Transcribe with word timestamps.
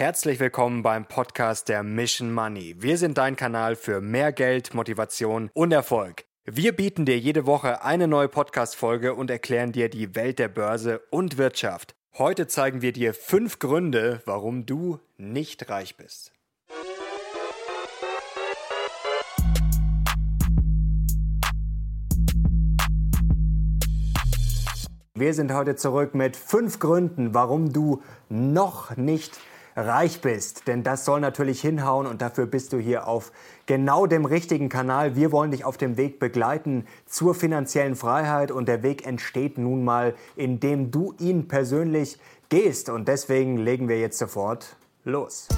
Herzlich 0.00 0.40
willkommen 0.40 0.82
beim 0.82 1.04
Podcast 1.04 1.68
der 1.68 1.82
Mission 1.82 2.32
Money. 2.32 2.74
Wir 2.78 2.96
sind 2.96 3.18
dein 3.18 3.36
Kanal 3.36 3.76
für 3.76 4.00
mehr 4.00 4.32
Geld, 4.32 4.72
Motivation 4.72 5.50
und 5.52 5.72
Erfolg. 5.72 6.24
Wir 6.46 6.74
bieten 6.74 7.04
dir 7.04 7.18
jede 7.18 7.44
Woche 7.44 7.84
eine 7.84 8.08
neue 8.08 8.28
Podcast-Folge 8.28 9.14
und 9.14 9.30
erklären 9.30 9.72
dir 9.72 9.90
die 9.90 10.14
Welt 10.14 10.38
der 10.38 10.48
Börse 10.48 11.02
und 11.10 11.36
Wirtschaft. 11.36 11.94
Heute 12.16 12.46
zeigen 12.46 12.80
wir 12.80 12.92
dir 12.92 13.12
fünf 13.12 13.58
Gründe, 13.58 14.22
warum 14.24 14.64
du 14.64 15.00
nicht 15.18 15.68
reich 15.68 15.98
bist. 15.98 16.32
Wir 25.12 25.34
sind 25.34 25.52
heute 25.52 25.76
zurück 25.76 26.14
mit 26.14 26.38
fünf 26.38 26.78
Gründen, 26.78 27.34
warum 27.34 27.74
du 27.74 28.02
noch 28.30 28.96
nicht 28.96 29.38
reich 29.86 30.20
bist. 30.20 30.68
Denn 30.68 30.82
das 30.82 31.04
soll 31.04 31.20
natürlich 31.20 31.60
hinhauen 31.60 32.06
und 32.06 32.22
dafür 32.22 32.46
bist 32.46 32.72
du 32.72 32.78
hier 32.78 33.06
auf 33.06 33.32
genau 33.66 34.06
dem 34.06 34.24
richtigen 34.24 34.68
Kanal. 34.68 35.16
Wir 35.16 35.32
wollen 35.32 35.50
dich 35.50 35.64
auf 35.64 35.76
dem 35.76 35.96
Weg 35.96 36.18
begleiten 36.18 36.86
zur 37.06 37.34
finanziellen 37.34 37.96
Freiheit 37.96 38.50
und 38.50 38.68
der 38.68 38.82
Weg 38.82 39.06
entsteht 39.06 39.58
nun 39.58 39.84
mal, 39.84 40.14
indem 40.36 40.90
du 40.90 41.14
ihn 41.18 41.48
persönlich 41.48 42.18
gehst. 42.48 42.88
Und 42.88 43.08
deswegen 43.08 43.56
legen 43.56 43.88
wir 43.88 43.98
jetzt 43.98 44.18
sofort 44.18 44.76
los. 45.04 45.48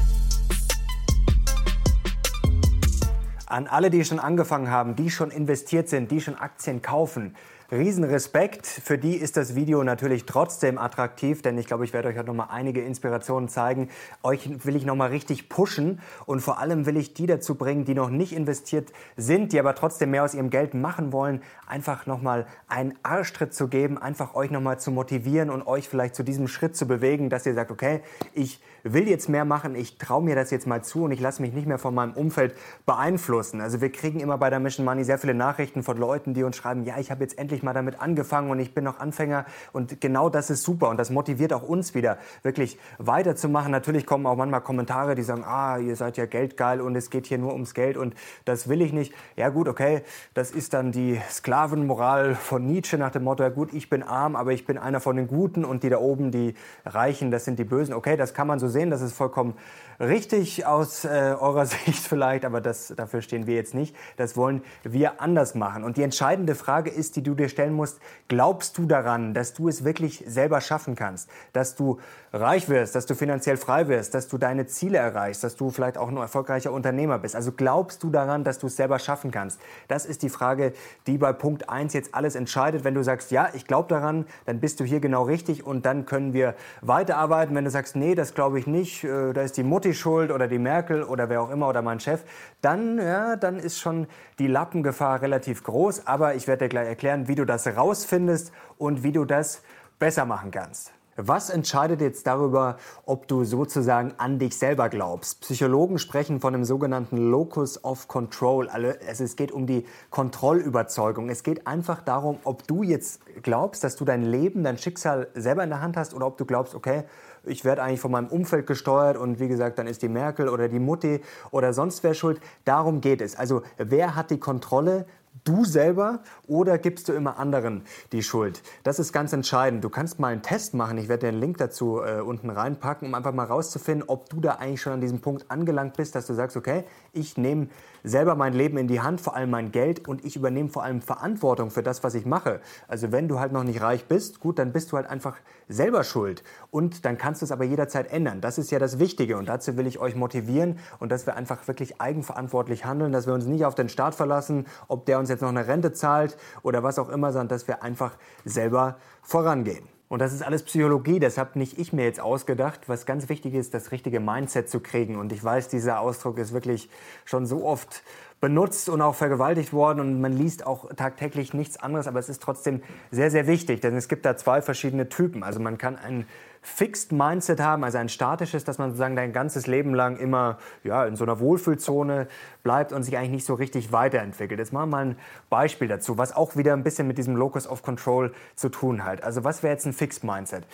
An 3.46 3.66
alle, 3.66 3.90
die 3.90 4.04
schon 4.04 4.18
angefangen 4.18 4.70
haben, 4.70 4.96
die 4.96 5.10
schon 5.10 5.30
investiert 5.30 5.88
sind, 5.88 6.10
die 6.10 6.22
schon 6.22 6.36
Aktien 6.36 6.80
kaufen, 6.80 7.36
Riesenrespekt. 7.72 8.66
Für 8.66 8.98
die 8.98 9.16
ist 9.16 9.38
das 9.38 9.54
Video 9.54 9.82
natürlich 9.82 10.26
trotzdem 10.26 10.76
attraktiv, 10.76 11.40
denn 11.40 11.56
ich 11.56 11.66
glaube, 11.66 11.86
ich 11.86 11.94
werde 11.94 12.08
euch 12.08 12.18
heute 12.18 12.26
noch 12.26 12.34
mal 12.34 12.48
einige 12.50 12.82
Inspirationen 12.82 13.48
zeigen. 13.48 13.88
Euch 14.22 14.66
will 14.66 14.76
ich 14.76 14.84
noch 14.84 14.94
mal 14.94 15.08
richtig 15.08 15.48
pushen 15.48 15.98
und 16.26 16.40
vor 16.40 16.58
allem 16.58 16.84
will 16.84 16.98
ich 16.98 17.14
die 17.14 17.24
dazu 17.24 17.54
bringen, 17.54 17.86
die 17.86 17.94
noch 17.94 18.10
nicht 18.10 18.34
investiert 18.34 18.92
sind, 19.16 19.54
die 19.54 19.58
aber 19.58 19.74
trotzdem 19.74 20.10
mehr 20.10 20.22
aus 20.22 20.34
ihrem 20.34 20.50
Geld 20.50 20.74
machen 20.74 21.12
wollen, 21.12 21.40
einfach 21.66 22.04
noch 22.04 22.20
mal 22.20 22.46
einen 22.68 22.94
Arschtritt 23.02 23.54
zu 23.54 23.68
geben, 23.68 23.96
einfach 23.96 24.34
euch 24.34 24.50
noch 24.50 24.60
mal 24.60 24.78
zu 24.78 24.90
motivieren 24.90 25.48
und 25.48 25.66
euch 25.66 25.88
vielleicht 25.88 26.14
zu 26.14 26.24
diesem 26.24 26.48
Schritt 26.48 26.76
zu 26.76 26.86
bewegen, 26.86 27.30
dass 27.30 27.46
ihr 27.46 27.54
sagt, 27.54 27.70
okay, 27.70 28.02
ich 28.34 28.60
will 28.84 29.08
jetzt 29.08 29.28
mehr 29.28 29.44
machen, 29.44 29.74
ich 29.74 29.98
traue 29.98 30.22
mir 30.22 30.34
das 30.34 30.50
jetzt 30.50 30.66
mal 30.66 30.82
zu 30.82 31.04
und 31.04 31.12
ich 31.12 31.20
lasse 31.20 31.42
mich 31.42 31.52
nicht 31.52 31.66
mehr 31.66 31.78
von 31.78 31.94
meinem 31.94 32.12
Umfeld 32.12 32.54
beeinflussen. 32.86 33.60
Also 33.60 33.80
wir 33.80 33.90
kriegen 33.92 34.20
immer 34.20 34.38
bei 34.38 34.50
der 34.50 34.60
Mission 34.60 34.84
Money 34.84 35.04
sehr 35.04 35.18
viele 35.18 35.34
Nachrichten 35.34 35.82
von 35.82 35.96
Leuten, 35.96 36.34
die 36.34 36.42
uns 36.44 36.56
schreiben, 36.56 36.84
ja, 36.84 36.98
ich 36.98 37.10
habe 37.10 37.22
jetzt 37.22 37.38
endlich 37.38 37.62
mal 37.62 37.72
damit 37.72 38.00
angefangen 38.00 38.50
und 38.50 38.58
ich 38.58 38.74
bin 38.74 38.84
noch 38.84 38.98
Anfänger 38.98 39.46
und 39.72 40.00
genau 40.00 40.28
das 40.28 40.50
ist 40.50 40.62
super 40.62 40.88
und 40.88 40.96
das 40.96 41.10
motiviert 41.10 41.52
auch 41.52 41.62
uns 41.62 41.94
wieder, 41.94 42.18
wirklich 42.42 42.78
weiterzumachen. 42.98 43.70
Natürlich 43.70 44.06
kommen 44.06 44.26
auch 44.26 44.36
manchmal 44.36 44.60
Kommentare, 44.60 45.14
die 45.14 45.22
sagen, 45.22 45.44
ah, 45.44 45.78
ihr 45.78 45.96
seid 45.96 46.16
ja 46.16 46.26
geldgeil 46.26 46.80
und 46.80 46.96
es 46.96 47.10
geht 47.10 47.26
hier 47.26 47.38
nur 47.38 47.52
ums 47.52 47.74
Geld 47.74 47.96
und 47.96 48.14
das 48.44 48.68
will 48.68 48.82
ich 48.82 48.92
nicht. 48.92 49.14
Ja 49.36 49.48
gut, 49.48 49.68
okay, 49.68 50.02
das 50.34 50.50
ist 50.50 50.74
dann 50.74 50.92
die 50.92 51.20
Sklavenmoral 51.30 52.34
von 52.34 52.66
Nietzsche 52.66 52.98
nach 52.98 53.10
dem 53.10 53.24
Motto, 53.24 53.42
ja 53.42 53.50
gut, 53.50 53.72
ich 53.72 53.88
bin 53.88 54.02
arm, 54.02 54.36
aber 54.36 54.52
ich 54.52 54.66
bin 54.66 54.78
einer 54.78 55.00
von 55.00 55.16
den 55.16 55.28
Guten 55.28 55.64
und 55.64 55.82
die 55.82 55.88
da 55.88 55.98
oben, 55.98 56.30
die 56.30 56.54
Reichen, 56.84 57.30
das 57.30 57.44
sind 57.44 57.58
die 57.58 57.64
Bösen. 57.64 57.94
Okay, 57.94 58.16
das 58.16 58.34
kann 58.34 58.46
man 58.46 58.58
so 58.58 58.68
sehen, 58.72 58.90
das 58.90 59.00
ist 59.00 59.12
vollkommen 59.12 59.54
richtig 60.02 60.66
aus 60.66 61.04
äh, 61.04 61.36
eurer 61.38 61.66
Sicht 61.66 62.06
vielleicht, 62.06 62.44
aber 62.44 62.60
das, 62.60 62.92
dafür 62.96 63.22
stehen 63.22 63.46
wir 63.46 63.54
jetzt 63.54 63.74
nicht. 63.74 63.94
Das 64.16 64.36
wollen 64.36 64.62
wir 64.82 65.20
anders 65.20 65.54
machen. 65.54 65.84
Und 65.84 65.96
die 65.96 66.02
entscheidende 66.02 66.54
Frage 66.54 66.90
ist, 66.90 67.16
die 67.16 67.22
du 67.22 67.34
dir 67.34 67.48
stellen 67.48 67.72
musst, 67.72 68.00
glaubst 68.28 68.76
du 68.78 68.86
daran, 68.86 69.34
dass 69.34 69.54
du 69.54 69.68
es 69.68 69.84
wirklich 69.84 70.24
selber 70.26 70.60
schaffen 70.60 70.96
kannst, 70.96 71.30
dass 71.52 71.74
du 71.74 71.98
reich 72.32 72.68
wirst, 72.68 72.94
dass 72.94 73.06
du 73.06 73.14
finanziell 73.14 73.56
frei 73.56 73.88
wirst, 73.88 74.14
dass 74.14 74.28
du 74.28 74.38
deine 74.38 74.66
Ziele 74.66 74.98
erreichst, 74.98 75.44
dass 75.44 75.56
du 75.56 75.70
vielleicht 75.70 75.98
auch 75.98 76.08
ein 76.08 76.16
erfolgreicher 76.16 76.72
Unternehmer 76.72 77.18
bist? 77.18 77.36
Also 77.36 77.52
glaubst 77.52 78.02
du 78.02 78.10
daran, 78.10 78.44
dass 78.44 78.58
du 78.58 78.66
es 78.66 78.76
selber 78.76 78.98
schaffen 78.98 79.30
kannst? 79.30 79.60
Das 79.88 80.06
ist 80.06 80.22
die 80.22 80.30
Frage, 80.30 80.72
die 81.06 81.18
bei 81.18 81.32
Punkt 81.32 81.68
1 81.68 81.92
jetzt 81.92 82.14
alles 82.14 82.34
entscheidet. 82.34 82.84
Wenn 82.84 82.94
du 82.94 83.02
sagst, 83.02 83.30
ja, 83.30 83.50
ich 83.54 83.66
glaube 83.66 83.88
daran, 83.88 84.26
dann 84.46 84.60
bist 84.60 84.80
du 84.80 84.84
hier 84.84 85.00
genau 85.00 85.24
richtig 85.24 85.64
und 85.64 85.86
dann 85.86 86.06
können 86.06 86.32
wir 86.32 86.54
weiterarbeiten. 86.80 87.54
Wenn 87.54 87.64
du 87.64 87.70
sagst, 87.70 87.96
nee, 87.96 88.14
das 88.14 88.34
glaube 88.34 88.58
ich 88.58 88.61
nicht, 88.66 89.04
äh, 89.04 89.32
da 89.32 89.42
ist 89.42 89.56
die 89.56 89.62
Mutti 89.62 89.94
schuld 89.94 90.30
oder 90.30 90.48
die 90.48 90.58
Merkel 90.58 91.02
oder 91.02 91.28
wer 91.28 91.42
auch 91.42 91.50
immer 91.50 91.68
oder 91.68 91.82
mein 91.82 92.00
Chef, 92.00 92.22
dann, 92.60 92.98
ja, 92.98 93.36
dann 93.36 93.58
ist 93.58 93.78
schon 93.78 94.06
die 94.38 94.46
Lappengefahr 94.46 95.22
relativ 95.22 95.62
groß. 95.64 96.06
Aber 96.06 96.34
ich 96.34 96.46
werde 96.46 96.64
dir 96.64 96.68
gleich 96.68 96.88
erklären, 96.88 97.28
wie 97.28 97.34
du 97.34 97.44
das 97.44 97.66
rausfindest 97.66 98.52
und 98.78 99.02
wie 99.02 99.12
du 99.12 99.24
das 99.24 99.62
besser 99.98 100.24
machen 100.24 100.50
kannst. 100.50 100.92
Was 101.16 101.50
entscheidet 101.50 102.00
jetzt 102.00 102.26
darüber, 102.26 102.78
ob 103.04 103.28
du 103.28 103.44
sozusagen 103.44 104.14
an 104.16 104.38
dich 104.38 104.56
selber 104.56 104.88
glaubst? 104.88 105.42
Psychologen 105.42 105.98
sprechen 105.98 106.40
von 106.40 106.54
einem 106.54 106.64
sogenannten 106.64 107.18
Locus 107.18 107.84
of 107.84 108.08
Control. 108.08 108.70
Also 108.70 109.22
es 109.22 109.36
geht 109.36 109.52
um 109.52 109.66
die 109.66 109.84
Kontrollüberzeugung. 110.08 111.28
Es 111.28 111.42
geht 111.42 111.66
einfach 111.66 112.00
darum, 112.00 112.38
ob 112.44 112.66
du 112.66 112.82
jetzt 112.82 113.20
glaubst, 113.42 113.84
dass 113.84 113.96
du 113.96 114.06
dein 114.06 114.22
Leben, 114.22 114.64
dein 114.64 114.78
Schicksal 114.78 115.28
selber 115.34 115.62
in 115.64 115.68
der 115.68 115.82
Hand 115.82 115.98
hast 115.98 116.14
oder 116.14 116.26
ob 116.26 116.38
du 116.38 116.46
glaubst, 116.46 116.74
okay, 116.74 117.04
ich 117.44 117.64
werde 117.64 117.82
eigentlich 117.82 118.00
von 118.00 118.12
meinem 118.12 118.28
Umfeld 118.28 118.66
gesteuert 118.66 119.16
und 119.16 119.40
wie 119.40 119.48
gesagt, 119.48 119.78
dann 119.78 119.86
ist 119.86 120.02
die 120.02 120.08
Merkel 120.08 120.48
oder 120.48 120.68
die 120.68 120.78
Mutti 120.78 121.20
oder 121.50 121.72
sonst 121.72 122.02
wer 122.02 122.14
schuld. 122.14 122.40
Darum 122.64 123.00
geht 123.00 123.20
es. 123.20 123.36
Also 123.36 123.62
wer 123.76 124.14
hat 124.14 124.30
die 124.30 124.38
Kontrolle? 124.38 125.06
Du 125.44 125.64
selber 125.64 126.20
oder 126.46 126.76
gibst 126.76 127.08
du 127.08 127.14
immer 127.14 127.38
anderen 127.38 127.84
die 128.12 128.22
Schuld? 128.22 128.62
Das 128.82 128.98
ist 128.98 129.14
ganz 129.14 129.32
entscheidend. 129.32 129.82
Du 129.82 129.88
kannst 129.88 130.20
mal 130.20 130.28
einen 130.28 130.42
Test 130.42 130.74
machen. 130.74 130.98
Ich 130.98 131.08
werde 131.08 131.26
den 131.26 131.40
Link 131.40 131.56
dazu 131.56 132.02
äh, 132.02 132.20
unten 132.20 132.50
reinpacken, 132.50 133.08
um 133.08 133.14
einfach 133.14 133.32
mal 133.32 133.46
rauszufinden, 133.46 134.08
ob 134.08 134.28
du 134.28 134.40
da 134.40 134.56
eigentlich 134.56 134.82
schon 134.82 134.92
an 134.92 135.00
diesem 135.00 135.20
Punkt 135.20 135.50
angelangt 135.50 135.96
bist, 135.96 136.14
dass 136.14 136.26
du 136.26 136.34
sagst, 136.34 136.56
okay, 136.58 136.84
ich 137.14 137.38
nehme 137.38 137.68
selber 138.04 138.34
mein 138.34 138.52
Leben 138.52 138.76
in 138.78 138.88
die 138.88 139.00
Hand, 139.00 139.20
vor 139.20 139.36
allem 139.36 139.50
mein 139.50 139.72
Geld 139.72 140.08
und 140.08 140.24
ich 140.24 140.36
übernehme 140.36 140.68
vor 140.68 140.82
allem 140.82 141.00
Verantwortung 141.00 141.70
für 141.70 141.82
das, 141.82 142.02
was 142.02 142.14
ich 142.14 142.26
mache. 142.26 142.60
Also 142.88 143.12
wenn 143.12 143.28
du 143.28 143.38
halt 143.38 143.52
noch 143.52 143.64
nicht 143.64 143.80
reich 143.80 144.06
bist, 144.06 144.40
gut, 144.40 144.58
dann 144.58 144.72
bist 144.72 144.92
du 144.92 144.96
halt 144.96 145.06
einfach 145.06 145.36
selber 145.68 146.04
schuld 146.04 146.42
und 146.70 147.04
dann 147.04 147.18
kannst 147.18 147.42
du 147.42 147.44
es 147.44 147.52
aber 147.52 147.64
jederzeit 147.64 148.12
ändern. 148.12 148.40
Das 148.40 148.58
ist 148.58 148.70
ja 148.70 148.78
das 148.78 148.98
Wichtige 148.98 149.36
und 149.36 149.48
dazu 149.48 149.76
will 149.76 149.86
ich 149.86 149.98
euch 149.98 150.16
motivieren 150.16 150.78
und 150.98 151.12
dass 151.12 151.26
wir 151.26 151.36
einfach 151.36 151.66
wirklich 151.68 152.00
eigenverantwortlich 152.00 152.84
handeln, 152.84 153.12
dass 153.12 153.26
wir 153.26 153.34
uns 153.34 153.46
nicht 153.46 153.64
auf 153.64 153.74
den 153.74 153.88
Staat 153.88 154.14
verlassen, 154.14 154.66
ob 154.88 155.06
der 155.06 155.18
uns 155.18 155.28
jetzt 155.28 155.40
noch 155.40 155.48
eine 155.48 155.66
Rente 155.66 155.92
zahlt 155.92 156.36
oder 156.62 156.82
was 156.82 156.98
auch 156.98 157.08
immer, 157.08 157.32
sondern 157.32 157.48
dass 157.48 157.68
wir 157.68 157.82
einfach 157.82 158.16
selber 158.44 158.96
vorangehen. 159.22 159.91
Und 160.12 160.18
das 160.18 160.34
ist 160.34 160.42
alles 160.42 160.62
Psychologie, 160.64 161.20
das 161.20 161.38
habe 161.38 161.58
nicht 161.58 161.78
ich 161.78 161.94
mir 161.94 162.04
jetzt 162.04 162.20
ausgedacht. 162.20 162.80
Was 162.86 163.06
ganz 163.06 163.30
wichtig 163.30 163.54
ist, 163.54 163.72
das 163.72 163.92
richtige 163.92 164.20
Mindset 164.20 164.68
zu 164.68 164.80
kriegen. 164.80 165.16
Und 165.16 165.32
ich 165.32 165.42
weiß, 165.42 165.68
dieser 165.68 166.00
Ausdruck 166.00 166.36
ist 166.36 166.52
wirklich 166.52 166.90
schon 167.24 167.46
so 167.46 167.64
oft 167.64 168.02
benutzt 168.42 168.88
und 168.88 169.00
auch 169.00 169.14
vergewaltigt 169.14 169.72
worden 169.72 170.00
und 170.00 170.20
man 170.20 170.32
liest 170.32 170.66
auch 170.66 170.92
tagtäglich 170.96 171.54
nichts 171.54 171.76
anderes, 171.80 172.08
aber 172.08 172.18
es 172.18 172.28
ist 172.28 172.42
trotzdem 172.42 172.82
sehr, 173.12 173.30
sehr 173.30 173.46
wichtig, 173.46 173.80
denn 173.80 173.94
es 173.94 174.08
gibt 174.08 174.26
da 174.26 174.36
zwei 174.36 174.60
verschiedene 174.60 175.08
Typen. 175.08 175.44
Also 175.44 175.60
man 175.60 175.78
kann 175.78 175.96
ein 175.96 176.26
Fixed 176.60 177.12
Mindset 177.12 177.60
haben, 177.60 177.84
also 177.84 177.98
ein 177.98 178.08
statisches, 178.08 178.64
dass 178.64 178.78
man 178.78 178.90
sozusagen 178.90 179.14
dein 179.14 179.32
ganzes 179.32 179.68
Leben 179.68 179.94
lang 179.94 180.16
immer 180.16 180.58
ja, 180.82 181.06
in 181.06 181.14
so 181.14 181.22
einer 181.22 181.38
Wohlfühlzone 181.38 182.26
bleibt 182.64 182.92
und 182.92 183.04
sich 183.04 183.16
eigentlich 183.16 183.30
nicht 183.30 183.46
so 183.46 183.54
richtig 183.54 183.92
weiterentwickelt. 183.92 184.58
Jetzt 184.58 184.72
machen 184.72 184.90
wir 184.90 184.96
mal 184.96 185.06
ein 185.06 185.16
Beispiel 185.48 185.86
dazu, 185.86 186.18
was 186.18 186.34
auch 186.34 186.56
wieder 186.56 186.72
ein 186.72 186.82
bisschen 186.82 187.06
mit 187.06 187.18
diesem 187.18 187.36
Locus 187.36 187.68
of 187.68 187.84
Control 187.84 188.32
zu 188.56 188.70
tun 188.70 189.04
hat. 189.04 189.22
Also 189.22 189.44
was 189.44 189.62
wäre 189.62 189.72
jetzt 189.72 189.86
ein 189.86 189.92
Fixed 189.92 190.24
Mindset? 190.24 190.66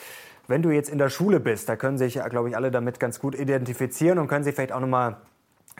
Wenn 0.46 0.62
du 0.62 0.70
jetzt 0.70 0.88
in 0.88 0.96
der 0.96 1.10
Schule 1.10 1.38
bist, 1.38 1.68
da 1.68 1.76
können 1.76 1.98
sich, 1.98 2.14
glaube 2.30 2.48
ich, 2.48 2.56
alle 2.56 2.70
damit 2.70 2.98
ganz 2.98 3.20
gut 3.20 3.34
identifizieren 3.34 4.18
und 4.18 4.28
können 4.28 4.44
sich 4.44 4.54
vielleicht 4.54 4.72
auch 4.72 4.80
nochmal 4.80 5.18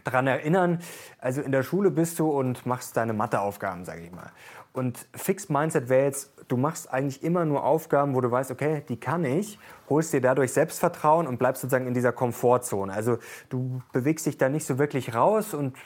daran 0.04 0.26
erinnern, 0.26 0.81
also 1.19 1.41
in 1.41 1.53
der 1.53 1.62
Schule 1.62 1.91
bist 1.91 2.19
du 2.19 2.31
und 2.31 2.66
machst 2.66 2.97
deine 2.97 3.12
Matheaufgaben, 3.12 3.84
sage 3.84 4.03
ich 4.03 4.12
mal. 4.12 4.31
Und 4.72 5.09
Fixed 5.14 5.50
Mindset 5.50 5.88
wäre 5.88 6.04
jetzt, 6.04 6.32
du 6.48 6.56
machst 6.56 6.92
eigentlich 6.92 7.22
immer 7.22 7.44
nur 7.44 7.64
Aufgaben, 7.64 8.14
wo 8.14 8.20
du 8.20 8.31
weißt, 8.31 8.50
okay, 8.50 8.84
die 8.88 8.98
kann 8.98 9.25
ich, 9.25 9.59
holst 9.88 10.12
dir 10.12 10.20
dadurch 10.20 10.53
Selbstvertrauen 10.53 11.26
und 11.26 11.38
bleibst 11.38 11.62
sozusagen 11.62 11.86
in 11.86 11.94
dieser 11.94 12.12
Komfortzone. 12.12 12.92
Also 12.92 13.19
du 13.48 13.83
bewegst 13.92 14.27
dich 14.27 14.39
da 14.39 14.48
nicht 14.48 14.66
so 14.66 14.78
wirklich 14.78 15.15
raus 15.15 15.54
und 15.54 15.77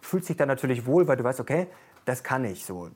fühlst 0.00 0.28
dich 0.28 0.36
dann 0.36 0.48
natürlich 0.48 0.86
wohl, 0.86 1.08
weil 1.08 1.16
du 1.16 1.24
weißt, 1.24 1.40
okay, 1.40 1.68
das 2.04 2.22
kann 2.22 2.44
ich 2.44 2.64
so 2.64 2.90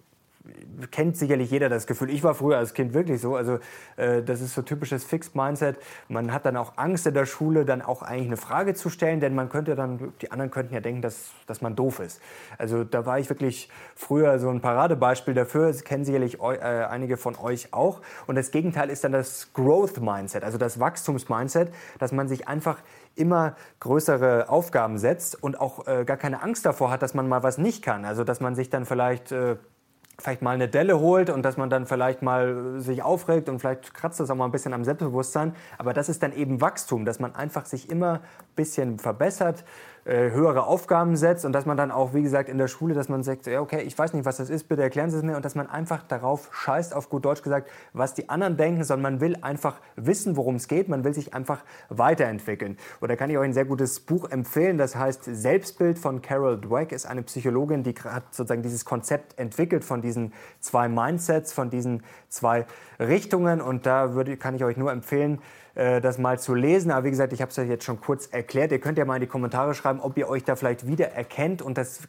kennt 0.90 1.16
sicherlich 1.16 1.50
jeder 1.50 1.68
das 1.68 1.86
Gefühl. 1.86 2.10
Ich 2.10 2.22
war 2.22 2.34
früher 2.34 2.58
als 2.58 2.74
Kind 2.74 2.94
wirklich 2.94 3.20
so. 3.20 3.36
Also 3.36 3.58
äh, 3.96 4.22
das 4.22 4.40
ist 4.40 4.54
so 4.54 4.62
typisches 4.62 5.04
Fixed 5.04 5.34
Mindset. 5.34 5.78
Man 6.08 6.32
hat 6.32 6.44
dann 6.46 6.56
auch 6.56 6.74
Angst 6.76 7.06
in 7.06 7.14
der 7.14 7.26
Schule, 7.26 7.64
dann 7.64 7.82
auch 7.82 8.02
eigentlich 8.02 8.26
eine 8.26 8.36
Frage 8.36 8.74
zu 8.74 8.90
stellen, 8.90 9.20
denn 9.20 9.34
man 9.34 9.48
könnte 9.48 9.74
dann, 9.74 10.12
die 10.20 10.30
anderen 10.30 10.50
könnten 10.50 10.74
ja 10.74 10.80
denken, 10.80 11.02
dass, 11.02 11.30
dass 11.46 11.60
man 11.60 11.76
doof 11.76 12.00
ist. 12.00 12.20
Also 12.58 12.84
da 12.84 13.06
war 13.06 13.18
ich 13.18 13.28
wirklich 13.28 13.70
früher 13.94 14.38
so 14.38 14.50
ein 14.50 14.60
Paradebeispiel 14.60 15.34
dafür. 15.34 15.68
Das 15.68 15.84
kennen 15.84 16.04
sicherlich 16.04 16.40
eu, 16.40 16.52
äh, 16.52 16.58
einige 16.58 17.16
von 17.16 17.36
euch 17.36 17.72
auch. 17.72 18.02
Und 18.26 18.36
das 18.36 18.50
Gegenteil 18.50 18.90
ist 18.90 19.04
dann 19.04 19.12
das 19.12 19.52
Growth 19.52 20.00
Mindset, 20.00 20.44
also 20.44 20.58
das 20.58 20.78
Wachstums 20.78 21.28
Mindset, 21.28 21.72
dass 21.98 22.12
man 22.12 22.28
sich 22.28 22.48
einfach 22.48 22.78
immer 23.14 23.56
größere 23.80 24.48
Aufgaben 24.48 24.98
setzt 24.98 25.42
und 25.42 25.58
auch 25.58 25.86
äh, 25.86 26.04
gar 26.04 26.16
keine 26.18 26.42
Angst 26.42 26.66
davor 26.66 26.90
hat, 26.90 27.02
dass 27.02 27.14
man 27.14 27.28
mal 27.28 27.42
was 27.42 27.58
nicht 27.58 27.82
kann. 27.82 28.04
Also 28.04 28.24
dass 28.24 28.40
man 28.40 28.54
sich 28.54 28.68
dann 28.70 28.84
vielleicht 28.84 29.32
äh, 29.32 29.56
vielleicht 30.18 30.42
mal 30.42 30.52
eine 30.52 30.68
Delle 30.68 30.98
holt 30.98 31.30
und 31.30 31.42
dass 31.42 31.56
man 31.56 31.68
dann 31.68 31.86
vielleicht 31.86 32.22
mal 32.22 32.80
sich 32.80 33.02
aufregt 33.02 33.48
und 33.48 33.58
vielleicht 33.58 33.92
kratzt 33.92 34.18
das 34.20 34.30
auch 34.30 34.34
mal 34.34 34.46
ein 34.46 34.52
bisschen 34.52 34.72
am 34.72 34.84
Selbstbewusstsein. 34.84 35.54
Aber 35.78 35.92
das 35.92 36.08
ist 36.08 36.22
dann 36.22 36.32
eben 36.32 36.60
Wachstum, 36.60 37.04
dass 37.04 37.18
man 37.18 37.34
einfach 37.34 37.66
sich 37.66 37.90
immer 37.90 38.20
bisschen 38.54 38.98
verbessert 38.98 39.60
äh, 39.60 39.64
höhere 40.06 40.66
Aufgaben 40.66 41.16
setzt 41.16 41.44
und 41.44 41.52
dass 41.52 41.66
man 41.66 41.76
dann 41.76 41.90
auch, 41.90 42.14
wie 42.14 42.22
gesagt, 42.22 42.48
in 42.48 42.58
der 42.58 42.68
Schule, 42.68 42.94
dass 42.94 43.08
man 43.08 43.24
sagt, 43.24 43.46
ja, 43.46 43.60
okay, 43.60 43.80
ich 43.82 43.98
weiß 43.98 44.12
nicht, 44.12 44.24
was 44.24 44.36
das 44.36 44.50
ist, 44.50 44.68
bitte 44.68 44.82
erklären 44.82 45.10
Sie 45.10 45.16
es 45.16 45.24
mir 45.24 45.34
und 45.34 45.44
dass 45.44 45.56
man 45.56 45.68
einfach 45.68 46.04
darauf 46.04 46.48
scheißt, 46.52 46.94
auf 46.94 47.08
gut 47.08 47.24
Deutsch 47.24 47.42
gesagt, 47.42 47.68
was 47.92 48.14
die 48.14 48.28
anderen 48.28 48.56
denken, 48.56 48.84
sondern 48.84 49.14
man 49.14 49.20
will 49.20 49.36
einfach 49.42 49.80
wissen, 49.96 50.36
worum 50.36 50.56
es 50.56 50.68
geht, 50.68 50.88
man 50.88 51.02
will 51.02 51.12
sich 51.12 51.34
einfach 51.34 51.64
weiterentwickeln. 51.88 52.76
Und 53.00 53.10
da 53.10 53.16
kann 53.16 53.30
ich 53.30 53.38
euch 53.38 53.46
ein 53.46 53.52
sehr 53.52 53.64
gutes 53.64 53.98
Buch 53.98 54.30
empfehlen, 54.30 54.78
das 54.78 54.94
heißt 54.94 55.24
Selbstbild 55.24 55.98
von 55.98 56.22
Carol 56.22 56.60
Dweck, 56.60 56.92
ist 56.92 57.06
eine 57.06 57.24
Psychologin, 57.24 57.82
die 57.82 57.94
hat 58.04 58.32
sozusagen 58.32 58.62
dieses 58.62 58.84
Konzept 58.84 59.36
entwickelt 59.40 59.84
von 59.84 60.02
diesen 60.02 60.32
zwei 60.60 60.88
Mindsets, 60.88 61.52
von 61.52 61.68
diesen 61.68 62.04
zwei 62.28 62.66
Richtungen 63.00 63.60
und 63.60 63.86
da 63.86 64.14
würde, 64.14 64.36
kann 64.36 64.54
ich 64.54 64.62
euch 64.62 64.76
nur 64.76 64.92
empfehlen, 64.92 65.40
äh, 65.76 66.00
das 66.00 66.16
mal 66.16 66.38
zu 66.38 66.54
lesen. 66.54 66.90
Aber 66.90 67.04
wie 67.04 67.10
gesagt, 67.10 67.34
ich 67.34 67.42
habe 67.42 67.50
es 67.50 67.58
euch 67.58 67.68
jetzt 67.68 67.84
schon 67.84 68.00
kurz 68.00 68.26
erklärt. 68.26 68.72
Ihr 68.72 68.80
könnt 68.80 68.96
ja 68.96 69.04
mal 69.04 69.16
in 69.16 69.20
die 69.20 69.26
Kommentare 69.26 69.74
schreiben, 69.74 70.00
ob 70.00 70.16
ihr 70.16 70.26
euch 70.26 70.42
da 70.42 70.56
vielleicht 70.56 70.86
wieder 70.86 71.12
erkennt. 71.12 71.60
Und 71.60 71.76
das, 71.76 72.00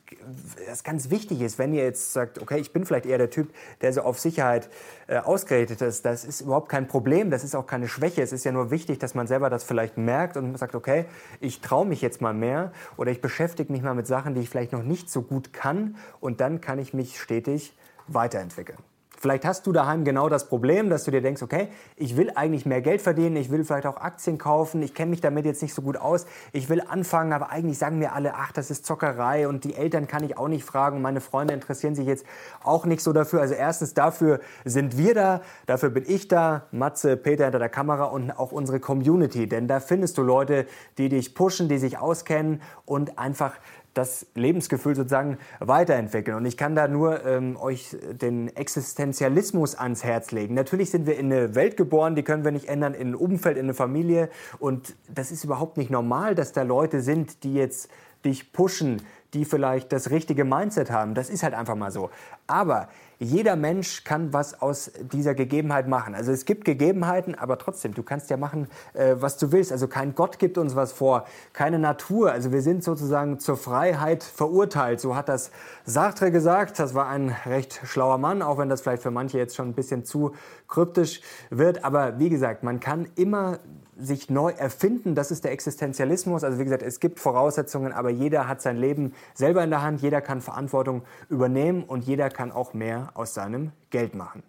das 0.65 0.85
ganz 0.85 1.09
wichtig 1.09 1.41
ist, 1.41 1.59
wenn 1.59 1.73
ihr 1.73 1.83
jetzt 1.83 2.13
sagt, 2.13 2.41
okay, 2.41 2.59
ich 2.59 2.71
bin 2.71 2.85
vielleicht 2.85 3.05
eher 3.05 3.17
der 3.17 3.29
Typ, 3.29 3.49
der 3.81 3.91
so 3.91 4.01
auf 4.01 4.19
Sicherheit 4.19 4.69
äh, 5.07 5.17
ausgerichtet 5.17 5.81
ist. 5.81 6.05
Das 6.05 6.23
ist 6.23 6.39
überhaupt 6.39 6.69
kein 6.69 6.87
Problem, 6.87 7.29
das 7.29 7.43
ist 7.43 7.55
auch 7.55 7.67
keine 7.67 7.89
Schwäche. 7.89 8.21
Es 8.21 8.31
ist 8.31 8.45
ja 8.45 8.53
nur 8.53 8.71
wichtig, 8.71 8.99
dass 8.99 9.15
man 9.15 9.27
selber 9.27 9.49
das 9.49 9.65
vielleicht 9.65 9.97
merkt 9.97 10.37
und 10.37 10.57
sagt, 10.57 10.73
okay, 10.73 11.03
ich 11.41 11.59
traue 11.59 11.85
mich 11.85 12.01
jetzt 12.01 12.21
mal 12.21 12.33
mehr 12.33 12.71
oder 12.95 13.11
ich 13.11 13.19
beschäftige 13.19 13.71
mich 13.71 13.81
mal 13.81 13.95
mit 13.95 14.07
Sachen, 14.07 14.33
die 14.33 14.41
ich 14.41 14.49
vielleicht 14.49 14.71
noch 14.71 14.83
nicht 14.83 15.09
so 15.09 15.21
gut 15.21 15.51
kann. 15.51 15.97
Und 16.21 16.39
dann 16.39 16.61
kann 16.61 16.79
ich 16.79 16.93
mich 16.93 17.19
stetig 17.19 17.77
weiterentwickeln. 18.07 18.79
Vielleicht 19.19 19.45
hast 19.45 19.65
du 19.65 19.71
daheim 19.71 20.03
genau 20.03 20.29
das 20.29 20.47
Problem, 20.47 20.89
dass 20.89 21.03
du 21.03 21.11
dir 21.11 21.21
denkst, 21.21 21.41
okay, 21.41 21.69
ich 21.95 22.17
will 22.17 22.31
eigentlich 22.35 22.65
mehr 22.67 22.81
Geld 22.81 23.01
verdienen, 23.01 23.35
ich 23.35 23.49
will 23.49 23.63
vielleicht 23.63 23.87
auch 23.87 23.97
Aktien 23.97 24.37
kaufen, 24.37 24.83
ich 24.83 24.93
kenne 24.93 25.09
mich 25.09 25.21
damit 25.21 25.45
jetzt 25.45 25.63
nicht 25.63 25.73
so 25.73 25.81
gut 25.81 25.97
aus, 25.97 26.27
ich 26.53 26.69
will 26.69 26.81
anfangen, 26.87 27.33
aber 27.33 27.49
eigentlich 27.49 27.79
sagen 27.79 27.97
mir 27.97 28.13
alle, 28.13 28.35
ach, 28.35 28.51
das 28.51 28.69
ist 28.69 28.85
Zockerei 28.85 29.47
und 29.47 29.63
die 29.63 29.75
Eltern 29.75 30.07
kann 30.07 30.23
ich 30.23 30.37
auch 30.37 30.47
nicht 30.47 30.63
fragen 30.63 31.01
meine 31.01 31.21
Freunde 31.21 31.53
interessieren 31.53 31.95
sich 31.95 32.05
jetzt 32.05 32.25
auch 32.63 32.85
nicht 32.85 33.01
so 33.01 33.13
dafür. 33.13 33.41
Also 33.41 33.53
erstens, 33.53 33.93
dafür 33.93 34.39
sind 34.65 34.97
wir 34.97 35.13
da, 35.13 35.41
dafür 35.65 35.89
bin 35.89 36.03
ich 36.05 36.27
da, 36.27 36.63
Matze, 36.71 37.17
Peter 37.17 37.45
hinter 37.45 37.59
der 37.59 37.69
Kamera 37.69 38.05
und 38.05 38.31
auch 38.31 38.51
unsere 38.51 38.79
Community, 38.79 39.47
denn 39.47 39.67
da 39.67 39.79
findest 39.79 40.17
du 40.17 40.21
Leute, 40.21 40.65
die 40.97 41.09
dich 41.09 41.33
pushen, 41.33 41.69
die 41.69 41.77
sich 41.77 41.97
auskennen 41.97 42.61
und 42.85 43.17
einfach 43.17 43.53
das 43.97 44.27
Lebensgefühl 44.35 44.95
sozusagen 44.95 45.37
weiterentwickeln. 45.59 46.37
Und 46.37 46.45
ich 46.45 46.57
kann 46.57 46.75
da 46.75 46.87
nur 46.87 47.25
ähm, 47.25 47.57
euch 47.57 47.97
den 48.11 48.55
Existenzialismus 48.55 49.75
ans 49.75 50.03
Herz 50.03 50.31
legen. 50.31 50.53
Natürlich 50.53 50.91
sind 50.91 51.07
wir 51.07 51.17
in 51.17 51.31
eine 51.31 51.55
Welt 51.55 51.77
geboren, 51.77 52.15
die 52.15 52.23
können 52.23 52.43
wir 52.43 52.51
nicht 52.51 52.69
ändern, 52.69 52.93
in 52.93 53.09
ein 53.09 53.15
Umfeld, 53.15 53.57
in 53.57 53.65
eine 53.65 53.73
Familie. 53.73 54.29
Und 54.59 54.95
das 55.13 55.31
ist 55.31 55.43
überhaupt 55.43 55.77
nicht 55.77 55.89
normal, 55.89 56.35
dass 56.35 56.51
da 56.51 56.61
Leute 56.61 57.01
sind, 57.01 57.43
die 57.43 57.53
jetzt 57.53 57.89
dich 58.23 58.51
pushen, 58.53 59.01
die 59.33 59.45
vielleicht 59.45 59.91
das 59.91 60.11
richtige 60.11 60.45
Mindset 60.45 60.91
haben. 60.91 61.13
Das 61.13 61.29
ist 61.29 61.43
halt 61.43 61.53
einfach 61.53 61.75
mal 61.75 61.91
so. 61.91 62.09
Aber 62.45 62.89
jeder 63.19 63.55
Mensch 63.55 64.03
kann 64.03 64.31
was 64.33 64.61
aus 64.61 64.91
dieser 65.11 65.33
Gegebenheit 65.33 65.87
machen. 65.87 66.13
Also 66.13 66.31
es 66.31 66.45
gibt 66.45 66.65
Gegebenheiten, 66.65 67.35
aber 67.35 67.57
trotzdem, 67.57 67.93
du 67.93 68.03
kannst 68.03 68.29
ja 68.29 68.37
machen, 68.37 68.67
äh, 68.93 69.15
was 69.19 69.37
du 69.37 69.51
willst. 69.51 69.71
Also 69.71 69.87
kein 69.87 70.13
Gott 70.13 70.39
gibt 70.39 70.57
uns 70.57 70.75
was 70.75 70.91
vor, 70.91 71.25
keine 71.53 71.79
Natur. 71.79 72.31
Also 72.31 72.51
wir 72.51 72.61
sind 72.61 72.83
sozusagen 72.83 73.39
zur 73.39 73.57
Freiheit 73.57 74.23
verurteilt. 74.23 74.99
So 74.99 75.15
hat 75.15 75.29
das 75.29 75.51
Sartre 75.85 76.31
gesagt. 76.31 76.79
Das 76.79 76.93
war 76.93 77.07
ein 77.07 77.35
recht 77.45 77.81
schlauer 77.85 78.17
Mann, 78.17 78.41
auch 78.41 78.57
wenn 78.57 78.69
das 78.69 78.81
vielleicht 78.81 79.03
für 79.03 79.11
manche 79.11 79.37
jetzt 79.37 79.55
schon 79.55 79.69
ein 79.69 79.73
bisschen 79.73 80.05
zu 80.05 80.33
kryptisch 80.67 81.21
wird. 81.49 81.83
Aber 81.83 82.19
wie 82.19 82.29
gesagt, 82.29 82.63
man 82.63 82.79
kann 82.79 83.07
immer 83.15 83.59
sich 83.99 84.29
neu 84.29 84.51
erfinden, 84.51 85.15
das 85.15 85.31
ist 85.31 85.43
der 85.43 85.51
Existenzialismus. 85.51 86.43
Also 86.43 86.59
wie 86.59 86.63
gesagt, 86.63 86.83
es 86.83 86.99
gibt 86.99 87.19
Voraussetzungen, 87.19 87.91
aber 87.91 88.09
jeder 88.09 88.47
hat 88.47 88.61
sein 88.61 88.77
Leben 88.77 89.13
selber 89.33 89.63
in 89.63 89.69
der 89.69 89.81
Hand, 89.81 90.01
jeder 90.01 90.21
kann 90.21 90.41
Verantwortung 90.41 91.03
übernehmen 91.29 91.83
und 91.83 92.05
jeder 92.05 92.29
kann 92.29 92.51
auch 92.51 92.73
mehr 92.73 93.11
aus 93.13 93.33
seinem 93.33 93.71
Geld 93.89 94.15
machen. 94.15 94.43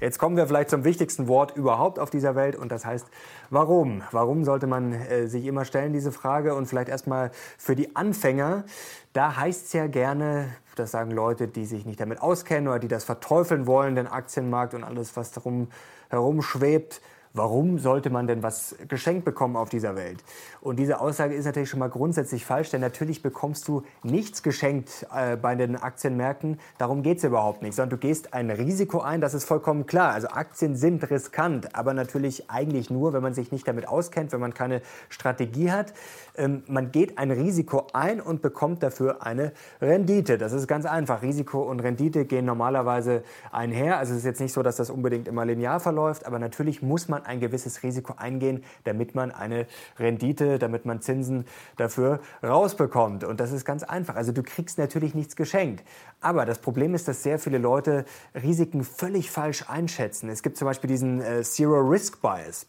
Jetzt 0.00 0.18
kommen 0.18 0.36
wir 0.36 0.46
vielleicht 0.48 0.70
zum 0.70 0.82
wichtigsten 0.82 1.28
Wort 1.28 1.56
überhaupt 1.56 2.00
auf 2.00 2.10
dieser 2.10 2.34
Welt 2.34 2.56
und 2.56 2.72
das 2.72 2.84
heißt 2.84 3.06
warum. 3.50 4.02
Warum 4.10 4.44
sollte 4.44 4.66
man 4.66 4.92
äh, 4.92 5.28
sich 5.28 5.46
immer 5.46 5.64
stellen, 5.64 5.92
diese 5.92 6.10
Frage? 6.10 6.54
Und 6.54 6.66
vielleicht 6.66 6.88
erstmal 6.88 7.30
für 7.58 7.76
die 7.76 7.94
Anfänger, 7.94 8.64
da 9.12 9.36
heißt 9.36 9.66
es 9.66 9.72
ja 9.72 9.86
gerne, 9.86 10.48
das 10.74 10.90
sagen 10.90 11.12
Leute, 11.12 11.46
die 11.46 11.64
sich 11.64 11.86
nicht 11.86 12.00
damit 12.00 12.20
auskennen 12.20 12.66
oder 12.68 12.80
die 12.80 12.88
das 12.88 13.04
verteufeln 13.04 13.68
wollen, 13.68 13.94
den 13.94 14.08
Aktienmarkt 14.08 14.74
und 14.74 14.82
alles, 14.82 15.16
was 15.16 15.30
darum 15.30 15.68
herum 16.10 16.42
schwebt, 16.42 17.00
warum 17.34 17.80
sollte 17.80 18.10
man 18.10 18.28
denn 18.28 18.42
was 18.42 18.76
geschenkt 18.88 19.24
bekommen 19.24 19.56
auf 19.56 19.68
dieser 19.68 19.96
Welt? 19.96 20.22
Und 20.60 20.76
diese 20.78 21.00
Aussage 21.00 21.34
ist 21.34 21.44
natürlich 21.44 21.68
schon 21.68 21.80
mal 21.80 21.90
grundsätzlich 21.90 22.44
falsch, 22.46 22.70
denn 22.70 22.80
natürlich 22.80 23.22
bekommst 23.22 23.66
du 23.66 23.82
nichts 24.04 24.42
geschenkt 24.44 25.06
äh, 25.14 25.36
bei 25.36 25.56
den 25.56 25.76
Aktienmärkten. 25.76 26.60
Darum 26.78 27.02
geht 27.02 27.18
es 27.18 27.24
überhaupt 27.24 27.62
nicht, 27.62 27.74
sondern 27.74 27.90
du 27.90 27.96
gehst 27.98 28.32
ein 28.32 28.50
Risiko 28.50 29.00
ein, 29.00 29.20
das 29.20 29.34
ist 29.34 29.44
vollkommen 29.44 29.86
klar. 29.86 30.12
Also 30.12 30.28
Aktien 30.28 30.76
sind 30.76 31.10
riskant, 31.10 31.74
aber 31.74 31.92
natürlich 31.92 32.48
eigentlich 32.50 32.88
nur, 32.88 33.12
wenn 33.12 33.22
man 33.22 33.34
sich 33.34 33.50
nicht 33.50 33.66
damit 33.66 33.88
auskennt, 33.88 34.32
wenn 34.32 34.40
man 34.40 34.54
keine 34.54 34.80
Strategie 35.08 35.72
hat. 35.72 35.92
Ähm, 36.36 36.62
man 36.68 36.92
geht 36.92 37.18
ein 37.18 37.32
Risiko 37.32 37.88
ein 37.92 38.20
und 38.20 38.42
bekommt 38.42 38.82
dafür 38.84 39.26
eine 39.26 39.52
Rendite. 39.82 40.38
Das 40.38 40.52
ist 40.52 40.68
ganz 40.68 40.86
einfach. 40.86 41.22
Risiko 41.22 41.62
und 41.62 41.80
Rendite 41.80 42.26
gehen 42.26 42.44
normalerweise 42.44 43.24
einher. 43.50 43.98
Also 43.98 44.12
es 44.12 44.18
ist 44.18 44.24
jetzt 44.24 44.40
nicht 44.40 44.52
so, 44.52 44.62
dass 44.62 44.76
das 44.76 44.88
unbedingt 44.88 45.26
immer 45.26 45.44
linear 45.44 45.80
verläuft, 45.80 46.26
aber 46.26 46.38
natürlich 46.38 46.80
muss 46.80 47.08
man 47.08 47.23
ein 47.24 47.40
gewisses 47.40 47.82
Risiko 47.82 48.14
eingehen, 48.16 48.64
damit 48.84 49.14
man 49.14 49.30
eine 49.30 49.66
Rendite, 49.98 50.58
damit 50.58 50.84
man 50.84 51.00
Zinsen 51.00 51.46
dafür 51.76 52.20
rausbekommt. 52.42 53.24
Und 53.24 53.40
das 53.40 53.52
ist 53.52 53.64
ganz 53.64 53.82
einfach. 53.82 54.16
Also 54.16 54.32
du 54.32 54.42
kriegst 54.42 54.78
natürlich 54.78 55.14
nichts 55.14 55.36
geschenkt. 55.36 55.84
Aber 56.20 56.46
das 56.46 56.58
Problem 56.58 56.94
ist, 56.94 57.08
dass 57.08 57.22
sehr 57.22 57.38
viele 57.38 57.58
Leute 57.58 58.04
Risiken 58.34 58.84
völlig 58.84 59.30
falsch 59.30 59.68
einschätzen. 59.68 60.28
Es 60.28 60.42
gibt 60.42 60.56
zum 60.56 60.66
Beispiel 60.66 60.88
diesen 60.88 61.20
äh, 61.20 61.42
Zero 61.42 61.80
Risk 61.80 62.20
Bias. 62.22 62.66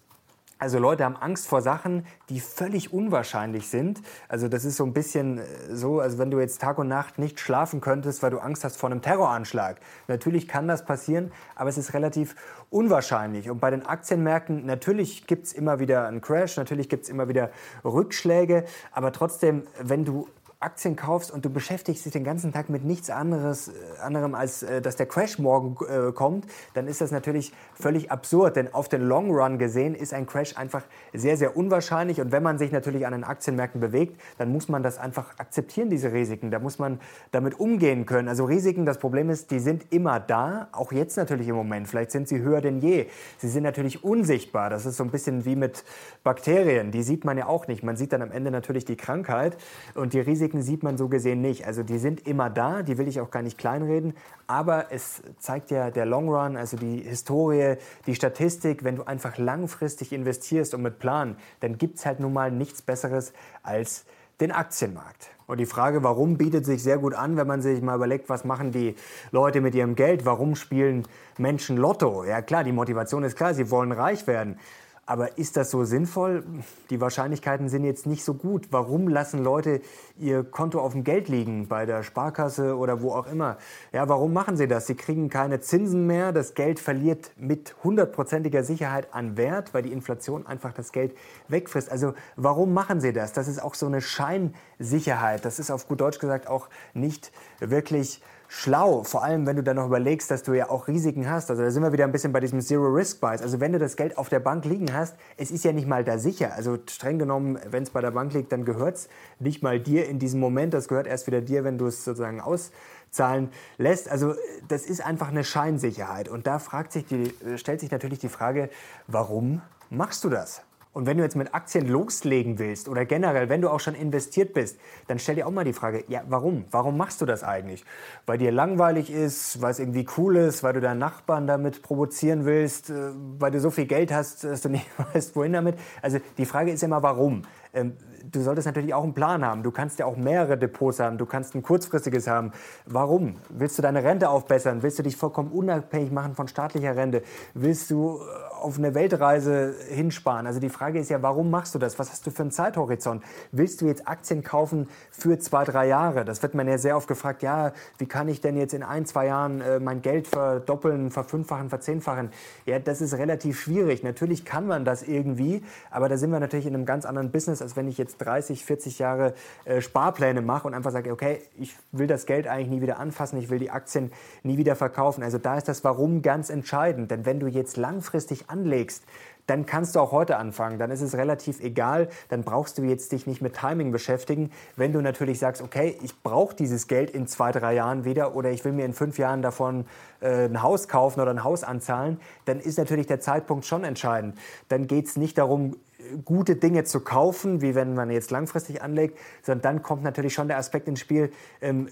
Also 0.57 0.79
Leute 0.79 1.03
haben 1.03 1.17
Angst 1.17 1.47
vor 1.47 1.61
Sachen, 1.61 2.05
die 2.29 2.39
völlig 2.39 2.93
unwahrscheinlich 2.93 3.67
sind. 3.67 4.01
Also 4.29 4.47
das 4.47 4.63
ist 4.63 4.77
so 4.77 4.85
ein 4.85 4.93
bisschen 4.93 5.39
äh, 5.39 5.43
so, 5.71 5.99
als 5.99 6.17
wenn 6.17 6.31
du 6.31 6.39
jetzt 6.39 6.61
Tag 6.61 6.77
und 6.77 6.87
Nacht 6.87 7.19
nicht 7.19 7.41
schlafen 7.41 7.81
könntest, 7.81 8.23
weil 8.23 8.31
du 8.31 8.39
Angst 8.39 8.63
hast 8.63 8.77
vor 8.77 8.89
einem 8.89 9.01
Terroranschlag. 9.01 9.81
Natürlich 10.07 10.47
kann 10.47 10.67
das 10.69 10.85
passieren, 10.85 11.33
aber 11.55 11.69
es 11.69 11.77
ist 11.77 11.93
relativ 11.93 12.35
unwahrscheinlich. 12.69 13.49
Und 13.49 13.59
bei 13.59 13.69
den 13.69 13.85
Aktienmärkten, 13.85 14.65
natürlich 14.65 15.27
gibt 15.27 15.47
es 15.47 15.53
immer 15.53 15.79
wieder 15.79 16.07
einen 16.07 16.21
Crash, 16.21 16.55
natürlich 16.55 16.87
gibt 16.87 17.03
es 17.03 17.09
immer 17.09 17.27
wieder 17.27 17.51
Rückschläge, 17.83 18.63
aber 18.93 19.11
trotzdem, 19.11 19.63
wenn 19.81 20.05
du 20.05 20.29
Aktien 20.59 20.95
kaufst 20.95 21.31
und 21.31 21.45
du 21.45 21.49
beschäftigst 21.49 22.05
dich 22.05 22.13
den 22.13 22.23
ganzen 22.23 22.53
Tag 22.53 22.69
mit 22.69 22.83
nichts 22.83 23.09
anderes, 23.09 23.67
äh, 23.67 23.71
anderem 24.01 24.35
als, 24.35 24.63
äh, 24.63 24.81
dass 24.81 24.95
der 24.95 25.05
Crash 25.05 25.37
morgen 25.37 25.77
äh, 25.85 26.11
kommt, 26.11 26.45
dann 26.73 26.87
ist 26.87 27.01
das 27.01 27.11
natürlich 27.11 27.53
völlig 27.73 28.09
absurd. 28.09 28.55
Denn 28.55 28.73
auf 28.73 28.89
den 28.89 29.01
Long 29.01 29.31
Run 29.31 29.57
gesehen 29.59 29.95
ist 29.95 30.13
ein 30.13 30.25
Crash 30.25 30.57
einfach 30.57 30.83
sehr, 31.13 31.37
sehr 31.37 31.55
unwahrscheinlich. 31.55 32.21
Und 32.21 32.31
wenn 32.31 32.41
man 32.41 32.57
sich 32.57 32.71
natürlich 32.71 33.05
an 33.05 33.11
den 33.13 33.23
Aktienmärkten 33.23 33.81
bewegt, 33.81 34.19
dann 34.37 34.51
muss 34.51 34.69
man 34.69 34.81
das 34.81 34.97
einfach 34.97 35.37
akzeptieren, 35.37 35.89
diese 35.89 36.13
Risiken. 36.13 36.51
Da 36.51 36.59
muss 36.59 36.79
man 36.79 36.99
damit 37.31 37.59
umgehen 37.59 38.05
können. 38.05 38.27
Also 38.27 38.45
Risiken, 38.45 38.85
das 38.85 38.97
Problem 38.97 39.29
ist, 39.29 39.51
die 39.51 39.59
sind 39.59 39.91
immer 39.91 40.19
da, 40.19 40.69
auch 40.71 40.91
jetzt 40.91 41.17
natürlich 41.17 41.47
im 41.47 41.55
Moment. 41.55 41.87
Vielleicht 41.87 42.11
sind 42.11 42.27
sie 42.27 42.39
höher 42.39 42.61
denn 42.61 42.79
je. 42.79 43.07
Sie 43.37 43.49
sind 43.49 43.63
natürlich 43.63 44.03
unsichtbar. 44.03 44.69
Das 44.69 44.85
ist 44.85 44.97
so 44.97 45.03
ein 45.03 45.11
bisschen 45.11 45.45
wie 45.45 45.55
mit 45.55 45.83
Bakterien. 46.23 46.91
Die 46.91 47.03
sieht 47.03 47.25
man 47.25 47.37
ja 47.37 47.47
auch 47.47 47.67
nicht. 47.67 47.83
Man 47.83 47.97
sieht 47.97 48.13
dann 48.13 48.21
am 48.21 48.31
Ende 48.31 48.51
natürlich 48.51 48.85
die 48.85 48.95
Krankheit 48.95 49.57
und 49.93 50.13
die 50.13 50.19
Risiken 50.19 50.44
Risiken 50.45 50.61
sieht 50.61 50.83
man 50.83 50.97
so 50.97 51.07
gesehen 51.07 51.41
nicht. 51.41 51.65
Also 51.65 51.81
die 51.81 51.97
sind 51.97 52.27
immer 52.27 52.49
da, 52.51 52.83
die 52.83 52.99
will 52.99 53.07
ich 53.07 53.19
auch 53.19 53.31
gar 53.31 53.41
nicht 53.41 53.57
kleinreden, 53.57 54.13
aber 54.45 54.91
es 54.91 55.23
zeigt 55.39 55.71
ja 55.71 55.89
der 55.89 56.05
Long 56.05 56.29
Run, 56.29 56.55
also 56.55 56.77
die 56.77 56.99
Historie, 57.01 57.77
die 58.05 58.13
Statistik, 58.13 58.83
wenn 58.83 58.95
du 58.95 59.03
einfach 59.03 59.37
langfristig 59.37 60.13
investierst 60.13 60.75
und 60.75 60.83
mit 60.83 60.99
Plan, 60.99 61.35
dann 61.61 61.79
gibt 61.79 61.97
es 61.97 62.05
halt 62.05 62.19
nun 62.19 62.33
mal 62.33 62.51
nichts 62.51 62.83
Besseres 62.83 63.33
als 63.63 64.05
den 64.39 64.51
Aktienmarkt. 64.51 65.31
Und 65.47 65.59
die 65.59 65.65
Frage, 65.65 66.03
warum, 66.03 66.37
bietet 66.37 66.65
sich 66.65 66.83
sehr 66.83 66.97
gut 66.99 67.15
an, 67.15 67.37
wenn 67.37 67.47
man 67.47 67.61
sich 67.61 67.81
mal 67.81 67.95
überlegt, 67.95 68.29
was 68.29 68.45
machen 68.45 68.71
die 68.71 68.95
Leute 69.31 69.61
mit 69.61 69.73
ihrem 69.73 69.95
Geld, 69.95 70.25
warum 70.25 70.55
spielen 70.55 71.07
Menschen 71.37 71.77
Lotto? 71.77 72.23
Ja 72.23 72.41
klar, 72.41 72.63
die 72.63 72.71
Motivation 72.71 73.23
ist 73.23 73.35
klar, 73.35 73.53
sie 73.53 73.71
wollen 73.71 73.91
reich 73.91 74.27
werden. 74.27 74.59
Aber 75.07 75.37
ist 75.37 75.55
das 75.55 75.69
so 75.69 75.83
sinnvoll? 75.83 76.43
Die 76.89 76.99
Wahrscheinlichkeiten 76.99 77.69
sind 77.69 77.83
jetzt 77.83 78.07
nicht 78.07 78.23
so 78.23 78.33
gut. 78.33 78.69
Warum 78.71 79.07
lassen 79.07 79.43
Leute 79.43 79.81
ihr 80.17 80.43
Konto 80.43 80.79
auf 80.79 80.93
dem 80.93 81.03
Geld 81.03 81.29
liegen, 81.29 81.67
bei 81.67 81.85
der 81.85 82.01
Sparkasse 82.01 82.75
oder 82.75 83.03
wo 83.03 83.11
auch 83.11 83.27
immer? 83.27 83.57
Ja, 83.91 84.09
warum 84.09 84.33
machen 84.33 84.57
sie 84.57 84.67
das? 84.67 84.87
Sie 84.87 84.95
kriegen 84.95 85.29
keine 85.29 85.59
Zinsen 85.59 86.07
mehr. 86.07 86.31
Das 86.31 86.55
Geld 86.55 86.79
verliert 86.79 87.31
mit 87.37 87.75
hundertprozentiger 87.83 88.63
Sicherheit 88.63 89.13
an 89.13 89.37
Wert, 89.37 89.75
weil 89.75 89.83
die 89.83 89.91
Inflation 89.91 90.47
einfach 90.47 90.73
das 90.73 90.91
Geld 90.91 91.15
wegfrisst. 91.49 91.91
Also 91.91 92.13
warum 92.35 92.73
machen 92.73 92.99
sie 92.99 93.13
das? 93.13 93.31
Das 93.31 93.47
ist 93.47 93.61
auch 93.61 93.75
so 93.75 93.85
eine 93.85 94.01
Scheinsicherheit. 94.01 95.45
Das 95.45 95.59
ist 95.59 95.69
auf 95.69 95.87
gut 95.87 96.01
Deutsch 96.01 96.17
gesagt 96.17 96.47
auch 96.47 96.67
nicht 96.95 97.31
wirklich 97.59 98.21
schlau, 98.57 99.03
vor 99.03 99.21
allem 99.21 99.45
wenn 99.45 99.57
du 99.57 99.63
dann 99.63 99.75
noch 99.75 99.87
überlegst, 99.87 100.31
dass 100.31 100.41
du 100.41 100.53
ja 100.53 100.69
auch 100.69 100.87
Risiken 100.87 101.29
hast. 101.29 101.49
Also 101.49 101.61
da 101.61 101.71
sind 101.71 101.83
wir 101.83 101.91
wieder 101.91 102.05
ein 102.05 102.13
bisschen 102.13 102.31
bei 102.31 102.39
diesem 102.39 102.61
Zero-Risk-Bias. 102.61 103.41
Also 103.41 103.59
wenn 103.59 103.73
du 103.73 103.79
das 103.79 103.97
Geld 103.97 104.17
auf 104.17 104.29
der 104.29 104.39
Bank 104.39 104.63
liegen 104.63 104.93
hast, 104.93 105.17
es 105.35 105.51
ist 105.51 105.65
ja 105.65 105.73
nicht 105.73 105.87
mal 105.87 106.05
da 106.05 106.17
sicher. 106.17 106.53
Also 106.53 106.77
streng 106.89 107.19
genommen, 107.19 107.59
wenn 107.69 107.83
es 107.83 107.89
bei 107.89 107.99
der 107.99 108.11
Bank 108.11 108.33
liegt, 108.33 108.53
dann 108.53 108.63
gehört 108.63 108.95
es 108.95 109.09
nicht 109.39 109.61
mal 109.61 109.77
dir 109.79 110.07
in 110.07 110.19
diesem 110.19 110.39
Moment. 110.39 110.73
Das 110.73 110.87
gehört 110.87 111.05
erst 111.05 111.27
wieder 111.27 111.41
dir, 111.41 111.65
wenn 111.65 111.77
du 111.77 111.87
es 111.87 112.05
sozusagen 112.05 112.39
auszahlen 112.39 113.49
lässt. 113.77 114.09
Also 114.09 114.35
das 114.69 114.85
ist 114.85 115.05
einfach 115.05 115.27
eine 115.27 115.43
Scheinsicherheit. 115.43 116.29
Und 116.29 116.47
da 116.47 116.59
fragt 116.59 116.93
sich 116.93 117.05
die, 117.05 117.33
stellt 117.57 117.81
sich 117.81 117.91
natürlich 117.91 118.19
die 118.19 118.29
Frage, 118.29 118.69
warum 119.07 119.61
machst 119.89 120.23
du 120.23 120.29
das? 120.29 120.61
Und 120.95 121.07
wenn 121.07 121.17
du 121.17 121.23
jetzt 121.23 121.35
mit 121.35 121.53
Aktien 121.53 121.89
loslegen 121.89 122.57
willst 122.57 122.87
oder 122.87 123.03
generell, 123.03 123.49
wenn 123.49 123.59
du 123.59 123.69
auch 123.69 123.81
schon 123.81 123.95
investiert 123.95 124.53
bist, 124.53 124.79
dann 125.07 125.19
stell 125.19 125.35
dir 125.35 125.45
auch 125.45 125.51
mal 125.51 125.65
die 125.65 125.73
Frage, 125.73 126.05
ja, 126.07 126.21
warum? 126.29 126.63
Warum 126.71 126.95
machst 126.95 127.19
du 127.19 127.25
das 127.25 127.43
eigentlich? 127.43 127.83
Weil 128.25 128.37
dir 128.37 128.53
langweilig 128.53 129.11
ist, 129.11 129.61
weil 129.61 129.71
es 129.71 129.79
irgendwie 129.79 130.07
cool 130.15 130.37
ist, 130.37 130.63
weil 130.63 130.71
du 130.71 130.79
deinen 130.79 130.99
Nachbarn 130.99 131.47
damit 131.47 131.81
provozieren 131.81 132.45
willst, 132.45 132.91
äh, 132.91 133.11
weil 133.39 133.51
du 133.51 133.59
so 133.59 133.71
viel 133.71 133.87
Geld 133.87 134.13
hast, 134.13 134.45
dass 134.45 134.61
du 134.61 134.69
nicht 134.75 134.87
weißt, 135.13 135.35
wohin 135.35 135.51
damit? 135.51 135.77
Also 136.01 136.19
die 136.37 136.45
Frage 136.45 136.71
ist 136.71 136.81
immer, 136.81 137.03
warum? 137.03 137.41
Ähm, 137.73 137.97
du 138.31 138.41
solltest 138.41 138.65
natürlich 138.65 138.93
auch 138.93 139.03
einen 139.03 139.13
Plan 139.13 139.45
haben. 139.45 139.63
Du 139.63 139.71
kannst 139.71 139.99
ja 139.99 140.05
auch 140.05 140.15
mehrere 140.15 140.57
Depots 140.57 140.99
haben. 140.99 141.17
Du 141.17 141.25
kannst 141.25 141.55
ein 141.55 141.61
kurzfristiges 141.61 142.27
haben. 142.27 142.51
Warum? 142.85 143.35
Willst 143.49 143.77
du 143.77 143.81
deine 143.81 144.03
Rente 144.03 144.29
aufbessern? 144.29 144.81
Willst 144.81 144.97
du 144.97 145.03
dich 145.03 145.17
vollkommen 145.17 145.51
unabhängig 145.51 146.11
machen 146.11 146.35
von 146.35 146.47
staatlicher 146.47 146.95
Rente? 146.95 147.21
Willst 147.53 147.91
du 147.91 148.19
äh, 148.19 148.54
auf 148.61 148.77
eine 148.77 148.95
Weltreise 148.95 149.75
hinsparen? 149.89 150.47
Also 150.47 150.59
die 150.59 150.69
Frage 150.69 150.99
ist 150.99 151.09
ja, 151.09 151.21
warum 151.21 151.49
machst 151.49 151.75
du 151.75 151.79
das? 151.79 151.99
Was 151.99 152.11
hast 152.11 152.25
du 152.25 152.31
für 152.31 152.43
einen 152.43 152.51
Zeithorizont? 152.51 153.23
Willst 153.51 153.81
du 153.81 153.85
jetzt 153.85 154.07
Aktien 154.07 154.43
kaufen 154.43 154.89
für 155.11 155.39
zwei, 155.39 155.63
drei 155.63 155.87
Jahre? 155.87 156.25
Das 156.25 156.41
wird 156.41 156.53
man 156.53 156.67
ja 156.67 156.77
sehr 156.77 156.97
oft 156.97 157.07
gefragt. 157.07 157.43
Ja, 157.43 157.73
wie 157.97 158.05
kann 158.05 158.27
ich 158.27 158.41
denn 158.41 158.57
jetzt 158.57 158.73
in 158.73 158.83
ein, 158.83 159.05
zwei 159.05 159.27
Jahren 159.27 159.61
äh, 159.61 159.79
mein 159.79 160.01
Geld 160.01 160.27
verdoppeln, 160.27 161.11
verfünffachen, 161.11 161.69
verzehnfachen? 161.69 162.29
Ja, 162.65 162.79
das 162.79 163.01
ist 163.01 163.13
relativ 163.13 163.59
schwierig. 163.59 164.03
Natürlich 164.03 164.45
kann 164.45 164.67
man 164.67 164.85
das 164.85 165.03
irgendwie, 165.03 165.63
aber 165.91 166.09
da 166.09 166.17
sind 166.17 166.31
wir 166.31 166.39
natürlich 166.39 166.65
in 166.65 166.75
einem 166.75 166.85
ganz 166.85 167.05
anderen 167.05 167.31
Business, 167.31 167.61
als 167.61 167.75
wenn 167.75 167.87
ich 167.87 167.97
jetzt 167.97 168.17
30, 168.17 168.65
40 168.65 168.99
Jahre 168.99 169.33
äh, 169.65 169.81
Sparpläne 169.81 170.41
mache 170.41 170.67
und 170.67 170.73
einfach 170.73 170.91
sage, 170.91 171.11
okay, 171.11 171.41
ich 171.57 171.75
will 171.91 172.07
das 172.07 172.25
Geld 172.25 172.47
eigentlich 172.47 172.69
nie 172.69 172.81
wieder 172.81 172.99
anfassen, 172.99 173.37
ich 173.37 173.49
will 173.49 173.59
die 173.59 173.71
Aktien 173.71 174.11
nie 174.43 174.57
wieder 174.57 174.75
verkaufen. 174.75 175.23
Also 175.23 175.37
da 175.37 175.57
ist 175.57 175.67
das 175.67 175.83
Warum 175.83 176.21
ganz 176.21 176.49
entscheidend. 176.49 177.11
Denn 177.11 177.25
wenn 177.25 177.39
du 177.39 177.47
jetzt 177.47 177.77
langfristig 177.77 178.44
anlegst, 178.47 179.03
dann 179.47 179.65
kannst 179.65 179.95
du 179.95 179.99
auch 179.99 180.11
heute 180.11 180.37
anfangen. 180.37 180.79
Dann 180.79 180.91
ist 180.91 181.01
es 181.01 181.15
relativ 181.15 181.59
egal. 181.59 182.09
Dann 182.29 182.43
brauchst 182.43 182.77
du 182.77 182.83
jetzt 182.83 183.11
dich 183.11 183.27
nicht 183.27 183.41
mit 183.41 183.55
Timing 183.55 183.91
beschäftigen. 183.91 184.51
Wenn 184.75 184.91
du 184.91 185.01
natürlich 185.01 185.39
sagst, 185.39 185.61
okay, 185.61 185.97
ich 186.01 186.21
brauche 186.23 186.55
dieses 186.55 186.87
Geld 186.87 187.11
in 187.11 187.27
zwei, 187.27 187.51
drei 187.51 187.75
Jahren 187.75 188.05
wieder 188.05 188.35
oder 188.35 188.49
ich 188.51 188.65
will 188.65 188.71
mir 188.71 188.85
in 188.85 188.93
fünf 188.93 189.17
Jahren 189.17 189.41
davon 189.41 189.85
äh, 190.21 190.45
ein 190.45 190.63
Haus 190.63 190.87
kaufen 190.87 191.21
oder 191.21 191.31
ein 191.31 191.43
Haus 191.43 191.63
anzahlen, 191.63 192.19
dann 192.45 192.59
ist 192.59 192.77
natürlich 192.77 193.07
der 193.07 193.19
Zeitpunkt 193.19 193.65
schon 193.65 193.83
entscheidend. 193.83 194.37
Dann 194.69 194.87
geht 194.87 195.07
es 195.07 195.15
nicht 195.15 195.37
darum, 195.37 195.75
gute 196.23 196.55
Dinge 196.55 196.83
zu 196.83 196.99
kaufen, 196.99 197.61
wie 197.61 197.75
wenn 197.75 197.93
man 197.93 198.09
jetzt 198.09 198.31
langfristig 198.31 198.81
anlegt, 198.81 199.17
sondern 199.41 199.61
dann 199.61 199.83
kommt 199.83 200.03
natürlich 200.03 200.33
schon 200.33 200.47
der 200.47 200.57
Aspekt 200.57 200.87
ins 200.87 200.99
Spiel, 200.99 201.31
ähm, 201.61 201.89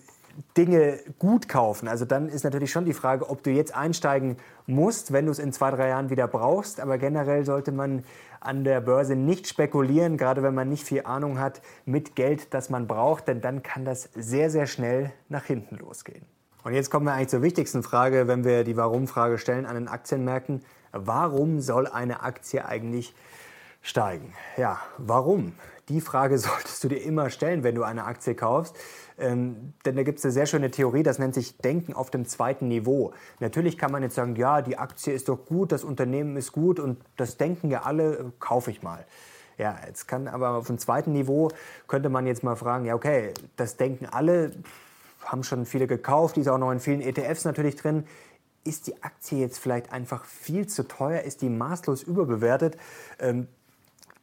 Dinge 0.58 1.00
gut 1.20 1.48
kaufen. 1.48 1.88
Also 1.88 2.06
dann 2.06 2.30
ist 2.30 2.44
natürlich 2.44 2.72
schon 2.72 2.86
die 2.86 2.94
Frage, 2.94 3.30
ob 3.30 3.44
du 3.44 3.52
jetzt 3.52 3.76
einsteigen 3.76 4.38
musst, 4.66 5.14
wenn 5.14 5.26
du 5.26 5.32
es 5.32 5.40
in 5.40 5.54
zwei, 5.54 5.72
drei 5.72 5.90
Jahren 5.90 6.10
wieder 6.10 6.28
brauchst. 6.28 6.80
Aber 6.80 6.98
generell 6.98 7.46
sollte 7.46 7.72
man 7.72 8.04
an 8.40 8.64
der 8.64 8.82
Börse 8.82 9.16
nicht 9.16 9.48
spekulieren, 9.48 10.18
gerade 10.18 10.44
wenn 10.44 10.54
man 10.54 10.70
nicht 10.70 10.84
viel 10.84 11.04
Ahnung 11.06 11.40
hat 11.40 11.62
mit 11.86 12.16
Geld, 12.16 12.54
das 12.54 12.70
man 12.70 12.88
braucht, 12.88 13.28
denn 13.28 13.42
dann 13.42 13.64
kann 13.64 13.86
das 13.86 14.10
sehr, 14.16 14.50
sehr 14.50 14.68
schnell 14.68 15.12
nach 15.30 15.46
hinten 15.46 15.78
losgehen. 15.78 16.26
Und 16.64 16.74
jetzt 16.74 16.90
kommen 16.90 17.06
wir 17.06 17.14
eigentlich 17.14 17.30
zur 17.30 17.42
wichtigsten 17.42 17.84
Frage, 17.84 18.28
wenn 18.28 18.44
wir 18.44 18.64
die 18.64 18.78
Warum-Frage 18.78 19.38
stellen 19.38 19.66
an 19.66 19.76
den 19.76 19.88
Aktienmärkten. 19.88 20.64
Warum 20.92 21.60
soll 21.60 21.88
eine 21.88 22.22
Aktie 22.22 22.66
eigentlich 22.66 23.14
steigen. 23.84 24.34
Ja, 24.58 24.80
warum? 24.98 25.54
Die 25.90 26.02
Frage 26.02 26.38
solltest 26.40 26.84
du 26.84 26.88
dir 26.88 27.04
immer 27.04 27.30
stellen, 27.30 27.64
wenn 27.64 27.76
du 27.76 27.84
eine 27.84 28.06
Aktie 28.06 28.34
kaufst. 28.34 28.76
Ähm, 29.20 29.74
denn 29.86 29.96
da 29.96 30.04
gibt 30.04 30.20
es 30.20 30.26
eine 30.26 30.32
sehr 30.32 30.46
schöne 30.46 30.72
Theorie, 30.72 31.04
das 31.04 31.20
nennt 31.20 31.34
sich 31.34 31.58
Denken 31.58 31.94
auf 31.94 32.10
dem 32.10 32.26
zweiten 32.26 32.68
Niveau. 32.68 33.14
Natürlich 33.40 33.78
kann 33.78 33.92
man 33.92 34.04
jetzt 34.04 34.16
sagen, 34.16 34.36
ja, 34.36 34.62
die 34.62 34.78
Aktie 34.78 35.14
ist 35.14 35.30
doch 35.30 35.46
gut, 35.46 35.72
das 35.72 35.84
Unternehmen 35.84 36.36
ist 36.38 36.52
gut 36.52 36.80
und 36.80 37.00
das 37.18 37.38
denken 37.38 37.70
ja 37.70 37.84
alle, 37.84 38.14
äh, 38.14 38.24
kaufe 38.40 38.72
ich 38.72 38.82
mal. 38.82 39.06
Ja, 39.58 39.78
jetzt 39.86 40.08
kann 40.08 40.28
aber 40.28 40.52
auf 40.52 40.68
dem 40.68 40.80
zweiten 40.80 41.14
Niveau 41.14 41.50
könnte 41.88 42.10
man 42.10 42.26
jetzt 42.26 42.44
mal 42.44 42.56
fragen, 42.56 42.86
ja, 42.86 42.96
okay, 42.96 43.34
das 43.56 43.78
denken 43.78 44.08
alle, 44.08 44.52
haben 45.24 45.44
schon 45.44 45.66
viele 45.66 45.88
gekauft, 45.88 46.36
die 46.36 46.42
ist 46.42 46.48
auch 46.48 46.58
noch 46.58 46.72
in 46.72 46.80
vielen 46.80 47.02
ETFs 47.02 47.46
natürlich 47.46 47.76
drin 47.76 48.06
ist 48.64 48.88
die 48.88 49.04
Aktie 49.04 49.40
jetzt 49.40 49.60
vielleicht 49.60 49.92
einfach 49.92 50.26
viel 50.26 50.68
zu 50.68 50.88
teuer, 50.88 51.22
ist 51.22 51.42
die 51.42 51.50
maßlos 51.50 52.04
überbewertet. 52.04 52.78
Ähm, 53.20 53.48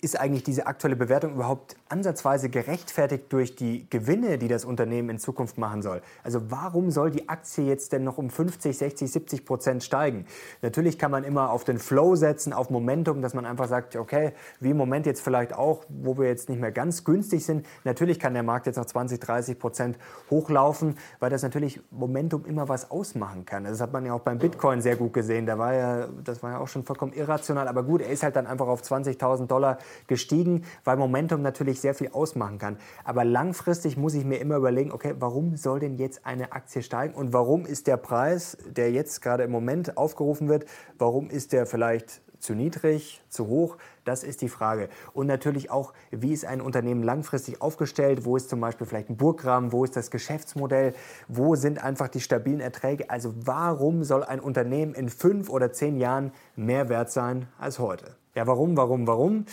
ist 0.03 0.19
eigentlich 0.19 0.45
diese 0.45 0.67
aktuelle 0.67 0.97
Bewertung 0.97 1.35
überhaupt 1.35 1.77
ansatzweise 1.89 2.49
gerechtfertigt 2.49 3.25
durch 3.31 3.57
die 3.57 3.89
Gewinne, 3.91 4.39
die 4.39 4.49
das 4.49 4.65
Unternehmen 4.65 5.11
in 5.11 5.19
Zukunft 5.19 5.59
machen 5.59 5.83
soll? 5.83 6.03
Also 6.23 6.51
warum 6.51 6.91
soll 6.91 7.11
die 7.11 7.29
Aktie 7.29 7.65
jetzt 7.65 7.93
denn 7.93 8.05
noch 8.05 8.19
um 8.19 8.31
50, 8.31 8.77
60, 8.77 9.11
70 9.11 9.45
Prozent 9.45 9.85
steigen? 9.85 10.27
Natürlich 10.63 10.99
kann 10.99 11.11
man 11.11 11.25
immer 11.25 11.51
auf 11.51 11.65
den 11.65 11.79
Flow 11.79 12.17
setzen, 12.17 12.53
auf 12.53 12.71
Momentum, 12.71 13.23
dass 13.23 13.35
man 13.35 13.45
einfach 13.45 13.69
sagt, 13.69 13.97
okay, 13.97 14.33
wie 14.61 14.71
im 14.71 14.77
Moment 14.77 15.07
jetzt 15.07 15.21
vielleicht 15.21 15.53
auch, 15.53 15.85
wo 15.89 16.19
wir 16.19 16.27
jetzt 16.27 16.49
nicht 16.49 16.61
mehr 16.61 16.73
ganz 16.73 17.05
günstig 17.05 17.45
sind. 17.45 17.67
Natürlich 17.85 18.19
kann 18.19 18.35
der 18.35 18.43
Markt 18.43 18.67
jetzt 18.67 18.77
noch 18.77 18.87
20, 18.87 19.21
30 19.21 19.59
Prozent 19.59 19.99
hochlaufen, 20.31 20.97
weil 21.19 21.31
das 21.31 21.43
natürlich 21.43 21.81
Momentum 21.91 22.45
immer 22.47 22.69
was 22.69 22.91
ausmachen 22.91 23.45
kann. 23.45 23.65
Das 23.65 23.81
hat 23.81 23.93
man 23.93 24.07
ja 24.07 24.15
auch 24.15 24.21
beim 24.21 24.39
Bitcoin 24.39 24.81
sehr 24.81 24.97
gut 24.97 25.13
gesehen. 25.13 25.47
Da 25.47 25.59
war 25.59 25.75
ja, 25.75 26.09
das 26.25 26.43
war 26.43 26.53
ja 26.53 26.59
auch 26.59 26.69
schon 26.69 26.85
vollkommen 26.85 27.13
irrational. 27.13 27.69
Aber 27.69 27.83
gut, 27.83 28.01
er 28.03 28.11
ist 28.11 28.23
halt 28.23 28.37
dann 28.37 28.47
einfach 28.47 28.67
auf 28.67 28.83
20.000 28.83 29.47
Dollar 29.47 29.79
gestiegen, 30.07 30.65
weil 30.85 30.97
Momentum 30.97 31.43
natürlich 31.43 31.81
sehr 31.81 31.95
viel 31.95 32.11
ausmachen 32.13 32.59
kann. 32.59 32.77
Aber 33.05 33.25
langfristig 33.25 33.97
muss 33.97 34.15
ich 34.15 34.25
mir 34.25 34.39
immer 34.39 34.57
überlegen, 34.57 34.93
okay, 34.93 35.15
warum 35.19 35.57
soll 35.57 35.81
denn 35.81 35.97
jetzt 35.97 36.27
eine 36.27 36.53
Aktie 36.53 36.83
steigen 36.83 37.15
und 37.15 37.33
warum 37.33 37.67
ist 37.67 37.87
der 37.87 37.97
Preis, 37.97 38.57
der 38.67 38.93
jetzt 38.93 39.23
gerade 39.23 39.45
im 39.45 39.51
Moment 39.51 39.97
aufgerufen 39.97 40.49
wird, 40.49 40.67
warum 40.99 41.31
ist 41.31 41.53
der 41.53 41.67
vielleicht 41.67 42.23
zu 42.41 42.55
niedrig, 42.55 43.23
zu 43.29 43.47
hoch? 43.47 43.77
Das 44.05 44.25
ist 44.25 44.41
die 44.41 44.49
Frage. 44.49 44.89
Und 45.13 45.27
natürlich 45.27 45.71
auch, 45.71 45.93
wie 46.11 46.33
ist 46.33 46.45
ein 46.45 46.61
Unternehmen 46.61 47.03
langfristig 47.03 47.61
aufgestellt? 47.61 48.25
Wo 48.25 48.37
ist 48.37 48.49
zum 48.49 48.61
Beispiel 48.61 48.87
vielleicht 48.87 49.11
ein 49.11 49.17
Burggraben? 49.17 49.73
Wo 49.73 49.85
ist 49.85 49.97
das 49.97 50.11
Geschäftsmodell? 50.11 50.95
Wo 51.29 51.55
sind 51.55 51.83
einfach 51.85 52.09
die 52.09 52.21
stabilen 52.21 52.61
Erträge? 52.61 53.11
Also 53.11 53.35
warum 53.37 54.03
soll 54.03 54.25
ein 54.25 54.41
Unternehmen 54.41 54.95
in 54.95 55.09
fünf 55.09 55.49
oder 55.51 55.73
zehn 55.73 55.99
Jahren 55.99 56.33
mehr 56.57 56.89
wert 56.89 57.11
sein 57.11 57.47
als 57.59 57.79
heute? 57.79 58.20
Ja, 58.35 58.47
warum, 58.47 58.77
warum, 58.77 59.07
warum? 59.07 59.47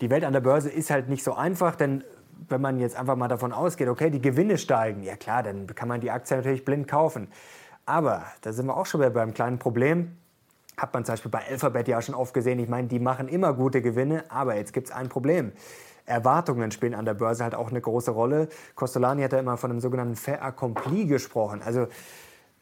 Die 0.00 0.08
Welt 0.08 0.24
an 0.24 0.32
der 0.32 0.40
Börse 0.40 0.70
ist 0.70 0.90
halt 0.90 1.08
nicht 1.08 1.22
so 1.22 1.34
einfach, 1.34 1.76
denn 1.76 2.02
wenn 2.48 2.60
man 2.60 2.78
jetzt 2.80 2.96
einfach 2.96 3.16
mal 3.16 3.28
davon 3.28 3.52
ausgeht, 3.52 3.88
okay, 3.88 4.10
die 4.10 4.22
Gewinne 4.22 4.58
steigen, 4.58 5.02
ja 5.02 5.16
klar, 5.16 5.42
dann 5.42 5.66
kann 5.66 5.88
man 5.88 6.00
die 6.00 6.10
Aktie 6.10 6.36
natürlich 6.36 6.64
blind 6.64 6.88
kaufen. 6.88 7.28
Aber 7.84 8.24
da 8.40 8.52
sind 8.52 8.66
wir 8.66 8.76
auch 8.76 8.86
schon 8.86 9.00
wieder 9.00 9.10
beim 9.10 9.34
kleinen 9.34 9.58
Problem. 9.58 10.16
Hat 10.76 10.94
man 10.94 11.04
zum 11.04 11.12
Beispiel 11.12 11.30
bei 11.30 11.46
Alphabet 11.48 11.88
ja 11.88 12.00
schon 12.00 12.14
oft 12.14 12.32
gesehen. 12.32 12.58
Ich 12.58 12.68
meine, 12.68 12.88
die 12.88 12.98
machen 12.98 13.28
immer 13.28 13.52
gute 13.52 13.82
Gewinne, 13.82 14.24
aber 14.30 14.56
jetzt 14.56 14.72
gibt 14.72 14.88
es 14.88 14.94
ein 14.94 15.08
Problem. 15.08 15.52
Erwartungen 16.06 16.70
spielen 16.70 16.94
an 16.94 17.04
der 17.04 17.14
Börse 17.14 17.44
halt 17.44 17.54
auch 17.54 17.70
eine 17.70 17.80
große 17.80 18.10
Rolle. 18.10 18.48
Costolani 18.74 19.22
hat 19.22 19.32
da 19.32 19.38
immer 19.38 19.56
von 19.56 19.70
einem 19.70 19.80
sogenannten 19.80 20.16
Fait 20.16 20.40
accompli 20.40 21.04
gesprochen. 21.04 21.62
Also 21.62 21.86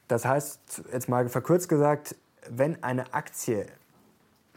das 0.09 0.25
heißt, 0.25 0.83
jetzt 0.93 1.09
mal 1.09 1.29
verkürzt 1.29 1.69
gesagt, 1.69 2.17
wenn 2.49 2.83
eine 2.83 3.15
Aktie 3.15 3.67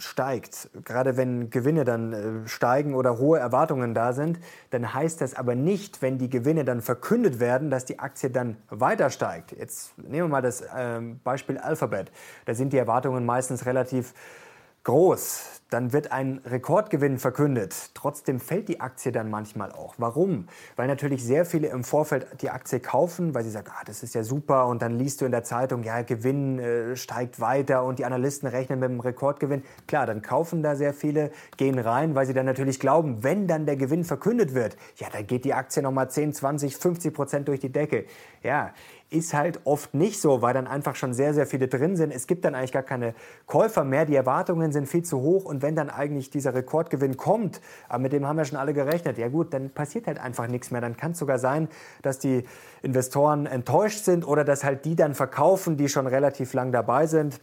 steigt, 0.04 0.70
gerade 0.84 1.18
wenn 1.18 1.50
Gewinne 1.50 1.84
dann 1.84 2.14
äh, 2.14 2.48
steigen 2.48 2.96
oder 2.96 3.18
hohe 3.18 3.40
Erwartungen 3.40 3.94
da 3.94 4.14
sind, 4.14 4.40
dann 4.70 4.94
heißt 4.94 5.22
das 5.22 5.36
aber 5.36 5.56
nicht, 5.56 6.02
wenn 6.02 6.18
die 6.18 6.30
Gewinne 6.30 6.66
dann 6.66 6.82
verkündet 6.82 7.40
werden, 7.40 7.70
dass 7.70 7.86
die 7.86 8.00
Aktie 8.00 8.30
dann 8.30 8.58
weiter 8.70 9.10
steigt. 9.10 9.52
Jetzt 9.52 9.98
nehmen 9.98 10.28
wir 10.28 10.28
mal 10.28 10.42
das 10.42 10.64
ähm, 10.76 11.20
Beispiel 11.24 11.58
Alphabet. 11.58 12.12
Da 12.46 12.54
sind 12.54 12.74
die 12.74 12.78
Erwartungen 12.78 13.26
meistens 13.26 13.66
relativ 13.66 14.14
groß, 14.84 15.62
dann 15.70 15.92
wird 15.92 16.12
ein 16.12 16.40
Rekordgewinn 16.46 17.18
verkündet. 17.18 17.92
Trotzdem 17.96 18.40
fällt 18.40 18.68
die 18.68 18.80
Aktie 18.80 19.12
dann 19.12 19.30
manchmal 19.30 19.72
auch. 19.72 19.96
Warum? 19.98 20.48
Weil 20.76 20.88
natürlich 20.88 21.24
sehr 21.24 21.46
viele 21.46 21.70
im 21.70 21.84
Vorfeld 21.84 22.28
die 22.42 22.52
Aktie 22.52 22.80
kaufen, 22.80 23.34
weil 23.34 23.44
sie 23.44 23.50
sagen, 23.50 23.72
ah, 23.72 23.84
das 23.86 24.04
ist 24.04 24.14
ja 24.14 24.24
super. 24.24 24.68
Und 24.68 24.84
dann 24.84 25.00
liest 25.00 25.22
du 25.22 25.26
in 25.26 25.32
der 25.32 25.44
Zeitung, 25.44 25.84
ja, 25.84 26.04
Gewinn 26.04 26.60
äh, 26.60 26.96
steigt 26.96 27.40
weiter 27.40 27.84
und 27.86 27.98
die 27.98 28.06
Analysten 28.06 28.48
rechnen 28.48 28.80
mit 28.80 28.90
dem 28.90 29.00
Rekordgewinn. 29.00 29.64
Klar, 29.88 30.06
dann 30.06 30.22
kaufen 30.22 30.62
da 30.62 30.76
sehr 30.76 30.94
viele, 30.94 31.32
gehen 31.58 31.80
rein, 31.80 32.14
weil 32.14 32.28
sie 32.28 32.34
dann 32.34 32.46
natürlich 32.46 32.80
glauben, 32.80 33.24
wenn 33.24 33.48
dann 33.48 33.66
der 33.66 33.78
Gewinn 33.78 34.04
verkündet 34.04 34.54
wird, 34.54 34.78
ja, 34.98 35.08
dann 35.12 35.26
geht 35.26 35.44
die 35.44 35.56
Aktie 35.56 35.82
nochmal 35.82 36.12
10, 36.12 36.34
20, 36.34 36.78
50 36.78 37.14
Prozent 37.14 37.48
durch 37.48 37.60
die 37.60 37.72
Decke. 37.72 38.06
Ja, 38.44 38.74
ist 39.14 39.34
halt 39.34 39.62
oft 39.66 39.94
nicht 39.94 40.20
so, 40.20 40.42
weil 40.42 40.54
dann 40.54 40.68
einfach 40.68 40.96
schon 40.96 41.14
sehr, 41.14 41.34
sehr 41.34 41.46
viele 41.46 41.68
drin 41.68 41.96
sind. 41.96 42.12
Es 42.12 42.28
gibt 42.28 42.44
dann 42.46 42.56
eigentlich 42.56 42.72
gar 42.72 42.84
keine 42.84 43.14
Käufer 43.46 43.84
mehr. 43.84 44.06
Die 44.06 44.16
Erwartungen 44.16 44.72
sind 44.72 44.88
viel 44.88 45.04
zu 45.04 45.22
hoch. 45.22 45.46
Und 45.46 45.62
wenn 45.62 45.76
dann 45.76 45.90
eigentlich 45.90 46.30
dieser 46.30 46.54
Rekordgewinn 46.54 47.16
kommt, 47.16 47.62
aber 47.88 48.00
mit 48.00 48.14
dem 48.14 48.28
haben 48.28 48.38
ja 48.38 48.46
schon 48.46 48.58
alle 48.58 48.74
gerechnet, 48.74 49.18
ja 49.18 49.30
gut, 49.30 49.54
dann 49.54 49.70
passiert 49.70 50.08
halt 50.08 50.20
einfach 50.20 50.48
nichts 50.48 50.72
mehr. 50.72 50.82
Dann 50.82 50.98
kann 50.98 51.12
es 51.12 51.20
sogar 51.20 51.40
sein, 51.40 51.68
dass 52.02 52.20
die 52.20 52.44
Investoren 52.82 53.46
enttäuscht 53.46 54.04
sind 54.04 54.28
oder 54.28 54.44
dass 54.44 54.64
halt 54.64 54.86
die 54.86 54.96
dann 54.96 55.14
verkaufen, 55.14 55.78
die 55.78 55.90
schon 55.90 56.08
relativ 56.08 56.54
lang 56.54 56.72
dabei 56.72 57.08
sind 57.08 57.40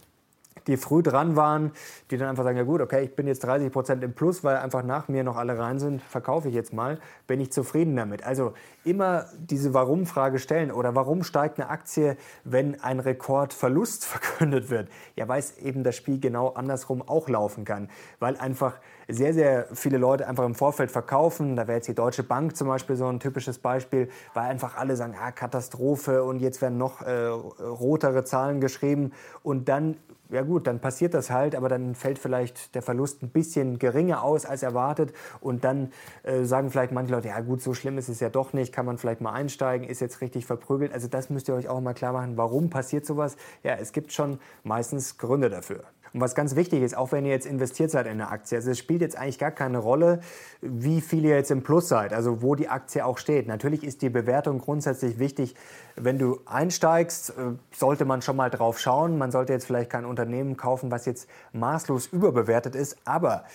die 0.67 0.77
früh 0.77 1.01
dran 1.01 1.35
waren, 1.35 1.71
die 2.09 2.17
dann 2.17 2.29
einfach 2.29 2.43
sagen, 2.43 2.57
ja 2.57 2.63
gut, 2.63 2.81
okay, 2.81 3.03
ich 3.03 3.15
bin 3.15 3.27
jetzt 3.27 3.43
30 3.43 3.71
Prozent 3.71 4.03
im 4.03 4.13
Plus, 4.13 4.43
weil 4.43 4.57
einfach 4.57 4.83
nach 4.83 5.07
mir 5.07 5.23
noch 5.23 5.37
alle 5.37 5.57
rein 5.57 5.79
sind, 5.79 6.01
verkaufe 6.01 6.49
ich 6.49 6.55
jetzt 6.55 6.73
mal, 6.73 6.99
bin 7.27 7.39
ich 7.39 7.51
zufrieden 7.51 7.95
damit. 7.95 8.23
Also 8.23 8.53
immer 8.83 9.25
diese 9.37 9.73
Warum-Frage 9.73 10.39
stellen 10.39 10.71
oder 10.71 10.95
warum 10.95 11.23
steigt 11.23 11.59
eine 11.59 11.69
Aktie, 11.69 12.17
wenn 12.43 12.79
ein 12.81 12.99
Rekordverlust 12.99 14.05
verkündet 14.05 14.69
wird? 14.69 14.89
Ja, 15.15 15.27
weil 15.27 15.39
es 15.39 15.57
eben 15.57 15.83
das 15.83 15.95
Spiel 15.95 16.19
genau 16.19 16.49
andersrum 16.49 17.01
auch 17.01 17.29
laufen 17.29 17.65
kann, 17.65 17.89
weil 18.19 18.37
einfach 18.37 18.75
sehr, 19.07 19.33
sehr 19.33 19.67
viele 19.73 19.97
Leute 19.97 20.27
einfach 20.27 20.45
im 20.45 20.55
Vorfeld 20.55 20.91
verkaufen. 20.91 21.55
Da 21.55 21.67
wäre 21.67 21.77
jetzt 21.77 21.87
die 21.87 21.95
Deutsche 21.95 22.23
Bank 22.23 22.55
zum 22.55 22.67
Beispiel 22.67 22.95
so 22.95 23.07
ein 23.07 23.19
typisches 23.19 23.59
Beispiel, 23.59 24.09
weil 24.33 24.43
einfach 24.43 24.77
alle 24.77 24.95
sagen, 24.95 25.15
ah, 25.19 25.31
Katastrophe 25.31 26.23
und 26.23 26.39
jetzt 26.39 26.61
werden 26.61 26.77
noch 26.77 27.01
äh, 27.01 27.27
rotere 27.27 28.23
Zahlen 28.23 28.61
geschrieben 28.61 29.11
und 29.43 29.69
dann 29.69 29.97
ja 30.31 30.41
gut, 30.43 30.67
dann 30.67 30.79
passiert 30.79 31.13
das 31.13 31.29
halt, 31.29 31.55
aber 31.55 31.69
dann 31.69 31.95
fällt 31.95 32.17
vielleicht 32.17 32.73
der 32.75 32.81
Verlust 32.81 33.21
ein 33.21 33.29
bisschen 33.29 33.79
geringer 33.79 34.23
aus 34.23 34.45
als 34.45 34.63
erwartet 34.63 35.13
und 35.39 35.63
dann 35.63 35.91
äh, 36.23 36.43
sagen 36.43 36.71
vielleicht 36.71 36.91
manche 36.91 37.13
Leute, 37.13 37.27
ja 37.27 37.39
gut, 37.41 37.61
so 37.61 37.73
schlimm 37.73 37.97
ist 37.97 38.09
es 38.09 38.19
ja 38.19 38.29
doch 38.29 38.53
nicht, 38.53 38.73
kann 38.73 38.85
man 38.85 38.97
vielleicht 38.97 39.21
mal 39.21 39.33
einsteigen, 39.33 39.87
ist 39.87 39.99
jetzt 39.99 40.21
richtig 40.21 40.45
verprügelt. 40.45 40.93
Also 40.93 41.07
das 41.07 41.29
müsst 41.29 41.47
ihr 41.49 41.55
euch 41.55 41.67
auch 41.67 41.81
mal 41.81 41.93
klar 41.93 42.13
machen, 42.13 42.37
warum 42.37 42.69
passiert 42.69 43.05
sowas? 43.05 43.35
Ja, 43.63 43.75
es 43.75 43.91
gibt 43.91 44.13
schon 44.13 44.39
meistens 44.63 45.17
Gründe 45.17 45.49
dafür. 45.49 45.83
Und 46.13 46.19
was 46.19 46.35
ganz 46.35 46.55
wichtig 46.55 46.81
ist, 46.81 46.95
auch 46.95 47.11
wenn 47.11 47.25
ihr 47.25 47.31
jetzt 47.31 47.45
investiert 47.45 47.89
seid 47.89 48.05
in 48.05 48.13
eine 48.13 48.29
Aktie, 48.29 48.57
also 48.57 48.71
es 48.71 48.77
spielt 48.77 49.01
jetzt 49.01 49.17
eigentlich 49.17 49.39
gar 49.39 49.51
keine 49.51 49.77
Rolle, 49.77 50.19
wie 50.61 50.99
viel 50.99 51.23
ihr 51.23 51.35
jetzt 51.35 51.51
im 51.51 51.63
Plus 51.63 51.87
seid, 51.87 52.13
also 52.13 52.41
wo 52.41 52.55
die 52.55 52.67
Aktie 52.67 53.05
auch 53.05 53.17
steht. 53.17 53.47
Natürlich 53.47 53.83
ist 53.83 54.01
die 54.01 54.09
Bewertung 54.09 54.59
grundsätzlich 54.59 55.19
wichtig. 55.19 55.55
Wenn 55.95 56.19
du 56.19 56.39
einsteigst, 56.45 57.29
äh, 57.31 57.33
sollte 57.71 58.05
man 58.05 58.21
schon 58.21 58.35
mal 58.35 58.49
drauf 58.49 58.79
schauen. 58.79 59.17
Man 59.17 59.31
sollte 59.31 59.53
jetzt 59.53 59.65
vielleicht 59.65 59.89
kein 59.89 60.05
Unternehmen 60.05 60.57
kaufen, 60.57 60.91
was 60.91 61.05
jetzt 61.05 61.29
maßlos 61.53 62.07
überbewertet 62.07 62.75
ist, 62.75 62.97
aber 63.05 63.45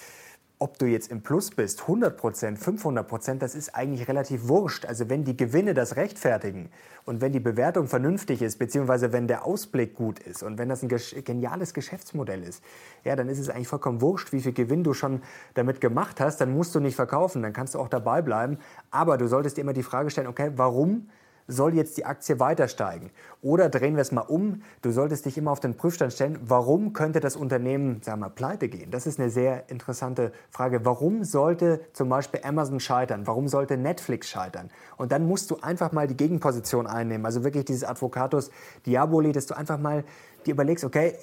ob 0.58 0.78
du 0.78 0.86
jetzt 0.86 1.10
im 1.10 1.20
Plus 1.22 1.50
bist, 1.50 1.82
100 1.82 2.16
Prozent, 2.16 2.58
500 2.58 3.06
Prozent, 3.06 3.42
das 3.42 3.54
ist 3.54 3.74
eigentlich 3.74 4.08
relativ 4.08 4.48
wurscht. 4.48 4.86
Also 4.86 5.10
wenn 5.10 5.22
die 5.22 5.36
Gewinne 5.36 5.74
das 5.74 5.96
rechtfertigen 5.96 6.70
und 7.04 7.20
wenn 7.20 7.32
die 7.32 7.40
Bewertung 7.40 7.88
vernünftig 7.88 8.40
ist, 8.40 8.58
beziehungsweise 8.58 9.12
wenn 9.12 9.28
der 9.28 9.44
Ausblick 9.44 9.94
gut 9.94 10.18
ist 10.18 10.42
und 10.42 10.56
wenn 10.56 10.70
das 10.70 10.82
ein 10.82 10.88
geniales 10.88 11.74
Geschäftsmodell 11.74 12.42
ist, 12.42 12.64
ja, 13.04 13.16
dann 13.16 13.28
ist 13.28 13.38
es 13.38 13.50
eigentlich 13.50 13.68
vollkommen 13.68 14.00
wurscht, 14.00 14.32
wie 14.32 14.40
viel 14.40 14.52
Gewinn 14.52 14.82
du 14.82 14.94
schon 14.94 15.20
damit 15.52 15.82
gemacht 15.82 16.20
hast. 16.20 16.40
Dann 16.40 16.54
musst 16.54 16.74
du 16.74 16.80
nicht 16.80 16.96
verkaufen, 16.96 17.42
dann 17.42 17.52
kannst 17.52 17.74
du 17.74 17.78
auch 17.78 17.88
dabei 17.88 18.22
bleiben. 18.22 18.58
Aber 18.90 19.18
du 19.18 19.28
solltest 19.28 19.58
dir 19.58 19.60
immer 19.60 19.74
die 19.74 19.82
Frage 19.82 20.08
stellen, 20.08 20.26
okay, 20.26 20.52
warum 20.56 21.10
soll 21.48 21.74
jetzt 21.74 21.96
die 21.96 22.04
Aktie 22.04 22.40
weiter 22.40 22.68
steigen? 22.68 23.10
Oder 23.42 23.68
drehen 23.68 23.94
wir 23.94 24.02
es 24.02 24.12
mal 24.12 24.22
um, 24.22 24.62
du 24.82 24.90
solltest 24.90 25.26
dich 25.26 25.38
immer 25.38 25.50
auf 25.50 25.60
den 25.60 25.76
Prüfstand 25.76 26.12
stellen, 26.12 26.38
warum 26.42 26.92
könnte 26.92 27.20
das 27.20 27.36
Unternehmen, 27.36 28.02
sagen 28.02 28.20
wir, 28.20 28.30
pleite 28.30 28.68
gehen? 28.68 28.90
Das 28.90 29.06
ist 29.06 29.20
eine 29.20 29.30
sehr 29.30 29.68
interessante 29.70 30.32
Frage. 30.50 30.84
Warum 30.84 31.24
sollte 31.24 31.80
zum 31.92 32.08
Beispiel 32.08 32.40
Amazon 32.42 32.80
scheitern? 32.80 33.26
Warum 33.26 33.48
sollte 33.48 33.76
Netflix 33.76 34.28
scheitern? 34.28 34.70
Und 34.96 35.12
dann 35.12 35.26
musst 35.26 35.50
du 35.50 35.58
einfach 35.60 35.92
mal 35.92 36.06
die 36.06 36.16
Gegenposition 36.16 36.86
einnehmen, 36.86 37.26
also 37.26 37.44
wirklich 37.44 37.64
dieses 37.64 37.84
Advocatus 37.84 38.50
Diaboli, 38.84 39.32
dass 39.32 39.46
du 39.46 39.56
einfach 39.56 39.78
mal 39.78 40.04
dir 40.46 40.52
überlegst, 40.52 40.84
okay, 40.84 41.14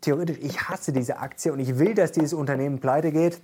theoretisch, 0.00 0.38
ich 0.40 0.68
hasse 0.68 0.92
diese 0.92 1.18
Aktie 1.18 1.52
und 1.52 1.60
ich 1.60 1.78
will, 1.78 1.94
dass 1.94 2.12
dieses 2.12 2.32
Unternehmen 2.32 2.78
pleite 2.80 3.12
geht 3.12 3.40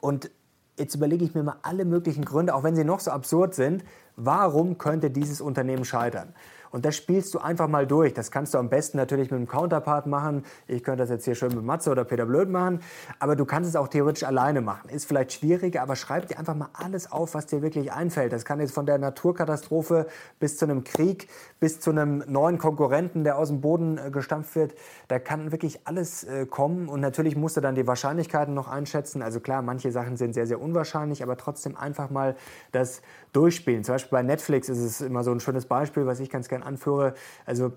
und 0.00 0.30
jetzt 0.76 0.94
überlege 0.94 1.24
ich 1.24 1.34
mir 1.34 1.42
mal 1.42 1.56
alle 1.62 1.84
möglichen 1.84 2.24
Gründe, 2.24 2.54
auch 2.54 2.62
wenn 2.62 2.76
sie 2.76 2.84
noch 2.84 3.00
so 3.00 3.10
absurd 3.10 3.54
sind, 3.54 3.84
warum 4.16 4.78
könnte 4.78 5.10
dieses 5.10 5.40
Unternehmen 5.40 5.84
scheitern? 5.84 6.34
Und 6.74 6.84
das 6.84 6.96
spielst 6.96 7.32
du 7.32 7.38
einfach 7.38 7.68
mal 7.68 7.86
durch. 7.86 8.14
Das 8.14 8.32
kannst 8.32 8.52
du 8.52 8.58
am 8.58 8.68
besten 8.68 8.96
natürlich 8.96 9.30
mit 9.30 9.38
einem 9.38 9.46
Counterpart 9.46 10.08
machen. 10.08 10.44
Ich 10.66 10.82
könnte 10.82 11.04
das 11.04 11.08
jetzt 11.08 11.24
hier 11.24 11.36
schön 11.36 11.54
mit 11.54 11.62
Matze 11.62 11.88
oder 11.88 12.02
Peter 12.02 12.26
Blöd 12.26 12.50
machen. 12.50 12.80
Aber 13.20 13.36
du 13.36 13.44
kannst 13.44 13.70
es 13.70 13.76
auch 13.76 13.86
theoretisch 13.86 14.24
alleine 14.24 14.60
machen. 14.60 14.88
Ist 14.88 15.04
vielleicht 15.04 15.34
schwieriger, 15.34 15.82
aber 15.82 15.94
schreib 15.94 16.26
dir 16.26 16.36
einfach 16.36 16.56
mal 16.56 16.70
alles 16.72 17.12
auf, 17.12 17.34
was 17.34 17.46
dir 17.46 17.62
wirklich 17.62 17.92
einfällt. 17.92 18.32
Das 18.32 18.44
kann 18.44 18.58
jetzt 18.58 18.74
von 18.74 18.86
der 18.86 18.98
Naturkatastrophe 18.98 20.08
bis 20.40 20.56
zu 20.56 20.64
einem 20.64 20.82
Krieg, 20.82 21.28
bis 21.60 21.78
zu 21.78 21.90
einem 21.90 22.24
neuen 22.26 22.58
Konkurrenten, 22.58 23.22
der 23.22 23.38
aus 23.38 23.50
dem 23.50 23.60
Boden 23.60 23.96
äh, 23.96 24.10
gestampft 24.10 24.56
wird. 24.56 24.74
Da 25.06 25.20
kann 25.20 25.52
wirklich 25.52 25.86
alles 25.86 26.24
äh, 26.24 26.44
kommen. 26.44 26.88
Und 26.88 26.98
natürlich 26.98 27.36
musst 27.36 27.56
du 27.56 27.60
dann 27.60 27.76
die 27.76 27.86
Wahrscheinlichkeiten 27.86 28.52
noch 28.52 28.66
einschätzen. 28.66 29.22
Also 29.22 29.38
klar, 29.38 29.62
manche 29.62 29.92
Sachen 29.92 30.16
sind 30.16 30.34
sehr, 30.34 30.48
sehr 30.48 30.60
unwahrscheinlich, 30.60 31.22
aber 31.22 31.36
trotzdem 31.36 31.76
einfach 31.76 32.10
mal 32.10 32.34
das 32.72 33.00
durchspielen. 33.32 33.84
Zum 33.84 33.94
Beispiel 33.94 34.10
bei 34.10 34.22
Netflix 34.24 34.68
ist 34.68 34.78
es 34.78 35.00
immer 35.00 35.22
so 35.22 35.30
ein 35.30 35.38
schönes 35.38 35.66
Beispiel, 35.66 36.06
was 36.06 36.18
ich 36.18 36.30
ganz 36.30 36.48
gerne 36.48 36.63
anführe. 36.64 37.14
Also 37.46 37.72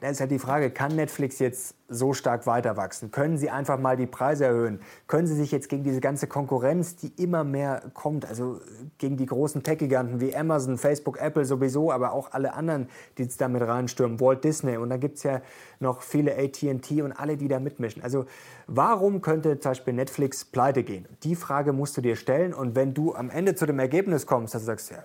da 0.00 0.08
ist 0.08 0.20
halt 0.20 0.30
die 0.30 0.38
Frage, 0.38 0.70
kann 0.70 0.94
Netflix 0.94 1.40
jetzt 1.40 1.74
so 1.88 2.12
stark 2.12 2.46
weiter 2.46 2.76
wachsen? 2.76 3.10
Können 3.10 3.36
sie 3.36 3.50
einfach 3.50 3.78
mal 3.78 3.96
die 3.96 4.06
Preise 4.06 4.44
erhöhen? 4.44 4.80
Können 5.08 5.26
sie 5.26 5.34
sich 5.34 5.50
jetzt 5.50 5.68
gegen 5.68 5.82
diese 5.82 6.00
ganze 6.00 6.28
Konkurrenz, 6.28 6.96
die 6.96 7.08
immer 7.20 7.42
mehr 7.42 7.82
kommt, 7.94 8.24
also 8.24 8.60
gegen 8.98 9.16
die 9.16 9.26
großen 9.26 9.62
Tech-Giganten 9.62 10.20
wie 10.20 10.36
Amazon, 10.36 10.78
Facebook, 10.78 11.20
Apple 11.20 11.44
sowieso, 11.44 11.90
aber 11.90 12.12
auch 12.12 12.32
alle 12.32 12.54
anderen, 12.54 12.88
die 13.16 13.22
jetzt 13.22 13.40
damit 13.40 13.62
reinstürmen, 13.62 14.20
Walt 14.20 14.44
Disney 14.44 14.76
und 14.76 14.90
da 14.90 14.98
gibt 14.98 15.16
es 15.16 15.24
ja 15.24 15.40
noch 15.80 16.02
viele 16.02 16.36
AT&T 16.36 17.02
und 17.02 17.12
alle, 17.12 17.36
die 17.36 17.48
da 17.48 17.58
mitmischen. 17.58 18.02
Also 18.02 18.26
warum 18.66 19.20
könnte 19.20 19.58
zum 19.58 19.70
Beispiel 19.70 19.94
Netflix 19.94 20.44
pleite 20.44 20.84
gehen? 20.84 21.06
Die 21.24 21.34
Frage 21.34 21.72
musst 21.72 21.96
du 21.96 22.02
dir 22.02 22.14
stellen 22.14 22.54
und 22.54 22.76
wenn 22.76 22.94
du 22.94 23.14
am 23.14 23.30
Ende 23.30 23.56
zu 23.56 23.66
dem 23.66 23.78
Ergebnis 23.80 24.26
kommst, 24.26 24.54
dass 24.54 24.62
du 24.62 24.66
sagst, 24.66 24.90
ja, 24.90 25.02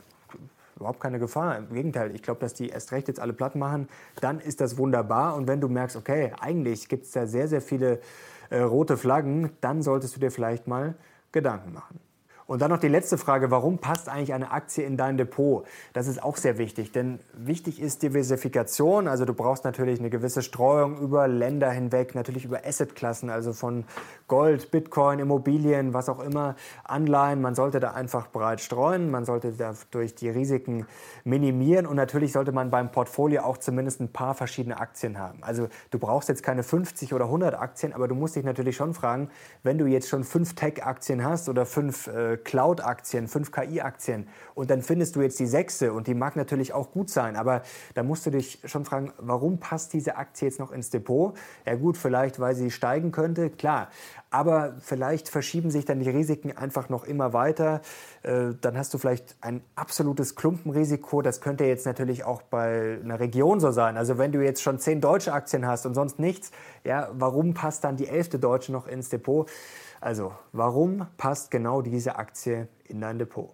überhaupt 0.84 1.00
keine 1.00 1.20
Gefahr. 1.20 1.58
Im 1.58 1.74
Gegenteil, 1.74 2.14
ich 2.16 2.22
glaube, 2.22 2.40
dass 2.40 2.54
die 2.54 2.70
erst 2.70 2.92
recht 2.92 3.08
jetzt 3.08 3.20
alle 3.20 3.34
platt 3.34 3.56
machen, 3.56 3.88
dann 4.22 4.40
ist 4.40 4.62
das 4.62 4.78
wunderbar. 4.78 5.36
Und 5.36 5.48
wenn 5.48 5.62
du 5.62 5.70
merkst, 5.70 5.96
okay, 5.96 6.32
eigentlich 6.40 6.88
gibt 6.88 7.06
es 7.06 7.12
da 7.12 7.26
sehr, 7.26 7.48
sehr 7.48 7.62
viele 7.62 8.00
äh, 8.50 8.60
rote 8.60 8.98
Flaggen, 8.98 9.52
dann 9.62 9.82
solltest 9.82 10.16
du 10.16 10.20
dir 10.20 10.32
vielleicht 10.32 10.68
mal 10.68 10.96
Gedanken 11.32 11.74
machen. 11.74 12.00
Und 12.46 12.62
dann 12.62 12.70
noch 12.70 12.80
die 12.80 12.88
letzte 12.88 13.18
Frage, 13.18 13.52
warum 13.52 13.78
passt 13.78 14.10
eigentlich 14.10 14.34
eine 14.34 14.52
Aktie 14.52 14.84
in 14.84 14.98
dein 14.98 15.18
Depot? 15.18 15.66
Das 15.94 16.08
ist 16.08 16.22
auch 16.22 16.38
sehr 16.38 16.58
wichtig, 16.58 16.92
denn 16.92 17.20
wichtig 17.34 17.82
ist 17.82 18.04
Diversifikation, 18.04 19.08
also 19.08 19.26
du 19.26 19.34
brauchst 19.34 19.64
natürlich 19.64 20.00
eine 20.00 20.10
gewisse 20.10 20.42
Streuung 20.42 20.98
über 21.00 21.28
Länder 21.28 21.72
hinweg, 21.72 22.16
natürlich 22.16 22.46
über 22.46 22.66
Assetklassen, 22.66 23.30
also 23.30 23.54
von 23.54 23.86
Gold, 24.28 24.72
Bitcoin, 24.72 25.20
Immobilien, 25.20 25.94
was 25.94 26.10
auch 26.10 26.20
immer, 26.20 26.56
Anleihen. 26.84 27.42
Man 27.42 27.56
sollte 27.56 27.80
da 27.80 27.92
einfach 27.92 28.32
breit 28.32 28.62
streuen, 28.62 29.10
man 29.12 29.26
sollte 29.26 29.54
dadurch 29.54 30.16
die 30.16 30.30
Risiken 30.30 30.86
minimieren 31.24 31.86
und 31.86 31.96
natürlich 31.96 32.34
sollte 32.34 32.52
man 32.52 32.70
beim 32.70 32.92
Portfolio 32.92 33.44
auch 33.44 33.58
zumindest 33.58 34.02
ein 34.02 34.12
paar 34.12 34.34
verschiedene 34.34 34.80
Aktien 34.80 35.18
haben. 35.18 35.40
Also 35.42 35.68
du 35.92 36.00
brauchst 36.00 36.30
jetzt 36.30 36.44
keine 36.44 36.64
50 36.64 37.14
oder 37.14 37.26
100 37.26 37.56
Aktien, 37.56 37.94
aber 37.94 38.08
du 38.08 38.16
musst 38.16 38.36
dich 38.36 38.44
natürlich 38.44 38.76
schon 38.76 38.94
fragen, 38.94 39.30
wenn 39.64 39.78
du 39.78 39.86
jetzt 39.86 40.10
schon 40.10 40.24
fünf 40.24 40.56
Tech-Aktien 40.56 41.24
hast 41.24 41.50
oder 41.50 41.66
fünf 41.66 42.08
äh, 42.08 42.33
Cloud-Aktien, 42.38 43.28
fünf 43.28 43.52
KI-Aktien 43.52 44.28
und 44.56 44.70
dann 44.70 44.82
findest 44.82 45.16
du 45.16 45.22
jetzt 45.22 45.40
die 45.40 45.46
sechste 45.46 45.94
und 45.94 46.08
die 46.08 46.14
mag 46.14 46.36
natürlich 46.36 46.74
auch 46.74 46.92
gut 46.92 47.10
sein, 47.10 47.36
aber 47.36 47.62
da 47.94 48.04
musst 48.04 48.26
du 48.26 48.30
dich 48.30 48.60
schon 48.66 48.86
fragen, 48.86 49.14
warum 49.18 49.60
passt 49.60 49.94
diese 49.94 50.18
Aktie 50.18 50.48
jetzt 50.48 50.60
noch 50.60 50.72
ins 50.72 50.90
Depot? 50.90 51.36
Ja 51.66 51.76
gut, 51.76 51.98
vielleicht 51.98 52.40
weil 52.40 52.56
sie 52.56 52.72
steigen 52.72 53.12
könnte, 53.12 53.50
klar, 53.50 53.90
aber 54.34 54.74
vielleicht 54.80 55.30
verschieben 55.30 55.70
sich 55.70 55.86
dann 55.86 56.00
die 56.00 56.10
Risiken 56.10 56.58
einfach 56.58 56.90
noch 56.90 57.04
immer 57.04 57.34
weiter. 57.34 57.82
Äh, 58.24 58.56
dann 58.60 58.76
hast 58.76 58.92
du 58.94 58.98
vielleicht 58.98 59.36
ein 59.42 59.62
absolutes 59.76 60.36
Klumpenrisiko. 60.36 61.22
Das 61.22 61.40
könnte 61.40 61.66
jetzt 61.66 61.86
natürlich 61.86 62.24
auch 62.24 62.42
bei 62.42 62.98
einer 63.04 63.20
Region 63.20 63.60
so 63.60 63.70
sein. 63.70 63.96
Also 63.96 64.18
wenn 64.18 64.32
du 64.32 64.44
jetzt 64.44 64.64
schon 64.64 64.80
zehn 64.80 65.02
deutsche 65.02 65.34
Aktien 65.34 65.68
hast 65.68 65.86
und 65.86 65.94
sonst 65.94 66.18
nichts, 66.18 66.52
ja, 66.84 67.10
warum 67.14 67.54
passt 67.54 67.84
dann 67.84 67.96
die 67.96 68.08
elfte 68.08 68.40
deutsche 68.40 68.72
noch 68.72 68.88
ins 68.88 69.10
Depot? 69.10 69.48
Also, 70.04 70.34
warum 70.52 71.08
passt 71.16 71.50
genau 71.50 71.82
diese 71.82 72.18
Aktie 72.18 72.68
in 72.90 73.00
dein 73.00 73.20
Depot? 73.20 73.54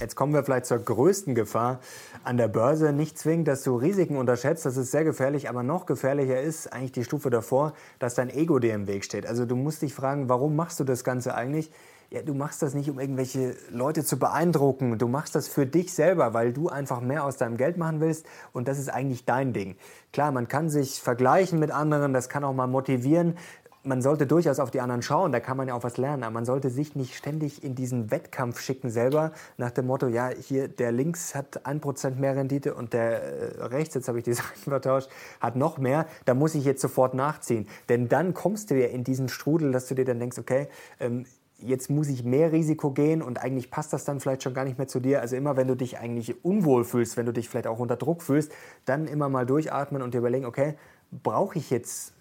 Jetzt 0.00 0.16
kommen 0.16 0.34
wir 0.34 0.42
vielleicht 0.42 0.66
zur 0.66 0.80
größten 0.80 1.36
Gefahr 1.36 1.78
an 2.24 2.36
der 2.36 2.48
Börse. 2.48 2.92
Nicht 2.92 3.16
zwingend, 3.16 3.46
dass 3.46 3.62
du 3.62 3.76
Risiken 3.76 4.16
unterschätzt, 4.16 4.66
das 4.66 4.76
ist 4.76 4.90
sehr 4.90 5.04
gefährlich, 5.04 5.48
aber 5.48 5.62
noch 5.62 5.86
gefährlicher 5.86 6.40
ist 6.40 6.72
eigentlich 6.72 6.90
die 6.90 7.04
Stufe 7.04 7.30
davor, 7.30 7.74
dass 8.00 8.16
dein 8.16 8.28
Ego 8.28 8.58
dir 8.58 8.74
im 8.74 8.88
Weg 8.88 9.04
steht. 9.04 9.24
Also 9.24 9.46
du 9.46 9.54
musst 9.54 9.82
dich 9.82 9.94
fragen, 9.94 10.28
warum 10.28 10.56
machst 10.56 10.80
du 10.80 10.84
das 10.84 11.04
Ganze 11.04 11.36
eigentlich? 11.36 11.70
Ja, 12.10 12.22
du 12.22 12.34
machst 12.34 12.60
das 12.62 12.74
nicht, 12.74 12.90
um 12.90 12.98
irgendwelche 12.98 13.54
Leute 13.70 14.04
zu 14.04 14.18
beeindrucken. 14.18 14.98
Du 14.98 15.06
machst 15.06 15.36
das 15.36 15.46
für 15.46 15.64
dich 15.64 15.94
selber, 15.94 16.34
weil 16.34 16.52
du 16.52 16.68
einfach 16.68 17.00
mehr 17.00 17.24
aus 17.24 17.36
deinem 17.36 17.56
Geld 17.56 17.76
machen 17.76 18.00
willst 18.00 18.26
und 18.52 18.66
das 18.66 18.78
ist 18.78 18.88
eigentlich 18.88 19.24
dein 19.24 19.52
Ding. 19.52 19.76
Klar, 20.12 20.32
man 20.32 20.48
kann 20.48 20.68
sich 20.70 21.00
vergleichen 21.00 21.60
mit 21.60 21.70
anderen, 21.70 22.12
das 22.12 22.28
kann 22.28 22.42
auch 22.42 22.52
mal 22.52 22.66
motivieren. 22.66 23.36
man 23.82 24.02
sollte 24.02 24.26
durchaus 24.26 24.58
auf 24.58 24.70
die 24.70 24.80
anderen 24.80 25.02
schauen, 25.02 25.32
da 25.32 25.40
kann 25.40 25.56
man 25.56 25.68
ja 25.68 25.74
auch 25.74 25.84
was 25.84 25.96
lernen, 25.96 26.22
aber 26.24 26.32
man 26.32 26.44
sollte 26.44 26.68
sich 26.68 26.96
nicht 26.96 27.14
ständig 27.14 27.64
in 27.64 27.74
diesen 27.74 28.10
Wettkampf 28.10 28.60
schicken 28.60 28.90
selber 28.90 29.32
nach 29.56 29.70
dem 29.70 29.86
Motto, 29.86 30.08
ja, 30.08 30.28
hier 30.28 30.68
der 30.68 30.92
links 30.92 31.34
hat 31.34 31.64
1% 31.64 32.16
mehr 32.16 32.36
Rendite 32.36 32.74
und 32.74 32.92
der 32.92 33.22
äh, 33.22 33.64
rechts, 33.66 33.94
jetzt 33.94 34.08
habe 34.08 34.18
ich 34.18 34.24
die 34.24 34.32
Seiten 34.34 34.68
vertauscht, 34.68 35.08
hat 35.40 35.56
noch 35.56 35.78
mehr, 35.78 36.06
da 36.24 36.34
muss 36.34 36.56
ich 36.56 36.64
jetzt 36.64 36.82
sofort 36.82 37.14
nachziehen. 37.14 37.68
Denn 37.88 38.08
dann 38.08 38.34
kommst 38.34 38.70
du 38.70 38.74
ja 38.74 38.88
in 38.88 39.04
diesen 39.04 39.28
Strudel, 39.28 39.72
dass 39.72 39.86
du 39.86 39.94
dir 39.94 40.04
dann 40.04 40.18
denkst, 40.18 40.38
okay, 40.38 40.68
ähm, 40.98 41.24
jetzt 41.62 41.90
muss 41.90 42.08
ich 42.08 42.24
mehr 42.24 42.52
Risiko 42.52 42.90
gehen 42.90 43.22
und 43.22 43.40
eigentlich 43.42 43.70
passt 43.70 43.92
das 43.92 44.04
dann 44.04 44.20
vielleicht 44.20 44.42
schon 44.42 44.54
gar 44.54 44.64
nicht 44.64 44.78
mehr 44.78 44.88
zu 44.88 45.00
dir. 45.00 45.20
Also 45.20 45.36
immer, 45.36 45.56
wenn 45.56 45.68
du 45.68 45.76
dich 45.76 45.98
eigentlich 45.98 46.44
unwohl 46.44 46.84
fühlst, 46.84 47.16
wenn 47.16 47.26
du 47.26 47.32
dich 47.32 47.48
vielleicht 47.48 47.66
auch 47.66 47.78
unter 47.78 47.96
Druck 47.96 48.22
fühlst, 48.22 48.52
dann 48.84 49.06
immer 49.06 49.28
mal 49.28 49.46
durchatmen 49.46 50.02
und 50.02 50.14
dir 50.14 50.18
überlegen, 50.18 50.46
okay, 50.46 50.74
brauche 51.10 51.58
ich 51.58 51.70
jetzt 51.70 52.14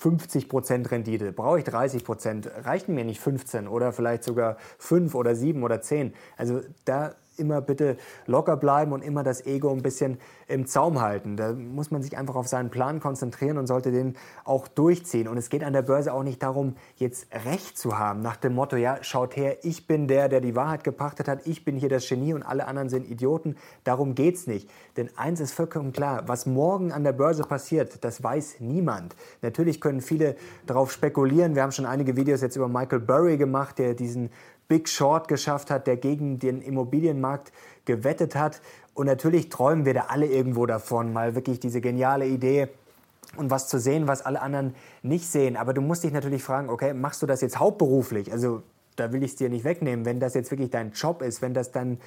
50% 0.00 0.90
Rendite, 0.90 1.32
brauche 1.32 1.60
ich 1.60 1.64
30% 1.64 2.64
reichen 2.64 2.94
mir 2.94 3.04
nicht 3.04 3.20
15 3.20 3.68
oder 3.68 3.92
vielleicht 3.92 4.24
sogar 4.24 4.56
5 4.78 5.14
oder 5.14 5.34
7 5.36 5.62
oder 5.62 5.80
10. 5.80 6.12
Also 6.36 6.60
da 6.84 7.14
immer 7.38 7.60
bitte 7.60 7.96
locker 8.26 8.56
bleiben 8.56 8.92
und 8.92 9.02
immer 9.02 9.22
das 9.22 9.46
Ego 9.46 9.70
ein 9.70 9.82
bisschen 9.82 10.18
im 10.48 10.66
Zaum 10.66 11.00
halten. 11.00 11.36
Da 11.36 11.52
muss 11.52 11.90
man 11.90 12.02
sich 12.02 12.16
einfach 12.16 12.36
auf 12.36 12.46
seinen 12.46 12.70
Plan 12.70 13.00
konzentrieren 13.00 13.58
und 13.58 13.66
sollte 13.66 13.90
den 13.90 14.16
auch 14.44 14.68
durchziehen. 14.68 15.28
Und 15.28 15.36
es 15.36 15.50
geht 15.50 15.64
an 15.64 15.72
der 15.72 15.82
Börse 15.82 16.12
auch 16.12 16.22
nicht 16.22 16.42
darum, 16.42 16.76
jetzt 16.96 17.26
Recht 17.44 17.76
zu 17.76 17.98
haben, 17.98 18.20
nach 18.20 18.36
dem 18.36 18.54
Motto, 18.54 18.76
ja, 18.76 18.98
schaut 19.02 19.36
her, 19.36 19.58
ich 19.62 19.86
bin 19.86 20.08
der, 20.08 20.28
der 20.28 20.40
die 20.40 20.54
Wahrheit 20.54 20.84
gepachtet 20.84 21.28
hat, 21.28 21.46
ich 21.46 21.64
bin 21.64 21.76
hier 21.76 21.88
das 21.88 22.08
Genie 22.08 22.34
und 22.34 22.42
alle 22.42 22.66
anderen 22.66 22.88
sind 22.88 23.10
Idioten. 23.10 23.56
Darum 23.84 24.14
geht 24.14 24.36
es 24.36 24.46
nicht. 24.46 24.70
Denn 24.96 25.10
eins 25.16 25.40
ist 25.40 25.52
vollkommen 25.52 25.92
klar, 25.92 26.24
was 26.26 26.46
morgen 26.46 26.92
an 26.92 27.04
der 27.04 27.12
Börse 27.12 27.42
passiert, 27.42 28.04
das 28.04 28.22
weiß 28.22 28.56
niemand. 28.60 29.16
Natürlich 29.42 29.80
können 29.80 30.00
viele 30.00 30.36
darauf 30.66 30.92
spekulieren. 30.92 31.54
Wir 31.54 31.62
haben 31.62 31.72
schon 31.72 31.86
einige 31.86 32.16
Videos 32.16 32.40
jetzt 32.40 32.56
über 32.56 32.68
Michael 32.68 33.00
Burry 33.00 33.36
gemacht, 33.36 33.78
der 33.78 33.94
diesen 33.94 34.30
Big 34.68 34.88
Short 34.88 35.28
geschafft 35.28 35.70
hat, 35.70 35.86
der 35.86 35.96
gegen 35.96 36.38
den 36.38 36.62
Immobilienmarkt 36.62 37.52
gewettet 37.84 38.34
hat. 38.34 38.60
Und 38.94 39.06
natürlich 39.06 39.48
träumen 39.48 39.84
wir 39.84 39.94
da 39.94 40.06
alle 40.08 40.26
irgendwo 40.26 40.66
davon, 40.66 41.12
mal 41.12 41.34
wirklich 41.34 41.60
diese 41.60 41.80
geniale 41.80 42.26
Idee 42.26 42.68
und 43.36 43.50
was 43.50 43.68
zu 43.68 43.78
sehen, 43.78 44.06
was 44.08 44.22
alle 44.22 44.40
anderen 44.40 44.74
nicht 45.02 45.28
sehen. 45.28 45.56
Aber 45.56 45.74
du 45.74 45.80
musst 45.80 46.04
dich 46.04 46.12
natürlich 46.12 46.42
fragen, 46.42 46.70
okay, 46.70 46.94
machst 46.94 47.22
du 47.22 47.26
das 47.26 47.40
jetzt 47.40 47.58
hauptberuflich? 47.58 48.32
Also 48.32 48.62
da 48.96 49.12
will 49.12 49.22
ich 49.22 49.32
es 49.32 49.36
dir 49.36 49.48
nicht 49.48 49.64
wegnehmen, 49.64 50.04
wenn 50.04 50.20
das 50.20 50.34
jetzt 50.34 50.50
wirklich 50.50 50.70
dein 50.70 50.92
Job 50.92 51.22
ist, 51.22 51.42
wenn 51.42 51.54
das 51.54 51.70
dann 51.70 51.98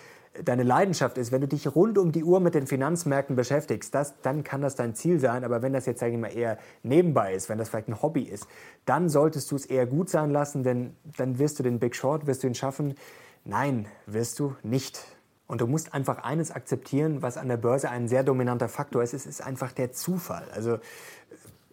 deine 0.43 0.63
Leidenschaft 0.63 1.17
ist, 1.17 1.31
wenn 1.31 1.41
du 1.41 1.47
dich 1.47 1.73
rund 1.75 1.97
um 1.97 2.11
die 2.11 2.23
Uhr 2.23 2.39
mit 2.39 2.55
den 2.55 2.67
Finanzmärkten 2.67 3.35
beschäftigst, 3.35 3.93
das, 3.93 4.19
dann 4.21 4.43
kann 4.43 4.61
das 4.61 4.75
dein 4.75 4.95
Ziel 4.95 5.19
sein. 5.19 5.43
Aber 5.43 5.61
wenn 5.61 5.73
das 5.73 5.85
jetzt, 5.85 5.99
sage 5.99 6.13
ich 6.13 6.19
mal, 6.19 6.35
eher 6.35 6.57
nebenbei 6.83 7.33
ist, 7.33 7.49
wenn 7.49 7.57
das 7.57 7.69
vielleicht 7.69 7.87
ein 7.87 8.01
Hobby 8.01 8.23
ist, 8.23 8.47
dann 8.85 9.09
solltest 9.09 9.51
du 9.51 9.55
es 9.55 9.65
eher 9.65 9.85
gut 9.85 10.09
sein 10.09 10.31
lassen, 10.31 10.63
denn 10.63 10.95
dann 11.17 11.39
wirst 11.39 11.59
du 11.59 11.63
den 11.63 11.79
Big 11.79 11.95
Short, 11.95 12.27
wirst 12.27 12.43
du 12.43 12.47
ihn 12.47 12.55
schaffen. 12.55 12.95
Nein, 13.43 13.87
wirst 14.05 14.39
du 14.39 14.55
nicht. 14.63 15.03
Und 15.47 15.61
du 15.61 15.67
musst 15.67 15.95
einfach 15.95 16.19
eines 16.19 16.51
akzeptieren, 16.51 17.23
was 17.23 17.35
an 17.35 17.47
der 17.47 17.57
Börse 17.57 17.89
ein 17.89 18.07
sehr 18.07 18.23
dominanter 18.23 18.69
Faktor 18.69 19.01
ist, 19.01 19.15
es 19.15 19.25
ist 19.25 19.41
einfach 19.41 19.71
der 19.71 19.91
Zufall. 19.91 20.47
Also 20.53 20.77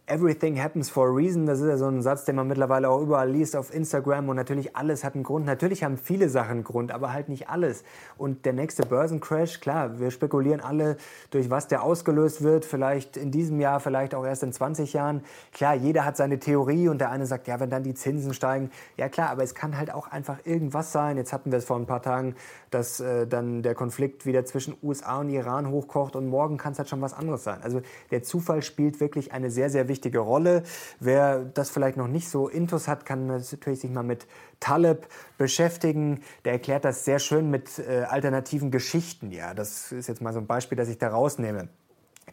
Everything 0.08 0.56
happens 0.62 0.88
for 0.88 1.08
a 1.08 1.10
reason, 1.10 1.46
das 1.46 1.58
ist 1.58 1.66
ja 1.66 1.76
so 1.76 1.88
ein 1.88 2.00
Satz, 2.00 2.24
den 2.24 2.36
man 2.36 2.46
mittlerweile 2.46 2.88
auch 2.88 3.00
überall 3.00 3.28
liest 3.28 3.56
auf 3.56 3.74
Instagram 3.74 4.28
und 4.28 4.36
natürlich 4.36 4.76
alles 4.76 5.02
hat 5.02 5.16
einen 5.16 5.24
Grund. 5.24 5.46
Natürlich 5.46 5.82
haben 5.82 5.98
viele 5.98 6.28
Sachen 6.28 6.50
einen 6.52 6.62
Grund, 6.62 6.92
aber 6.92 7.12
halt 7.12 7.28
nicht 7.28 7.48
alles. 7.48 7.82
Und 8.16 8.44
der 8.44 8.52
nächste 8.52 8.86
Börsencrash, 8.86 9.58
klar, 9.58 9.98
wir 9.98 10.12
spekulieren 10.12 10.60
alle, 10.60 10.96
durch 11.30 11.50
was 11.50 11.66
der 11.66 11.82
ausgelöst 11.82 12.44
wird, 12.44 12.64
vielleicht 12.64 13.16
in 13.16 13.32
diesem 13.32 13.58
Jahr, 13.58 13.80
vielleicht 13.80 14.14
auch 14.14 14.24
erst 14.24 14.44
in 14.44 14.52
20 14.52 14.92
Jahren. 14.92 15.24
Klar, 15.52 15.74
jeder 15.74 16.04
hat 16.04 16.16
seine 16.16 16.38
Theorie 16.38 16.88
und 16.88 17.00
der 17.00 17.10
eine 17.10 17.26
sagt, 17.26 17.48
ja, 17.48 17.58
wenn 17.58 17.70
dann 17.70 17.82
die 17.82 17.94
Zinsen 17.94 18.32
steigen, 18.32 18.70
ja 18.96 19.08
klar, 19.08 19.30
aber 19.30 19.42
es 19.42 19.56
kann 19.56 19.76
halt 19.76 19.92
auch 19.92 20.06
einfach 20.06 20.38
irgendwas 20.44 20.92
sein. 20.92 21.16
Jetzt 21.16 21.32
hatten 21.32 21.50
wir 21.50 21.58
es 21.58 21.64
vor 21.64 21.78
ein 21.78 21.86
paar 21.86 22.02
Tagen, 22.02 22.36
dass 22.70 23.00
äh, 23.00 23.26
dann 23.26 23.64
der 23.64 23.74
Konflikt 23.74 24.24
wieder 24.24 24.44
zwischen 24.44 24.76
USA 24.84 25.18
und 25.18 25.30
Iran 25.30 25.68
hochkocht 25.68 26.14
und 26.14 26.28
morgen 26.28 26.58
kann 26.58 26.74
es 26.74 26.78
halt 26.78 26.88
schon 26.88 27.00
was 27.00 27.12
anderes 27.12 27.42
sein. 27.42 27.58
Also 27.64 27.80
der 28.12 28.22
Zufall 28.22 28.62
spielt 28.62 29.00
wirklich 29.00 29.32
eine 29.32 29.50
sehr, 29.50 29.68
sehr 29.68 29.88
wichtige 29.88 29.95
wichtige 29.96 30.18
Rolle. 30.18 30.62
Wer 31.00 31.38
das 31.38 31.70
vielleicht 31.70 31.96
noch 31.96 32.06
nicht 32.06 32.28
so 32.28 32.48
intus 32.48 32.87
hat, 32.87 33.06
kann 33.06 33.26
natürlich 33.26 33.80
sich 33.80 33.90
mal 33.90 34.02
mit 34.02 34.26
Taleb 34.61 35.09
beschäftigen. 35.38 36.20
Der 36.44 36.52
erklärt 36.52 36.85
das 36.85 37.06
sehr 37.06 37.18
schön 37.18 37.50
mit 37.50 37.78
äh, 37.78 38.02
alternativen 38.02 38.70
Geschichten. 38.70 39.30
Ja, 39.30 39.54
das 39.54 39.90
ist 39.90 40.06
jetzt 40.06 40.20
mal 40.20 40.35
so 40.35 40.40
ein 40.40 40.46
Beispiel, 40.46 40.76
das 40.76 40.88
ich 40.88 40.98
da 40.98 41.09
rausnehme. 41.09 41.68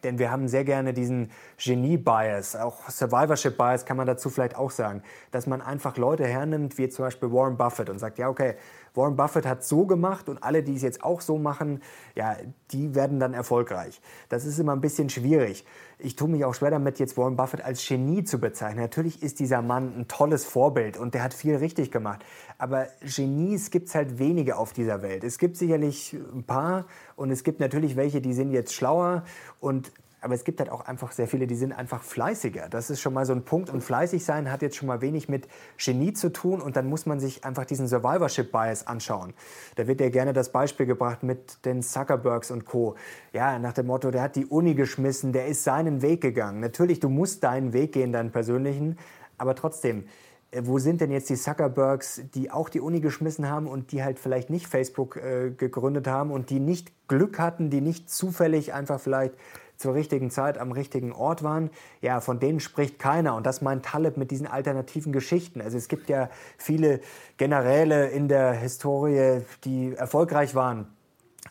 Denn 0.02 0.18
wir 0.18 0.30
haben 0.30 0.48
sehr 0.48 0.64
gerne 0.64 0.92
diesen 0.92 1.30
Genie-Bias, 1.56 2.56
auch 2.56 2.90
Survivorship-Bias 2.90 3.86
kann 3.86 3.96
man 3.96 4.06
dazu 4.06 4.28
vielleicht 4.28 4.56
auch 4.56 4.70
sagen, 4.70 5.02
dass 5.30 5.46
man 5.46 5.62
einfach 5.62 5.96
Leute 5.96 6.26
hernimmt, 6.26 6.76
wie 6.76 6.88
zum 6.88 7.06
Beispiel 7.06 7.32
Warren 7.32 7.56
Buffett 7.56 7.88
und 7.88 7.98
sagt, 7.98 8.18
ja, 8.18 8.28
okay, 8.28 8.56
Warren 8.94 9.16
Buffett 9.16 9.46
hat 9.46 9.64
so 9.64 9.86
gemacht 9.86 10.28
und 10.28 10.42
alle, 10.42 10.62
die 10.62 10.74
es 10.74 10.82
jetzt 10.82 11.02
auch 11.02 11.20
so 11.20 11.36
machen, 11.36 11.82
ja, 12.14 12.36
die 12.70 12.94
werden 12.94 13.18
dann 13.18 13.34
erfolgreich. 13.34 14.00
Das 14.28 14.44
ist 14.44 14.58
immer 14.58 14.72
ein 14.72 14.80
bisschen 14.80 15.10
schwierig. 15.10 15.64
Ich 15.98 16.16
tue 16.16 16.28
mich 16.28 16.44
auch 16.44 16.54
schwer 16.54 16.70
damit, 16.70 16.98
jetzt 16.98 17.16
Warren 17.16 17.36
Buffett 17.36 17.64
als 17.64 17.86
Genie 17.86 18.24
zu 18.24 18.38
bezeichnen. 18.38 18.80
Natürlich 18.80 19.22
ist 19.22 19.40
dieser 19.40 19.62
Mann 19.62 19.92
ein 19.96 20.08
tolles 20.08 20.44
Vorbild 20.44 20.96
und 20.96 21.14
der 21.14 21.22
hat 21.22 21.34
viel 21.34 21.56
richtig 21.56 21.90
gemacht. 21.90 22.24
Aber 22.58 22.86
Genies 23.00 23.70
gibt 23.70 23.88
es 23.88 23.94
halt 23.94 24.18
wenige 24.18 24.56
auf 24.56 24.72
dieser 24.72 25.02
Welt. 25.02 25.24
Es 25.24 25.38
gibt 25.38 25.56
sicherlich 25.56 26.16
ein 26.32 26.44
paar 26.44 26.86
und 27.16 27.30
es 27.30 27.42
gibt 27.42 27.60
natürlich 27.60 27.96
welche, 27.96 28.20
die 28.20 28.32
sind 28.32 28.52
jetzt 28.52 28.74
schlauer 28.74 29.24
und 29.60 29.92
aber 30.24 30.34
es 30.34 30.44
gibt 30.44 30.58
halt 30.58 30.70
auch 30.70 30.86
einfach 30.86 31.12
sehr 31.12 31.28
viele, 31.28 31.46
die 31.46 31.54
sind 31.54 31.72
einfach 31.72 32.02
fleißiger. 32.02 32.68
Das 32.70 32.88
ist 32.88 33.00
schon 33.00 33.12
mal 33.12 33.26
so 33.26 33.34
ein 33.34 33.44
Punkt. 33.44 33.68
Und 33.68 33.82
fleißig 33.82 34.24
sein 34.24 34.50
hat 34.50 34.62
jetzt 34.62 34.76
schon 34.76 34.88
mal 34.88 35.02
wenig 35.02 35.28
mit 35.28 35.46
Genie 35.76 36.14
zu 36.14 36.32
tun. 36.32 36.62
Und 36.62 36.76
dann 36.76 36.88
muss 36.88 37.04
man 37.04 37.20
sich 37.20 37.44
einfach 37.44 37.66
diesen 37.66 37.88
Survivorship 37.88 38.50
Bias 38.50 38.86
anschauen. 38.86 39.34
Da 39.76 39.86
wird 39.86 40.00
ja 40.00 40.08
gerne 40.08 40.32
das 40.32 40.50
Beispiel 40.50 40.86
gebracht 40.86 41.22
mit 41.22 41.64
den 41.66 41.82
Zuckerbergs 41.82 42.50
und 42.50 42.64
Co. 42.64 42.94
Ja, 43.34 43.58
nach 43.58 43.74
dem 43.74 43.86
Motto, 43.86 44.10
der 44.10 44.22
hat 44.22 44.36
die 44.36 44.46
Uni 44.46 44.74
geschmissen, 44.74 45.34
der 45.34 45.46
ist 45.46 45.62
seinen 45.62 46.00
Weg 46.00 46.22
gegangen. 46.22 46.60
Natürlich, 46.60 47.00
du 47.00 47.10
musst 47.10 47.44
deinen 47.44 47.74
Weg 47.74 47.92
gehen, 47.92 48.10
deinen 48.10 48.32
persönlichen. 48.32 48.98
Aber 49.36 49.54
trotzdem, 49.54 50.04
äh, 50.52 50.62
wo 50.64 50.78
sind 50.78 51.00
denn 51.00 51.10
jetzt 51.10 51.28
die 51.28 51.36
Zuckerbergs, 51.36 52.22
die 52.34 52.50
auch 52.50 52.68
die 52.68 52.80
Uni 52.80 53.00
geschmissen 53.00 53.50
haben 53.50 53.66
und 53.66 53.92
die 53.92 54.02
halt 54.02 54.18
vielleicht 54.18 54.48
nicht 54.48 54.68
Facebook 54.68 55.16
äh, 55.16 55.50
gegründet 55.50 56.06
haben 56.06 56.30
und 56.30 56.48
die 56.48 56.60
nicht 56.60 56.92
Glück 57.08 57.38
hatten, 57.38 57.68
die 57.68 57.82
nicht 57.82 58.08
zufällig 58.08 58.72
einfach 58.72 59.00
vielleicht 59.00 59.34
zur 59.76 59.94
richtigen 59.94 60.30
Zeit 60.30 60.58
am 60.58 60.72
richtigen 60.72 61.12
Ort 61.12 61.42
waren, 61.42 61.70
ja, 62.00 62.20
von 62.20 62.40
denen 62.40 62.60
spricht 62.60 62.98
keiner. 62.98 63.34
Und 63.34 63.46
das 63.46 63.62
meint 63.62 63.84
Taleb 63.84 64.16
mit 64.16 64.30
diesen 64.30 64.46
alternativen 64.46 65.12
Geschichten. 65.12 65.60
Also 65.60 65.76
es 65.76 65.88
gibt 65.88 66.08
ja 66.08 66.30
viele 66.58 67.00
Generäle 67.36 68.08
in 68.08 68.28
der 68.28 68.52
Historie, 68.52 69.42
die 69.64 69.94
erfolgreich 69.94 70.54
waren. 70.54 70.86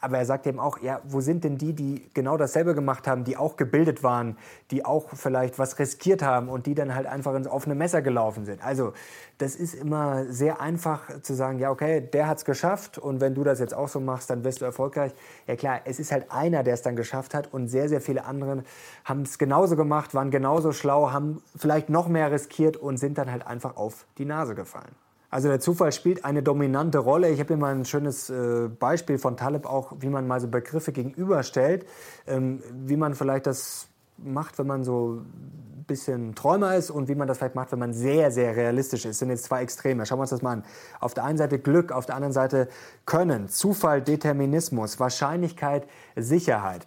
Aber 0.03 0.17
er 0.17 0.25
sagt 0.25 0.45
eben 0.47 0.59
auch, 0.59 0.79
ja, 0.79 0.99
wo 1.05 1.21
sind 1.21 1.45
denn 1.45 1.57
die, 1.57 1.71
die 1.71 2.09
genau 2.13 2.35
dasselbe 2.35 2.75
gemacht 2.75 3.07
haben, 3.07 3.23
die 3.23 3.37
auch 3.37 3.55
gebildet 3.55 4.03
waren, 4.03 4.37
die 4.69 4.83
auch 4.83 5.07
vielleicht 5.13 5.57
was 5.59 5.79
riskiert 5.79 6.21
haben 6.21 6.49
und 6.49 6.65
die 6.65 6.75
dann 6.75 6.93
halt 6.93 7.07
einfach 7.07 7.33
ins 7.35 7.47
offene 7.47 7.73
Messer 7.73 8.01
gelaufen 8.01 8.43
sind. 8.43 8.61
Also 8.61 8.91
das 9.37 9.55
ist 9.55 9.73
immer 9.73 10.25
sehr 10.25 10.59
einfach 10.59 11.21
zu 11.21 11.33
sagen, 11.33 11.57
ja, 11.57 11.71
okay, 11.71 12.01
der 12.01 12.27
hat 12.27 12.39
es 12.39 12.43
geschafft 12.43 12.97
und 12.97 13.21
wenn 13.21 13.33
du 13.33 13.45
das 13.45 13.59
jetzt 13.59 13.73
auch 13.73 13.87
so 13.87 14.01
machst, 14.01 14.29
dann 14.29 14.43
wirst 14.43 14.59
du 14.59 14.65
erfolgreich. 14.65 15.13
Ja 15.47 15.55
klar, 15.55 15.79
es 15.85 15.99
ist 15.99 16.11
halt 16.11 16.29
einer, 16.31 16.63
der 16.63 16.73
es 16.73 16.81
dann 16.81 16.97
geschafft 16.97 17.33
hat 17.33 17.53
und 17.53 17.69
sehr, 17.69 17.87
sehr 17.87 18.01
viele 18.01 18.25
andere 18.25 18.63
haben 19.05 19.21
es 19.21 19.37
genauso 19.37 19.77
gemacht, 19.77 20.13
waren 20.13 20.31
genauso 20.31 20.73
schlau, 20.73 21.11
haben 21.11 21.41
vielleicht 21.55 21.89
noch 21.89 22.09
mehr 22.09 22.29
riskiert 22.29 22.75
und 22.75 22.97
sind 22.97 23.17
dann 23.17 23.31
halt 23.31 23.47
einfach 23.47 23.77
auf 23.77 24.05
die 24.17 24.25
Nase 24.25 24.53
gefallen. 24.53 25.02
Also 25.33 25.47
der 25.47 25.59
Zufall 25.59 25.91
spielt 25.91 26.25
eine 26.25 26.43
dominante 26.43 26.99
Rolle. 26.99 27.31
Ich 27.31 27.39
habe 27.39 27.47
hier 27.47 27.57
mal 27.57 27.73
ein 27.73 27.85
schönes 27.85 28.29
äh, 28.29 28.67
Beispiel 28.67 29.17
von 29.17 29.35
Taleb 29.35 29.65
auch, 29.65 29.91
wie 29.99 30.09
man 30.09 30.27
mal 30.27 30.39
so 30.39 30.47
Begriffe 30.47 30.91
gegenüberstellt, 30.91 31.87
ähm, 32.27 32.61
wie 32.85 32.97
man 32.97 33.15
vielleicht 33.15 33.47
das 33.47 33.87
macht, 34.17 34.59
wenn 34.59 34.67
man 34.67 34.83
so 34.83 35.23
ein 35.23 35.85
bisschen 35.87 36.35
Träumer 36.35 36.75
ist 36.75 36.91
und 36.91 37.07
wie 37.07 37.15
man 37.15 37.27
das 37.27 37.39
vielleicht 37.39 37.55
macht, 37.55 37.71
wenn 37.71 37.79
man 37.79 37.93
sehr, 37.93 38.29
sehr 38.29 38.55
realistisch 38.55 39.05
ist. 39.05 39.13
Das 39.13 39.17
sind 39.17 39.31
jetzt 39.31 39.45
zwei 39.45 39.63
Extreme. 39.63 40.05
Schauen 40.05 40.19
wir 40.19 40.21
uns 40.21 40.29
das 40.29 40.43
mal 40.43 40.51
an. 40.51 40.63
Auf 40.99 41.15
der 41.15 41.23
einen 41.23 41.39
Seite 41.39 41.57
Glück, 41.57 41.91
auf 41.91 42.05
der 42.05 42.13
anderen 42.13 42.33
Seite 42.33 42.67
Können, 43.07 43.49
Zufall, 43.49 44.03
Determinismus, 44.03 44.99
Wahrscheinlichkeit, 44.99 45.87
Sicherheit. 46.15 46.85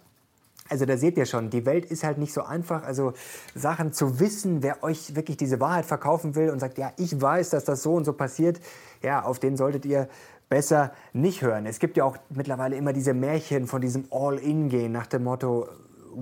Also 0.69 0.85
da 0.85 0.97
seht 0.97 1.17
ihr 1.17 1.25
schon, 1.25 1.49
die 1.49 1.65
Welt 1.65 1.85
ist 1.85 2.03
halt 2.03 2.17
nicht 2.17 2.33
so 2.33 2.43
einfach. 2.43 2.83
Also 2.83 3.13
Sachen 3.55 3.93
zu 3.93 4.19
wissen, 4.19 4.63
wer 4.63 4.83
euch 4.83 5.15
wirklich 5.15 5.37
diese 5.37 5.59
Wahrheit 5.59 5.85
verkaufen 5.85 6.35
will 6.35 6.49
und 6.49 6.59
sagt, 6.59 6.77
ja, 6.77 6.91
ich 6.97 7.19
weiß, 7.19 7.49
dass 7.51 7.65
das 7.65 7.83
so 7.83 7.93
und 7.93 8.05
so 8.05 8.13
passiert, 8.13 8.59
ja, 9.01 9.23
auf 9.23 9.39
den 9.39 9.57
solltet 9.57 9.85
ihr 9.85 10.07
besser 10.49 10.91
nicht 11.13 11.41
hören. 11.41 11.65
Es 11.65 11.79
gibt 11.79 11.97
ja 11.97 12.03
auch 12.05 12.17
mittlerweile 12.29 12.75
immer 12.75 12.93
diese 12.93 13.13
Märchen 13.13 13.67
von 13.67 13.81
diesem 13.81 14.05
All-In-Gehen 14.11 14.91
nach 14.91 15.07
dem 15.07 15.23
Motto, 15.23 15.67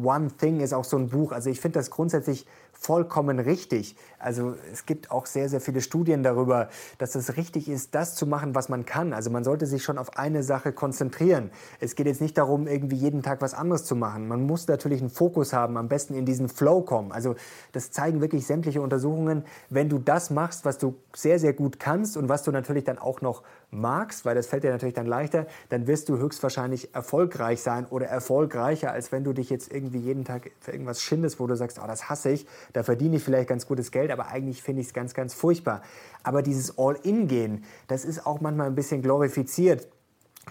One 0.04 0.30
Thing 0.38 0.60
ist 0.60 0.74
auch 0.74 0.84
so 0.84 0.98
ein 0.98 1.10
Buch. 1.10 1.32
Also 1.32 1.50
ich 1.50 1.62
finde 1.62 1.80
das 1.80 1.90
grundsätzlich 1.90 2.46
vollkommen 2.78 3.40
richtig. 3.40 3.96
Also 4.20 4.56
es 4.72 4.86
gibt 4.86 5.12
auch 5.12 5.26
sehr, 5.26 5.50
sehr 5.50 5.62
viele 5.62 5.82
Studien 5.82 6.24
darüber, 6.24 6.70
dass 6.98 7.16
es 7.16 7.38
richtig 7.38 7.70
ist, 7.70 7.96
das 7.96 8.16
zu 8.16 8.28
machen, 8.28 8.56
was 8.56 8.70
man 8.70 8.86
kann. 8.86 9.14
Also 9.14 9.30
man 9.30 9.44
sollte 9.44 9.66
sich 9.66 9.84
schon 9.84 9.98
auf 9.98 10.18
eine 10.18 10.44
Sache 10.44 10.74
konzentrieren. 10.74 11.52
Es 11.80 11.96
geht 11.96 12.08
jetzt 12.08 12.22
nicht 12.22 12.38
darum, 12.38 12.68
irgendwie 12.68 12.96
jeden 12.96 13.24
Tag 13.24 13.42
was 13.42 13.54
anderes 13.54 13.86
zu 13.86 13.96
machen. 13.96 14.28
Man 14.28 14.44
muss 14.44 14.68
natürlich 14.68 15.02
einen 15.02 15.10
Fokus 15.10 15.54
haben, 15.54 15.78
am 15.78 15.88
besten 15.88 16.16
in 16.16 16.26
diesen 16.26 16.50
Flow 16.50 16.82
kommen. 16.82 17.12
Also 17.12 17.36
das 17.72 17.92
zeigen 17.92 18.22
wirklich 18.22 18.46
sämtliche 18.46 18.82
Untersuchungen. 18.82 19.46
Wenn 19.70 19.90
du 19.90 20.00
das 20.00 20.30
machst, 20.30 20.66
was 20.66 20.78
du 20.78 20.96
sehr, 21.16 21.40
sehr 21.40 21.54
gut 21.54 21.80
kannst 21.80 22.18
und 22.18 22.30
was 22.30 22.44
du 22.44 22.52
natürlich 22.52 22.84
dann 22.84 22.98
auch 22.98 23.22
noch 23.22 23.44
magst, 23.72 24.26
weil 24.26 24.36
das 24.36 24.48
fällt 24.48 24.64
dir 24.64 24.72
natürlich 24.72 24.96
dann 24.96 25.06
leichter, 25.06 25.48
dann 25.70 25.88
wirst 25.88 26.10
du 26.10 26.18
höchstwahrscheinlich 26.18 26.94
erfolgreich 26.96 27.62
sein 27.62 27.86
oder 27.86 28.08
erfolgreicher, 28.08 28.92
als 28.92 29.12
wenn 29.12 29.24
du 29.24 29.34
dich 29.34 29.50
jetzt 29.50 29.72
irgendwie 29.72 30.00
jeden 30.00 30.26
Tag 30.26 30.52
für 30.60 30.72
irgendwas 30.72 31.02
schindest, 31.02 31.40
wo 31.40 31.48
du 31.48 31.56
sagst, 31.56 31.80
oh, 31.84 31.88
das 31.88 32.10
hasse 32.10 32.30
ich, 32.32 32.48
da 32.74 32.84
verdiene 32.84 33.18
ich 33.18 33.24
vielleicht 33.24 33.50
ganz 33.50 33.68
gutes 33.68 33.92
Geld, 33.92 34.12
aber 34.12 34.28
eigentlich 34.28 34.62
finde 34.62 34.82
ich 34.82 34.88
es 34.88 34.94
ganz, 34.94 35.14
ganz 35.14 35.34
furchtbar. 35.34 35.82
Aber 36.24 36.42
dieses 36.42 36.78
All-In-Gehen, 36.78 37.64
das 37.88 38.06
ist 38.06 38.26
auch 38.26 38.42
manchmal 38.42 38.68
ein 38.68 38.76
bisschen 38.76 39.02
glorifiziert 39.02 39.88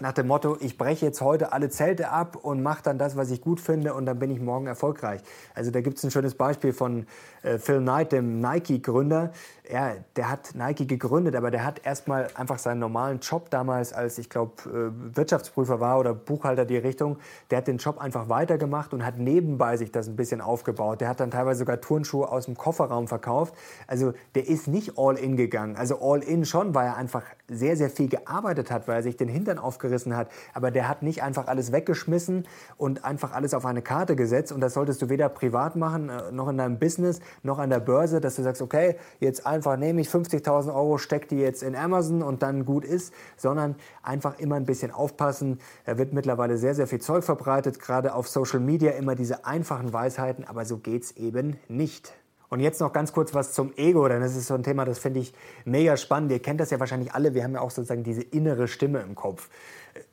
nach 0.01 0.11
dem 0.11 0.27
Motto, 0.27 0.57
ich 0.59 0.77
breche 0.77 1.05
jetzt 1.05 1.21
heute 1.21 1.53
alle 1.53 1.69
Zelte 1.69 2.09
ab 2.09 2.35
und 2.35 2.61
mache 2.61 2.83
dann 2.83 2.97
das, 2.97 3.15
was 3.15 3.31
ich 3.31 3.41
gut 3.41 3.61
finde 3.61 3.93
und 3.93 4.05
dann 4.05 4.19
bin 4.19 4.29
ich 4.29 4.41
morgen 4.41 4.67
erfolgreich. 4.67 5.21
Also 5.53 5.71
da 5.71 5.81
gibt 5.81 5.97
es 5.97 6.03
ein 6.03 6.11
schönes 6.11 6.35
Beispiel 6.35 6.73
von 6.73 7.05
äh, 7.43 7.57
Phil 7.59 7.79
Knight, 7.79 8.11
dem 8.11 8.41
Nike-Gründer. 8.41 9.31
Ja, 9.71 9.93
der 10.15 10.29
hat 10.29 10.53
Nike 10.53 10.85
gegründet, 10.85 11.35
aber 11.35 11.49
der 11.49 11.63
hat 11.63 11.85
erstmal 11.85 12.27
einfach 12.35 12.59
seinen 12.59 12.79
normalen 12.79 13.19
Job 13.19 13.49
damals, 13.49 13.93
als 13.93 14.17
ich 14.17 14.29
glaube 14.29 14.53
äh, 14.65 15.15
Wirtschaftsprüfer 15.15 15.79
war 15.79 15.99
oder 15.99 16.13
Buchhalter 16.13 16.65
die 16.65 16.77
Richtung, 16.77 17.17
der 17.49 17.59
hat 17.59 17.67
den 17.67 17.77
Job 17.77 17.99
einfach 17.99 18.29
weitergemacht 18.29 18.93
und 18.93 19.03
hat 19.03 19.17
nebenbei 19.17 19.77
sich 19.77 19.91
das 19.91 20.07
ein 20.07 20.15
bisschen 20.15 20.41
aufgebaut. 20.41 21.01
Der 21.01 21.09
hat 21.09 21.19
dann 21.19 21.31
teilweise 21.31 21.59
sogar 21.59 21.81
Turnschuhe 21.81 22.31
aus 22.31 22.45
dem 22.45 22.55
Kofferraum 22.55 23.07
verkauft. 23.07 23.55
Also 23.87 24.13
der 24.35 24.47
ist 24.47 24.67
nicht 24.67 24.97
all 24.97 25.17
in 25.17 25.35
gegangen. 25.35 25.77
Also 25.77 25.99
all 25.99 26.21
in 26.21 26.45
schon, 26.45 26.75
weil 26.75 26.87
er 26.87 26.97
einfach 26.97 27.23
sehr, 27.49 27.77
sehr 27.77 27.89
viel 27.89 28.09
gearbeitet 28.09 28.69
hat, 28.69 28.87
weil 28.87 28.97
er 28.97 29.03
sich 29.03 29.17
den 29.17 29.29
Hintern 29.29 29.57
aufgerissen 29.85 30.15
hat. 30.15 30.29
Aber 30.53 30.71
der 30.71 30.87
hat 30.87 31.03
nicht 31.03 31.23
einfach 31.23 31.47
alles 31.47 31.71
weggeschmissen 31.71 32.45
und 32.77 33.05
einfach 33.05 33.33
alles 33.33 33.53
auf 33.53 33.65
eine 33.65 33.81
Karte 33.81 34.15
gesetzt. 34.15 34.51
Und 34.51 34.61
das 34.61 34.73
solltest 34.73 35.01
du 35.01 35.09
weder 35.09 35.29
privat 35.29 35.75
machen, 35.75 36.09
äh, 36.09 36.31
noch 36.31 36.47
in 36.47 36.57
deinem 36.57 36.79
Business, 36.79 37.19
noch 37.43 37.59
an 37.59 37.69
der 37.69 37.79
Börse, 37.79 38.19
dass 38.19 38.35
du 38.35 38.43
sagst, 38.43 38.61
okay, 38.61 38.95
jetzt 39.19 39.45
einfach 39.45 39.77
nehme 39.77 40.01
ich 40.01 40.09
50.000 40.09 40.73
Euro, 40.73 40.97
stecke 40.97 41.27
die 41.27 41.37
jetzt 41.37 41.63
in 41.63 41.75
Amazon 41.75 42.21
und 42.21 42.41
dann 42.41 42.65
gut 42.65 42.85
ist, 42.85 43.13
sondern 43.37 43.75
einfach 44.01 44.39
immer 44.39 44.55
ein 44.55 44.65
bisschen 44.65 44.91
aufpassen. 44.91 45.59
Da 45.85 45.97
wird 45.97 46.13
mittlerweile 46.13 46.57
sehr, 46.57 46.75
sehr 46.75 46.87
viel 46.87 46.99
Zeug 46.99 47.23
verbreitet, 47.23 47.79
gerade 47.79 48.13
auf 48.13 48.27
Social 48.27 48.59
Media 48.59 48.91
immer 48.91 49.15
diese 49.15 49.45
einfachen 49.45 49.93
Weisheiten, 49.93 50.45
aber 50.45 50.65
so 50.65 50.77
geht 50.77 51.03
es 51.03 51.11
eben 51.17 51.57
nicht. 51.67 52.13
Und 52.55 52.61
jetzt 52.61 52.79
noch 52.79 52.93
ganz 52.93 53.11
kurz 53.11 53.33
was 53.33 53.51
zum 53.51 53.73
Ego, 53.75 54.07
denn 54.07 54.21
das 54.21 54.33
ist 54.37 54.47
so 54.47 54.53
ein 54.53 54.63
Thema, 54.63 54.85
das 54.85 54.97
finde 54.97 55.19
ich 55.19 55.33
mega 55.65 55.97
spannend. 55.97 56.31
Ihr 56.31 56.41
kennt 56.41 56.61
das 56.61 56.69
ja 56.69 56.79
wahrscheinlich 56.79 57.11
alle. 57.11 57.33
Wir 57.33 57.43
haben 57.43 57.51
ja 57.51 57.59
auch 57.59 57.69
sozusagen 57.69 58.03
diese 58.03 58.21
innere 58.21 58.69
Stimme 58.69 59.01
im 59.01 59.13
Kopf 59.13 59.49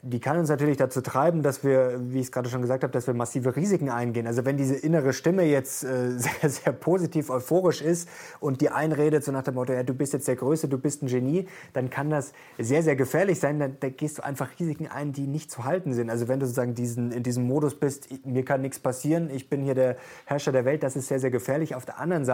die 0.03 0.21
kann 0.21 0.39
uns 0.39 0.49
natürlich 0.49 0.77
dazu 0.77 1.01
treiben, 1.01 1.43
dass 1.43 1.65
wir, 1.65 2.01
wie 2.01 2.21
ich 2.21 2.27
es 2.27 2.33
gerade 2.33 2.49
schon 2.49 2.63
gesagt 2.63 2.85
habe, 2.85 2.93
dass 2.93 3.07
wir 3.07 3.15
massive 3.15 3.57
Risiken 3.57 3.89
eingehen. 3.89 4.27
Also 4.27 4.45
wenn 4.45 4.57
diese 4.57 4.75
innere 4.75 5.13
Stimme 5.13 5.43
jetzt 5.45 5.83
äh, 5.85 6.11
sehr, 6.19 6.51
sehr 6.51 6.73
positiv 6.73 7.31
euphorisch 7.31 7.83
ist 7.83 8.09
und 8.39 8.61
die 8.61 8.71
einredet 8.71 9.25
so 9.25 9.33
nach 9.33 9.43
dem 9.43 9.55
Motto, 9.55 9.73
ja, 9.73 9.83
du 9.83 9.95
bist 9.95 10.13
jetzt 10.13 10.29
der 10.29 10.37
Größte, 10.37 10.69
du 10.69 10.79
bist 10.79 11.03
ein 11.03 11.09
Genie, 11.09 11.49
dann 11.73 11.91
kann 11.91 12.11
das 12.11 12.33
sehr, 12.59 12.83
sehr 12.83 12.95
gefährlich 12.95 13.41
sein. 13.41 13.59
Dann, 13.59 13.77
da 13.81 13.89
gehst 13.89 14.19
du 14.19 14.25
einfach 14.25 14.49
Risiken 14.59 14.87
ein, 14.87 15.13
die 15.13 15.27
nicht 15.27 15.51
zu 15.51 15.65
halten 15.65 15.95
sind. 15.95 16.11
Also 16.11 16.29
wenn 16.29 16.39
du 16.39 16.47
sozusagen 16.47 16.75
diesen, 16.75 17.11
in 17.11 17.23
diesem 17.23 17.45
Modus 17.45 17.75
bist, 17.75 18.09
mir 18.25 18.45
kann 18.45 18.61
nichts 18.61 18.79
passieren, 18.79 19.31
ich 19.31 19.49
bin 19.49 19.63
hier 19.63 19.75
der 19.75 19.97
Herrscher 20.27 20.53
der 20.53 20.65
Welt, 20.65 20.83
das 20.85 20.95
ist 20.95 21.09
sehr, 21.09 21.19
sehr 21.19 21.31
gefährlich. 21.31 21.75
Auf 21.75 21.85
der 21.85 21.99
anderen 21.99 22.25
Seite, 22.25 22.32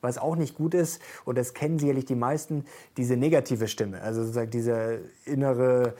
was 0.00 0.18
auch 0.18 0.36
nicht 0.36 0.56
gut 0.56 0.74
ist, 0.74 1.00
und 1.24 1.36
das 1.36 1.54
kennen 1.54 1.78
sicherlich 1.78 2.04
die 2.04 2.14
meisten, 2.14 2.64
diese 2.96 3.16
negative 3.16 3.68
Stimme. 3.68 4.00
Also 4.02 4.22
sozusagen 4.22 4.50
diese 4.50 5.00
innere 5.24 5.94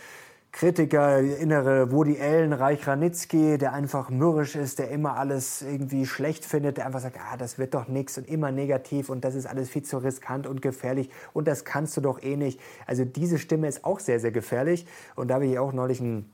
Kritiker, 0.52 1.20
innere 1.20 1.92
Woody 1.92 2.20
Allen, 2.20 2.52
Reich 2.52 2.86
Ranitzky, 2.86 3.56
der 3.56 3.72
einfach 3.72 4.10
mürrisch 4.10 4.56
ist, 4.56 4.80
der 4.80 4.90
immer 4.90 5.16
alles 5.16 5.62
irgendwie 5.62 6.06
schlecht 6.06 6.44
findet, 6.44 6.76
der 6.76 6.86
einfach 6.86 7.00
sagt, 7.00 7.18
ah, 7.18 7.36
das 7.36 7.56
wird 7.56 7.74
doch 7.74 7.86
nichts 7.86 8.18
und 8.18 8.28
immer 8.28 8.50
negativ 8.50 9.10
und 9.10 9.24
das 9.24 9.36
ist 9.36 9.46
alles 9.46 9.70
viel 9.70 9.84
zu 9.84 9.98
riskant 9.98 10.48
und 10.48 10.60
gefährlich 10.60 11.08
und 11.32 11.46
das 11.46 11.64
kannst 11.64 11.96
du 11.96 12.00
doch 12.00 12.20
eh 12.22 12.36
nicht. 12.36 12.60
Also 12.86 13.04
diese 13.04 13.38
Stimme 13.38 13.68
ist 13.68 13.84
auch 13.84 14.00
sehr, 14.00 14.18
sehr 14.18 14.32
gefährlich 14.32 14.86
und 15.14 15.28
da 15.28 15.34
habe 15.34 15.46
ich 15.46 15.56
auch 15.58 15.72
neulich 15.72 16.00
ein 16.00 16.28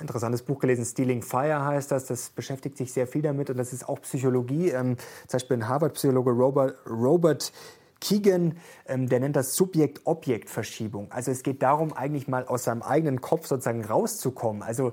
interessantes 0.00 0.42
Buch 0.42 0.58
gelesen, 0.58 0.84
Stealing 0.84 1.22
Fire 1.22 1.64
heißt 1.64 1.90
das. 1.90 2.06
Das 2.06 2.30
beschäftigt 2.30 2.76
sich 2.76 2.92
sehr 2.92 3.06
viel 3.06 3.22
damit 3.22 3.50
und 3.50 3.56
das 3.56 3.72
ist 3.72 3.88
auch 3.88 4.00
Psychologie. 4.02 4.70
Ähm, 4.70 4.96
zum 5.26 5.38
Beispiel 5.38 5.56
ein 5.58 5.68
Harvard-Psychologe 5.68 6.30
Robert, 6.30 6.76
Robert 6.86 7.52
Keegan, 8.00 8.58
ähm, 8.86 9.08
der 9.08 9.20
nennt 9.20 9.34
das 9.36 9.54
Subjekt-Objekt-Verschiebung. 9.56 11.10
Also 11.10 11.30
es 11.30 11.42
geht 11.42 11.62
darum, 11.62 11.92
eigentlich 11.92 12.28
mal 12.28 12.44
aus 12.46 12.64
seinem 12.64 12.82
eigenen 12.82 13.20
Kopf 13.20 13.46
sozusagen 13.46 13.84
rauszukommen. 13.84 14.62
Also 14.62 14.92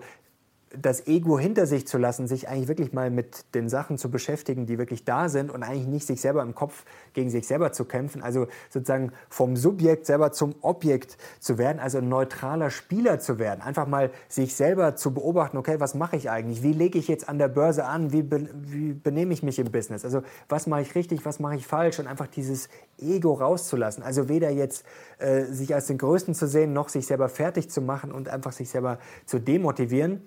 das 0.77 1.07
Ego 1.07 1.37
hinter 1.37 1.65
sich 1.65 1.87
zu 1.87 1.97
lassen, 1.97 2.27
sich 2.27 2.47
eigentlich 2.47 2.67
wirklich 2.67 2.93
mal 2.93 3.09
mit 3.09 3.45
den 3.53 3.67
Sachen 3.67 3.97
zu 3.97 4.09
beschäftigen, 4.09 4.65
die 4.65 4.77
wirklich 4.77 5.03
da 5.03 5.27
sind 5.27 5.51
und 5.51 5.63
eigentlich 5.63 5.87
nicht 5.87 6.07
sich 6.07 6.21
selber 6.21 6.41
im 6.41 6.55
Kopf 6.55 6.85
gegen 7.13 7.29
sich 7.29 7.45
selber 7.47 7.71
zu 7.71 7.85
kämpfen, 7.85 8.21
also 8.21 8.47
sozusagen 8.69 9.11
vom 9.29 9.57
Subjekt 9.57 10.05
selber 10.05 10.31
zum 10.31 10.55
Objekt 10.61 11.17
zu 11.39 11.57
werden, 11.57 11.79
also 11.79 11.97
ein 11.97 12.07
neutraler 12.07 12.69
Spieler 12.69 13.19
zu 13.19 13.37
werden, 13.37 13.61
einfach 13.61 13.87
mal 13.87 14.11
sich 14.29 14.55
selber 14.55 14.95
zu 14.95 15.13
beobachten, 15.13 15.57
okay, 15.57 15.79
was 15.79 15.93
mache 15.93 16.15
ich 16.15 16.29
eigentlich, 16.29 16.63
wie 16.63 16.73
lege 16.73 16.99
ich 16.99 17.07
jetzt 17.07 17.27
an 17.27 17.37
der 17.37 17.49
Börse 17.49 17.85
an, 17.85 18.13
wie, 18.13 18.23
be 18.23 18.47
wie 18.53 18.93
benehme 18.93 19.33
ich 19.33 19.43
mich 19.43 19.59
im 19.59 19.71
Business, 19.71 20.05
also 20.05 20.21
was 20.47 20.67
mache 20.67 20.81
ich 20.81 20.95
richtig, 20.95 21.25
was 21.25 21.39
mache 21.39 21.55
ich 21.55 21.67
falsch? 21.67 21.99
Und 21.99 22.07
einfach 22.07 22.27
dieses 22.27 22.69
Ego 22.97 23.33
rauszulassen, 23.33 24.03
also 24.03 24.29
weder 24.29 24.49
jetzt 24.49 24.85
äh, 25.17 25.43
sich 25.43 25.73
als 25.73 25.87
den 25.87 25.97
Größten 25.97 26.33
zu 26.33 26.47
sehen, 26.47 26.73
noch 26.73 26.89
sich 26.89 27.07
selber 27.07 27.29
fertig 27.29 27.69
zu 27.69 27.81
machen 27.81 28.11
und 28.11 28.29
einfach 28.29 28.53
sich 28.53 28.69
selber 28.69 28.99
zu 29.25 29.39
demotivieren 29.39 30.21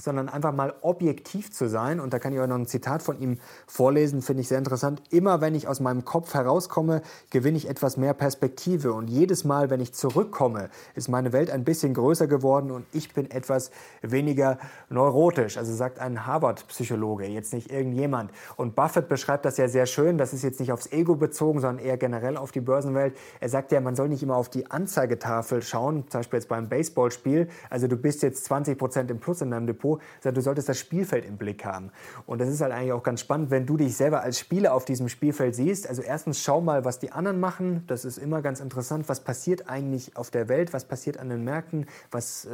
sondern 0.00 0.28
einfach 0.28 0.52
mal 0.52 0.74
objektiv 0.82 1.52
zu 1.52 1.68
sein. 1.68 2.00
Und 2.00 2.12
da 2.12 2.18
kann 2.18 2.32
ich 2.32 2.40
euch 2.40 2.48
noch 2.48 2.56
ein 2.56 2.66
Zitat 2.66 3.02
von 3.02 3.18
ihm 3.20 3.38
vorlesen, 3.66 4.22
finde 4.22 4.42
ich 4.42 4.48
sehr 4.48 4.58
interessant. 4.58 5.02
Immer 5.10 5.40
wenn 5.40 5.54
ich 5.54 5.68
aus 5.68 5.80
meinem 5.80 6.04
Kopf 6.04 6.34
herauskomme, 6.34 7.02
gewinne 7.30 7.56
ich 7.56 7.68
etwas 7.68 7.96
mehr 7.96 8.14
Perspektive. 8.14 8.92
Und 8.92 9.08
jedes 9.08 9.44
Mal, 9.44 9.70
wenn 9.70 9.80
ich 9.80 9.94
zurückkomme, 9.94 10.68
ist 10.94 11.08
meine 11.08 11.32
Welt 11.32 11.50
ein 11.50 11.64
bisschen 11.64 11.94
größer 11.94 12.26
geworden 12.26 12.70
und 12.70 12.86
ich 12.92 13.14
bin 13.14 13.30
etwas 13.30 13.70
weniger 14.02 14.58
neurotisch. 14.90 15.56
Also 15.56 15.74
sagt 15.74 15.98
ein 15.98 16.26
Harvard-Psychologe, 16.26 17.26
jetzt 17.26 17.52
nicht 17.52 17.72
irgendjemand. 17.72 18.30
Und 18.56 18.74
Buffett 18.74 19.08
beschreibt 19.08 19.44
das 19.44 19.56
ja 19.56 19.68
sehr 19.68 19.86
schön. 19.86 20.18
Das 20.18 20.32
ist 20.32 20.42
jetzt 20.42 20.60
nicht 20.60 20.72
aufs 20.72 20.92
Ego 20.92 21.16
bezogen, 21.16 21.60
sondern 21.60 21.84
eher 21.84 21.96
generell 21.96 22.36
auf 22.36 22.52
die 22.52 22.60
Börsenwelt. 22.60 23.16
Er 23.40 23.48
sagt 23.48 23.72
ja, 23.72 23.80
man 23.80 23.96
soll 23.96 24.08
nicht 24.08 24.22
immer 24.22 24.36
auf 24.36 24.48
die 24.48 24.70
Anzeigetafel 24.70 25.62
schauen, 25.62 26.04
zum 26.08 26.20
Beispiel 26.20 26.38
jetzt 26.38 26.48
beim 26.48 26.68
Baseballspiel. 26.68 27.48
Also 27.70 27.88
du 27.88 27.96
bist 27.96 28.22
jetzt 28.22 28.44
20 28.44 28.78
Prozent 28.78 29.10
im 29.10 29.18
Plus 29.18 29.40
in 29.40 29.50
deinem 29.50 29.66
Depot 29.66 29.85
Sondern 30.20 30.34
du 30.34 30.42
solltest 30.42 30.68
das 30.68 30.78
Spielfeld 30.78 31.24
im 31.24 31.36
Blick 31.36 31.64
haben. 31.64 31.90
Und 32.26 32.40
das 32.40 32.48
ist 32.48 32.60
halt 32.60 32.72
eigentlich 32.72 32.92
auch 32.92 33.02
ganz 33.02 33.20
spannend, 33.20 33.50
wenn 33.50 33.66
du 33.66 33.76
dich 33.76 33.96
selber 33.96 34.20
als 34.20 34.38
Spieler 34.38 34.74
auf 34.74 34.84
diesem 34.84 35.08
Spielfeld 35.08 35.54
siehst. 35.54 35.88
Also 35.88 36.02
erstens 36.02 36.40
schau 36.42 36.60
mal, 36.60 36.84
was 36.84 36.98
die 36.98 37.12
anderen 37.12 37.40
machen. 37.40 37.84
Das 37.86 38.04
ist 38.04 38.18
immer 38.18 38.42
ganz 38.42 38.60
interessant. 38.60 39.08
Was 39.08 39.20
passiert 39.20 39.68
eigentlich 39.68 40.16
auf 40.16 40.30
der 40.30 40.48
Welt? 40.48 40.72
Was 40.72 40.84
passiert 40.84 41.18
an 41.18 41.28
den 41.28 41.44
Märkten? 41.44 41.86
Was 42.10 42.44
äh, 42.44 42.50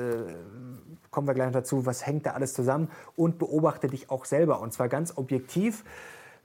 kommen 1.10 1.26
wir 1.26 1.34
gleich 1.34 1.46
noch 1.46 1.60
dazu? 1.60 1.86
Was 1.86 2.06
hängt 2.06 2.26
da 2.26 2.30
alles 2.32 2.54
zusammen? 2.54 2.88
Und 3.16 3.38
beobachte 3.38 3.88
dich 3.88 4.10
auch 4.10 4.24
selber. 4.24 4.60
Und 4.60 4.72
zwar 4.72 4.88
ganz 4.88 5.16
objektiv. 5.16 5.84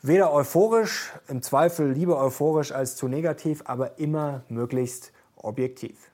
Weder 0.04 0.32
euphorisch, 0.32 1.12
im 1.28 1.42
Zweifel 1.42 1.92
lieber 1.92 2.20
euphorisch 2.24 2.72
als 2.72 2.96
zu 2.96 3.08
negativ, 3.08 3.64
aber 3.66 3.98
immer 3.98 4.44
möglichst 4.48 5.12
objektiv. 5.36 6.12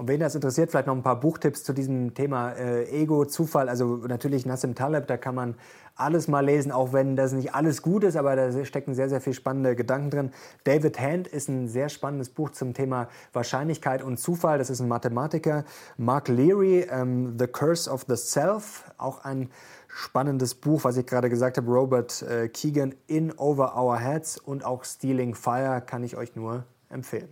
Und 0.00 0.08
wen 0.08 0.18
das 0.18 0.34
interessiert, 0.34 0.70
vielleicht 0.70 0.86
noch 0.86 0.96
ein 0.96 1.02
paar 1.02 1.20
Buchtipps 1.20 1.62
zu 1.62 1.74
diesem 1.74 2.14
Thema 2.14 2.52
äh, 2.52 2.84
Ego, 2.84 3.26
Zufall. 3.26 3.68
Also 3.68 3.96
natürlich 4.08 4.46
Nassim 4.46 4.74
Taleb, 4.74 5.06
da 5.08 5.18
kann 5.18 5.34
man 5.34 5.56
alles 5.94 6.26
mal 6.26 6.42
lesen, 6.42 6.72
auch 6.72 6.94
wenn 6.94 7.16
das 7.16 7.32
nicht 7.32 7.54
alles 7.54 7.82
gut 7.82 8.04
ist, 8.04 8.16
aber 8.16 8.34
da 8.34 8.64
stecken 8.64 8.94
sehr, 8.94 9.10
sehr 9.10 9.20
viele 9.20 9.34
spannende 9.34 9.76
Gedanken 9.76 10.08
drin. 10.08 10.30
David 10.64 10.98
Hand 10.98 11.28
ist 11.28 11.50
ein 11.50 11.68
sehr 11.68 11.90
spannendes 11.90 12.30
Buch 12.30 12.48
zum 12.48 12.72
Thema 12.72 13.08
Wahrscheinlichkeit 13.34 14.00
und 14.00 14.16
Zufall. 14.16 14.56
Das 14.56 14.70
ist 14.70 14.80
ein 14.80 14.88
Mathematiker. 14.88 15.66
Mark 15.98 16.28
Leary, 16.28 16.86
ähm, 16.90 17.36
The 17.38 17.46
Curse 17.46 17.90
of 17.90 18.06
the 18.08 18.16
Self, 18.16 18.90
auch 18.96 19.26
ein 19.26 19.50
spannendes 19.86 20.54
Buch, 20.54 20.82
was 20.84 20.96
ich 20.96 21.04
gerade 21.04 21.28
gesagt 21.28 21.58
habe. 21.58 21.70
Robert 21.70 22.22
äh, 22.22 22.48
Keegan, 22.48 22.94
In 23.06 23.32
Over 23.36 23.76
Our 23.76 23.98
Heads 23.98 24.38
und 24.38 24.64
auch 24.64 24.82
Stealing 24.82 25.34
Fire 25.34 25.82
kann 25.84 26.02
ich 26.04 26.16
euch 26.16 26.36
nur 26.36 26.64
empfehlen. 26.88 27.30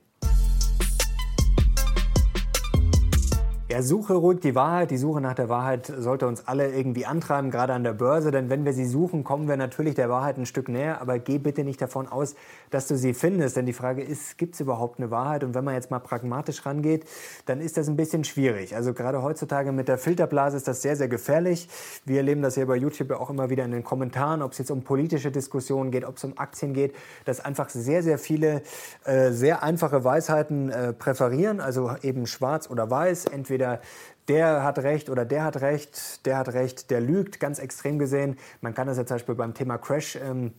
Ja, 3.70 3.83
suche 3.83 4.14
ruhig 4.14 4.40
die 4.40 4.54
Wahrheit. 4.54 4.90
Die 4.90 4.96
Suche 4.96 5.20
nach 5.20 5.35
der 5.35 5.50
Wahrheit 5.50 5.92
sollte 5.94 6.26
uns 6.26 6.48
alle 6.48 6.74
irgendwie 6.74 7.04
antreiben, 7.04 7.50
gerade 7.50 7.74
an 7.74 7.85
der 7.85 7.92
Börse. 7.92 8.31
Denn 8.31 8.48
wenn 8.48 8.64
wir 8.64 8.72
sie 8.72 8.87
suchen, 8.87 9.24
kommen 9.24 9.46
wir 9.46 9.59
natürlich 9.59 9.94
der 9.94 10.09
Wahrheit 10.09 10.38
ein 10.38 10.46
Stück 10.46 10.70
näher. 10.70 11.02
Aber 11.02 11.18
geh 11.18 11.37
bitte 11.37 11.64
nicht 11.64 11.78
davon 11.83 12.09
aus, 12.09 12.35
dass 12.70 12.88
du 12.88 12.96
sie 12.96 13.12
findest. 13.12 13.59
Denn 13.59 13.66
die 13.66 13.74
Frage 13.74 14.02
ist, 14.02 14.38
gibt 14.38 14.54
es 14.54 14.61
überhaupt 14.61 14.98
eine 14.98 15.11
Wahrheit? 15.11 15.44
Und 15.44 15.54
wenn 15.54 15.64
man 15.64 15.74
jetzt 15.74 15.90
mal 15.90 15.98
pragmatisch 15.98 16.64
rangeht, 16.64 17.04
dann 17.44 17.61
ist 17.61 17.76
das 17.76 17.88
ein 17.88 17.96
bisschen 17.96 18.24
schwierig. 18.24 18.74
Also 18.74 18.94
gerade 18.94 19.22
heutzutage 19.22 19.70
mit 19.70 19.88
der 19.88 19.98
Filterblase 19.98 20.57
ist 20.57 20.66
das 20.66 20.81
sehr, 20.81 20.96
sehr 20.96 21.09
gefährlich. 21.09 21.68
Wir 22.07 22.18
erleben 22.18 22.40
das 22.40 22.54
hier 22.54 22.64
bei 22.64 22.76
YouTube 22.76 23.11
auch 23.11 23.28
immer 23.28 23.50
wieder 23.50 23.66
in 23.66 23.72
den 23.72 23.85
Kommentaren, 23.85 24.40
ob 24.40 24.52
es 24.52 24.59
jetzt 24.59 24.70
um 24.70 24.81
politische 24.81 25.31
Diskussionen 25.31 25.90
geht, 25.90 26.07
ob 26.07 26.16
es 26.16 26.24
um 26.24 26.38
Aktien 26.38 26.72
geht, 26.72 26.94
dass 27.26 27.40
einfach 27.40 27.68
sehr, 27.68 28.02
sehr 28.02 28.18
viele 28.18 28.62
äh, 29.04 29.31
sehr 29.31 29.62
einfache 29.62 30.04
Weisheiten 30.04 30.70
äh, 30.70 30.94
präferieren. 30.94 31.61
Also 31.61 31.90
eben 32.00 32.26
schwarz 32.26 32.70
oder 32.70 32.90
weiß, 32.90 33.26
entweder 33.26 33.58
entweder 33.59 33.81
der 34.29 34.62
hat 34.62 34.79
recht 34.79 35.09
oder 35.09 35.25
der 35.25 35.44
hat 35.44 35.61
recht, 35.61 36.27
der 36.27 36.37
hat 36.37 36.49
recht, 36.51 36.90
der 36.90 37.01
lügt, 37.01 37.40
ganz 37.40 37.59
extrem 37.59 37.99
gesehen. 37.99 38.37
Man 38.61 38.75
kann 38.75 38.87
das 38.87 38.99
ja 38.99 39.07
zum 39.07 39.16
Beispiel 39.16 39.35
beim 39.35 39.55
Thema 39.55 39.79
Crash 39.79 40.16
ähm, 40.16 40.53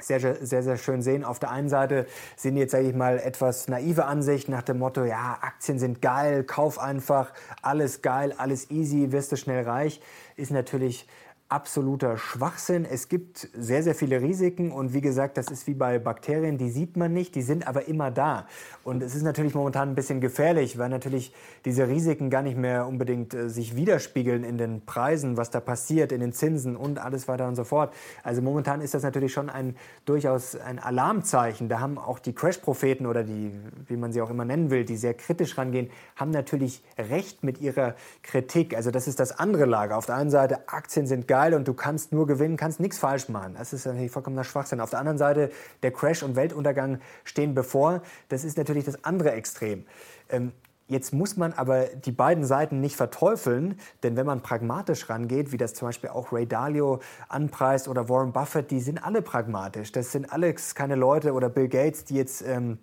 sehr, 0.00 0.18
sehr, 0.18 0.62
sehr 0.64 0.76
schön 0.76 1.00
sehen. 1.00 1.24
Auf 1.24 1.38
der 1.38 1.52
einen 1.52 1.68
Seite 1.68 2.06
sind 2.36 2.56
jetzt, 2.56 2.72
sage 2.72 2.88
ich 2.88 2.94
mal, 2.94 3.18
etwas 3.20 3.68
naive 3.68 4.06
Ansichten 4.06 4.50
nach 4.50 4.62
dem 4.62 4.80
Motto, 4.80 5.04
ja, 5.04 5.38
Aktien 5.40 5.78
sind 5.78 6.02
geil, 6.02 6.42
kauf 6.42 6.80
einfach, 6.80 7.32
alles 7.62 8.02
geil, 8.02 8.34
alles 8.36 8.70
easy, 8.70 9.12
wirst 9.12 9.30
du 9.30 9.36
schnell 9.36 9.62
reich. 9.62 10.00
Ist 10.36 10.50
natürlich 10.50 11.06
absoluter 11.54 12.18
Schwachsinn. 12.18 12.84
Es 12.84 13.08
gibt 13.08 13.48
sehr, 13.56 13.84
sehr 13.84 13.94
viele 13.94 14.20
Risiken 14.20 14.72
und 14.72 14.92
wie 14.92 15.00
gesagt, 15.00 15.36
das 15.36 15.52
ist 15.52 15.68
wie 15.68 15.74
bei 15.74 16.00
Bakterien, 16.00 16.58
die 16.58 16.68
sieht 16.68 16.96
man 16.96 17.12
nicht, 17.12 17.36
die 17.36 17.42
sind 17.42 17.68
aber 17.68 17.86
immer 17.86 18.10
da. 18.10 18.48
Und 18.82 19.04
es 19.04 19.14
ist 19.14 19.22
natürlich 19.22 19.54
momentan 19.54 19.90
ein 19.90 19.94
bisschen 19.94 20.20
gefährlich, 20.20 20.78
weil 20.78 20.88
natürlich 20.88 21.32
diese 21.64 21.86
Risiken 21.86 22.28
gar 22.28 22.42
nicht 22.42 22.58
mehr 22.58 22.88
unbedingt 22.88 23.34
äh, 23.34 23.48
sich 23.48 23.76
widerspiegeln 23.76 24.42
in 24.42 24.58
den 24.58 24.84
Preisen, 24.84 25.36
was 25.36 25.50
da 25.50 25.60
passiert, 25.60 26.10
in 26.10 26.20
den 26.20 26.32
Zinsen 26.32 26.74
und 26.74 26.98
alles 26.98 27.28
weiter 27.28 27.46
und 27.46 27.54
so 27.54 27.62
fort. 27.62 27.94
Also 28.24 28.42
momentan 28.42 28.80
ist 28.80 28.94
das 28.94 29.04
natürlich 29.04 29.32
schon 29.32 29.48
ein 29.48 29.76
durchaus 30.06 30.56
ein 30.56 30.80
Alarmzeichen. 30.80 31.68
Da 31.68 31.78
haben 31.78 31.98
auch 31.98 32.18
die 32.18 32.34
Crash-Propheten 32.34 33.06
oder 33.06 33.22
die, 33.22 33.52
wie 33.86 33.96
man 33.96 34.12
sie 34.12 34.20
auch 34.22 34.30
immer 34.30 34.44
nennen 34.44 34.70
will, 34.70 34.84
die 34.84 34.96
sehr 34.96 35.14
kritisch 35.14 35.56
rangehen, 35.56 35.88
haben 36.16 36.32
natürlich 36.32 36.82
recht 36.98 37.44
mit 37.44 37.60
ihrer 37.60 37.94
Kritik. 38.24 38.74
Also 38.74 38.90
das 38.90 39.06
ist 39.06 39.20
das 39.20 39.38
andere 39.38 39.66
Lager. 39.66 39.96
Auf 39.96 40.06
der 40.06 40.16
einen 40.16 40.30
Seite, 40.30 40.68
Aktien 40.68 41.06
sind 41.06 41.28
geil 41.28 41.43
und 41.52 41.68
du 41.68 41.74
kannst 41.74 42.12
nur 42.12 42.26
gewinnen, 42.26 42.56
kannst 42.56 42.80
nichts 42.80 42.98
falsch 42.98 43.28
machen. 43.28 43.56
Das 43.58 43.74
ist 43.74 43.84
natürlich 43.84 44.10
vollkommener 44.10 44.44
Schwachsinn. 44.44 44.80
Auf 44.80 44.90
der 44.90 45.00
anderen 45.00 45.18
Seite, 45.18 45.50
der 45.82 45.90
Crash 45.90 46.22
und 46.22 46.36
Weltuntergang 46.36 47.00
stehen 47.24 47.54
bevor. 47.54 48.00
Das 48.30 48.44
ist 48.44 48.56
natürlich 48.56 48.84
das 48.84 49.04
andere 49.04 49.32
Extrem. 49.32 49.84
Ähm, 50.30 50.52
Jetzt 50.86 51.14
muss 51.14 51.38
man 51.38 51.54
aber 51.54 51.86
die 51.86 52.12
beiden 52.12 52.44
Seiten 52.44 52.80
nicht 52.80 52.96
verteufeln, 52.96 53.80
denn 54.02 54.16
wenn 54.16 54.26
man 54.26 54.42
pragmatisch 54.42 55.08
rangeht, 55.08 55.50
wie 55.50 55.56
das 55.56 55.72
zum 55.72 55.88
Beispiel 55.88 56.10
auch 56.10 56.30
Ray 56.30 56.46
Dalio 56.46 57.00
anpreist 57.28 57.88
oder 57.88 58.10
Warren 58.10 58.32
Buffett, 58.32 58.70
die 58.70 58.80
sind 58.80 59.02
alle 59.02 59.22
pragmatisch. 59.22 59.92
Das 59.92 60.12
sind 60.12 60.30
alles 60.30 60.74
keine 60.74 60.94
Leute 60.94 61.32
oder 61.32 61.48
Bill 61.48 61.68
Gates, 61.68 62.04
die 62.04 62.16
jetzt 62.16 62.42
ähm, 62.46 62.78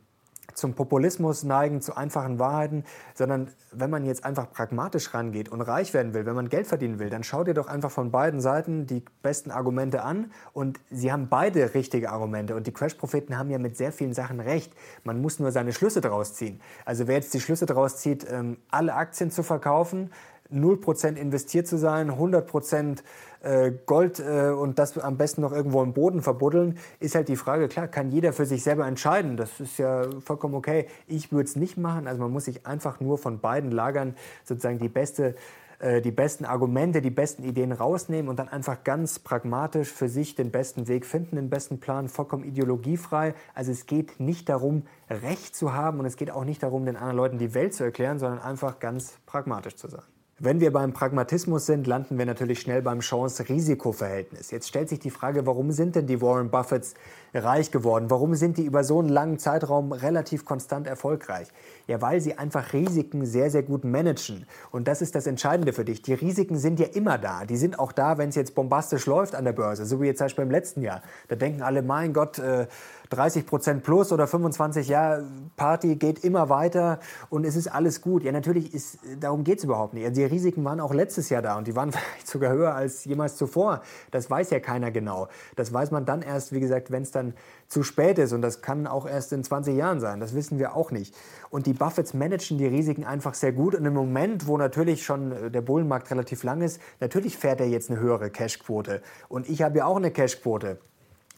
zum 0.54 0.74
Populismus 0.74 1.44
neigen, 1.44 1.82
zu 1.82 1.96
einfachen 1.96 2.40
Wahrheiten, 2.40 2.84
sondern 3.14 3.50
wenn 3.72 3.90
man 3.90 4.06
jetzt 4.06 4.26
einfach 4.26 4.52
pragmatisch 4.52 5.14
rangeht 5.14 5.50
und 5.50 5.62
reich 5.62 5.94
werden 5.94 6.14
will, 6.14 6.26
wenn 6.26 6.36
man 6.36 6.50
Geld 6.50 6.68
verdienen 6.68 7.00
will, 7.00 7.10
dann 7.10 7.24
schau 7.24 7.44
dir 7.44 7.54
doch 7.54 7.68
einfach 7.68 7.92
von 7.92 8.12
beiden 8.12 8.42
Seiten 8.42 8.86
die 8.88 9.04
besten 9.22 9.52
Argumente 9.52 10.04
an 10.04 10.32
und 10.54 10.80
sie 10.90 11.12
haben 11.12 11.30
beide 11.30 11.74
richtige 11.74 12.12
Argumente 12.12 12.56
und 12.56 12.68
die 12.68 12.74
Crash-Propheten 12.74 13.38
haben 13.38 13.50
ja 13.50 13.58
mit 13.58 13.78
sehr 13.78 13.92
vielen 13.92 14.14
Sachen 14.14 14.40
recht. 14.40 14.74
Man 15.04 15.22
muss 15.22 15.40
nur 15.40 15.52
seine 15.52 15.74
Schlüsse 15.74 16.02
daraus 16.02 16.34
ziehen. 16.34 16.60
Also 16.86 17.08
wer 17.08 17.16
jetzt 17.16 17.34
die 17.34 17.40
Schlüsse 17.40 17.66
daraus 17.66 17.98
zieht, 17.98 18.26
ähm, 18.30 18.58
alle 18.70 18.94
Aktien 18.94 19.32
zu 19.32 19.44
verkaufen, 19.44 20.12
0% 20.52 21.16
investiert 21.16 21.68
zu 21.68 21.78
sein, 21.78 22.12
100% 22.12 23.00
äh, 23.42 23.72
Gold 23.86 24.20
äh, 24.20 24.50
und 24.50 24.80
das 24.80 24.98
am 24.98 25.18
besten 25.18 25.42
noch 25.42 25.52
irgendwo 25.52 25.82
im 25.82 25.94
Boden 25.94 26.22
verbuddeln, 26.22 26.78
ist 27.00 27.16
halt 27.16 27.28
die 27.28 27.36
Frage, 27.36 27.68
klar, 27.68 27.88
kann 27.88 28.12
jeder 28.12 28.34
für 28.34 28.46
sich 28.46 28.64
selber 28.64 28.86
entscheiden. 28.88 29.38
Das 29.38 29.60
ist 29.60 29.78
ja 29.78 30.04
vollkommen 30.20 30.56
okay. 30.56 30.88
Ich 31.08 31.32
würde 31.32 31.50
es 31.50 31.56
nicht 31.56 31.78
machen. 31.78 32.08
Also 32.08 32.22
man 32.22 32.32
muss 32.32 32.46
sich 32.46 32.66
einfach 32.66 33.00
nur 33.00 33.18
von 33.18 33.40
beiden 33.40 33.72
Lagern 33.72 34.16
sozusagen 34.44 34.80
die 34.80 34.90
beste 34.90 35.36
äh, 35.82 36.00
die 36.02 36.12
besten 36.12 36.46
Argumente, 36.46 37.02
die 37.02 37.10
besten 37.10 37.44
Ideen 37.44 37.72
rausnehmen 37.72 38.30
und 38.30 38.38
dann 38.38 38.48
einfach 38.48 38.84
ganz 38.84 39.18
pragmatisch 39.18 39.92
für 39.92 40.10
sich 40.10 40.36
den 40.36 40.52
besten 40.52 40.88
Weg 40.88 41.08
finden, 41.08 41.38
den 41.38 41.50
besten 41.50 41.80
Plan, 41.80 42.08
vollkommen 42.08 42.44
ideologiefrei. 42.44 43.34
Also 43.56 43.72
es 43.72 43.88
geht 43.88 44.20
nicht 44.20 44.48
darum, 44.48 44.84
Recht 45.10 45.56
zu 45.56 45.74
haben 45.74 46.00
und 46.00 46.06
es 46.06 46.18
geht 46.18 46.30
auch 46.30 46.46
nicht 46.46 46.62
darum, 46.62 46.86
den 46.86 46.96
anderen 46.96 47.18
Leuten 47.18 47.38
die 47.40 47.56
Welt 47.56 47.74
zu 47.74 47.84
erklären, 47.84 48.20
sondern 48.20 48.40
einfach 48.40 48.80
ganz 48.80 49.18
pragmatisch 49.26 49.76
zu 49.76 49.88
sein. 49.88 50.04
Wenn 50.44 50.60
wir 50.60 50.74
beim 50.74 50.92
Pragmatismus 50.92 51.68
sind, 51.68 51.86
landen 51.86 52.18
wir 52.18 52.26
natürlich 52.26 52.62
schnell 52.62 52.82
beim 52.82 53.02
Chance-Risiko-Verhältnis. 53.02 54.50
Jetzt 54.50 54.68
stellt 54.70 54.90
sich 54.90 54.98
die 54.98 55.12
Frage, 55.12 55.46
warum 55.46 55.72
sind 55.72 55.96
denn 55.96 56.08
die 56.08 56.20
Warren 56.20 56.50
Buffetts 56.50 56.96
reich 57.32 57.70
geworden? 57.70 58.10
Warum 58.10 58.34
sind 58.34 58.58
die 58.58 58.66
über 58.66 58.84
so 58.84 58.98
einen 58.98 59.10
langen 59.10 59.38
Zeitraum 59.38 59.92
relativ 59.92 60.44
konstant 60.44 60.88
erfolgreich? 60.88 61.48
Ja, 61.88 62.02
weil 62.02 62.22
sie 62.22 62.38
einfach 62.38 62.74
Risiken 62.74 63.26
sehr, 63.26 63.50
sehr 63.50 63.64
gut 63.64 63.84
managen. 63.84 64.46
Und 64.72 64.88
das 64.88 65.02
ist 65.02 65.16
das 65.16 65.28
Entscheidende 65.28 65.74
für 65.74 65.86
dich. 65.86 66.02
Die 66.02 66.14
Risiken 66.14 66.58
sind 66.58 66.80
ja 66.80 66.88
immer 66.88 67.18
da. 67.18 67.46
Die 67.46 67.58
sind 67.58 67.80
auch 67.80 67.92
da, 67.92 68.18
wenn 68.18 68.30
es 68.30 68.36
jetzt 68.36 68.56
bombastisch 68.56 69.06
läuft 69.06 69.36
an 69.36 69.46
der 69.46 69.54
Börse, 69.54 69.86
so 69.86 70.02
wie 70.02 70.06
jetzt 70.06 70.20
zum 70.20 70.26
Beispiel 70.26 70.44
im 70.44 70.52
letzten 70.52 70.82
Jahr. 70.82 71.02
Da 71.28 71.36
denken 71.36 71.62
alle, 71.62 71.82
mein 71.82 72.14
Gott, 72.14 72.40
äh, 72.40 72.68
30 73.12 73.46
Prozent 73.46 73.84
plus 73.84 74.12
oder 74.12 74.26
25 74.26 74.88
Jahre 74.88 75.26
Party 75.58 75.96
geht 75.96 76.24
immer 76.24 76.50
weiter 76.50 77.00
und 77.30 77.46
es 77.46 77.56
ist 77.56 77.68
alles 77.68 78.02
gut. 78.02 78.24
Ja, 78.24 78.32
natürlich 78.32 78.74
ist, 78.74 79.00
darum 79.20 79.44
geht 79.44 79.60
es 79.60 79.66
überhaupt 79.66 79.94
nicht. 79.94 80.16
Die 80.16 80.24
Risiken 80.24 80.64
waren 80.64 80.80
auch 80.80 80.94
letztes 80.94 81.30
Jahr 81.30 81.42
da 81.42 81.58
und 81.58 81.68
die 81.68 81.76
waren 81.76 81.92
vielleicht 81.92 82.28
sogar 82.28 82.54
höher 82.54 82.74
als 82.74 83.06
jemals 83.06 83.36
zuvor. 83.36 83.82
Das 84.12 84.30
weiß 84.30 84.50
ja 84.52 84.60
keiner 84.60 84.92
genau. 84.92 85.28
Das 85.58 85.74
weiß 85.74 85.92
man 85.92 86.06
dann 86.06 86.22
erst, 86.22 86.54
wie 86.54 86.62
gesagt, 86.62 86.90
wenn 86.92 87.04
es 87.04 87.12
dann 87.12 87.34
zu 87.68 87.84
spät 87.84 88.18
ist 88.18 88.32
und 88.32 88.42
das 88.42 88.62
kann 88.62 88.88
auch 88.88 89.06
erst 89.06 89.34
in 89.34 89.44
20 89.44 89.76
Jahren 89.76 90.00
sein. 90.00 90.22
Das 90.22 90.34
wissen 90.34 90.58
wir 90.58 90.76
auch 90.76 90.92
nicht. 90.92 91.14
Und 91.50 91.66
die 91.66 91.71
Buffets 91.74 92.14
managen 92.14 92.58
die 92.58 92.68
Risiken 92.68 93.04
einfach 93.04 93.34
sehr 93.34 93.52
gut 93.52 93.76
und 93.76 93.86
im 93.86 93.94
Moment, 93.94 94.48
wo 94.48 94.58
natürlich 94.58 95.04
schon 95.04 95.32
äh, 95.32 95.52
der 95.52 95.62
Bullenmarkt 95.62 96.12
relativ 96.12 96.44
lang 96.44 96.62
ist, 96.62 96.82
natürlich 97.00 97.38
fährt 97.38 97.60
er 97.60 97.68
jetzt 97.68 97.90
eine 97.90 98.00
höhere 98.00 98.30
Cashquote. 98.30 99.02
Und 99.30 99.50
ich 99.50 99.62
habe 99.62 99.80
ja 99.80 99.86
auch 99.86 99.98
eine 99.98 100.12
Cashquote 100.12 100.80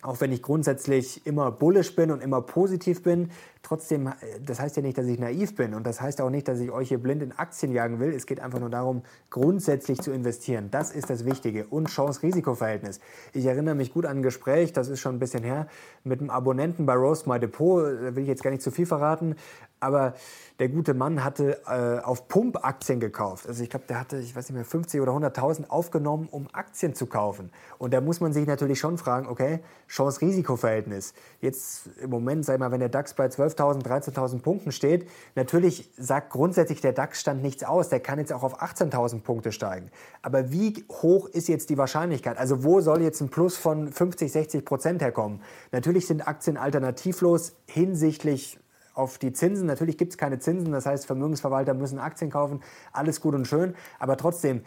auch 0.04 0.20
wenn 0.22 0.32
ich 0.32 0.42
grundsätzlich 0.42 1.26
immer 1.26 1.52
bullish 1.52 1.96
bin 1.96 2.12
und 2.12 2.22
immer 2.22 2.42
positiv 2.42 3.04
bin, 3.04 3.32
trotzdem, 3.64 4.08
äh, 4.08 4.12
das 4.46 4.60
heißt 4.60 4.76
ja 4.76 4.84
nicht, 4.84 4.98
dass 4.98 5.08
ich 5.08 5.18
naiv 5.18 5.56
bin 5.56 5.74
und 5.74 5.88
das 5.88 6.00
heißt 6.02 6.22
auch 6.22 6.30
nicht, 6.30 6.48
dass 6.48 6.60
ich 6.60 6.70
euch 6.70 6.90
hier 6.90 7.00
blind 7.00 7.24
in 7.24 7.32
Aktien 7.32 7.72
jagen 7.72 8.00
will. 8.00 8.14
Es 8.14 8.28
geht 8.28 8.40
einfach 8.40 8.60
nur 8.60 8.70
darum, 8.70 9.02
grundsätzlich 9.32 10.00
zu 10.02 10.12
investieren. 10.12 10.70
Das 10.70 10.92
ist 10.92 11.10
das 11.10 11.26
Wichtige 11.26 11.66
und 11.66 11.88
Chance-Risiko-Verhältnis. 11.88 13.00
Ich 13.34 13.46
erinnere 13.46 13.76
mich 13.76 13.92
gut 13.94 14.06
an 14.06 14.18
ein 14.18 14.24
Gespräch, 14.24 14.74
das 14.74 14.90
ist 14.90 15.00
schon 15.00 15.16
ein 15.16 15.20
bisschen 15.20 15.44
her, 15.44 15.68
mit 16.04 16.20
einem 16.20 16.30
Abonnenten 16.30 16.86
bei 16.86 16.94
Roast 16.94 17.26
My 17.26 17.40
Depot, 17.40 17.84
da 17.84 18.16
will 18.16 18.24
ich 18.24 18.30
jetzt 18.30 18.44
gar 18.44 18.52
nicht 18.52 18.62
zu 18.62 18.70
viel 18.70 18.86
verraten, 18.86 19.36
aber 19.84 20.14
der 20.60 20.70
gute 20.70 20.94
Mann 20.94 21.24
hatte 21.24 21.60
äh, 21.68 22.00
auf 22.04 22.28
Pump 22.28 22.64
Aktien 22.64 23.00
gekauft. 23.00 23.48
Also 23.48 23.64
ich 23.64 23.70
glaube, 23.70 23.86
der 23.90 24.00
hatte, 24.00 24.18
ich 24.18 24.36
weiß 24.36 24.50
nicht 24.50 24.56
mehr, 24.56 24.66
50 24.66 25.02
oder 25.02 25.12
100.000 25.12 25.70
aufgenommen, 25.70 26.30
um 26.32 26.48
Aktien 26.54 26.96
zu 26.96 27.06
kaufen. 27.06 27.52
Und 27.80 27.94
da 27.94 28.00
muss 28.00 28.22
man 28.22 28.32
sich 28.32 28.48
natürlich 28.48 28.80
schon 28.80 28.98
fragen, 28.98 29.28
okay, 29.28 29.60
Chance-Risiko-Verhältnis. 29.90 31.14
Jetzt 31.42 31.90
im 32.02 32.10
Moment, 32.10 32.46
sag 32.46 32.60
mal, 32.60 32.72
wenn 32.72 32.80
der 32.80 32.90
DAX 32.90 33.14
bei 33.14 33.28
12.000, 33.58 33.84
13.000 33.84 34.40
Punkten 34.40 34.72
steht, 34.72 35.08
natürlich 35.36 35.90
sagt 35.98 36.32
grundsätzlich 36.32 36.82
der 36.82 36.94
DAX-Stand 36.94 37.42
nichts 37.42 37.64
aus. 37.64 37.90
Der 37.90 38.00
kann 38.00 38.20
jetzt 38.20 38.34
auch 38.34 38.44
auf 38.44 38.62
18.000 38.62 39.22
Punkte 39.22 39.52
steigen. 39.52 39.90
Aber 40.22 40.52
wie 40.52 40.86
hoch 40.92 41.28
ist 41.28 41.48
jetzt 41.48 41.70
die 41.70 41.78
Wahrscheinlichkeit? 41.78 42.38
Also 42.38 42.64
wo 42.64 42.82
soll 42.82 43.02
jetzt 43.02 43.22
ein 43.22 43.30
Plus 43.30 43.58
von 43.58 43.92
50, 43.92 44.32
60 44.32 44.66
Prozent 44.66 45.02
herkommen? 45.02 45.42
Natürlich 45.72 46.08
sind 46.08 46.28
Aktien 46.28 46.58
alternativlos 46.58 47.54
hinsichtlich 47.66 48.60
auf 48.94 49.18
die 49.18 49.34
Zinsen. 49.34 49.66
Natürlich 49.68 49.98
gibt 49.98 50.14
es 50.14 50.18
keine 50.18 50.40
Zinsen, 50.40 50.72
das 50.72 50.86
heißt, 50.86 51.06
Vermögensverwalter 51.06 51.74
müssen 51.74 52.00
Aktien 52.00 52.30
kaufen, 52.30 52.62
alles 52.92 53.22
gut 53.22 53.34
und 53.34 53.48
schön. 53.48 53.76
Aber 54.00 54.18
trotzdem, 54.18 54.64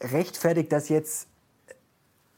rechtfertigt 0.00 0.72
das 0.72 0.88
jetzt 0.88 1.28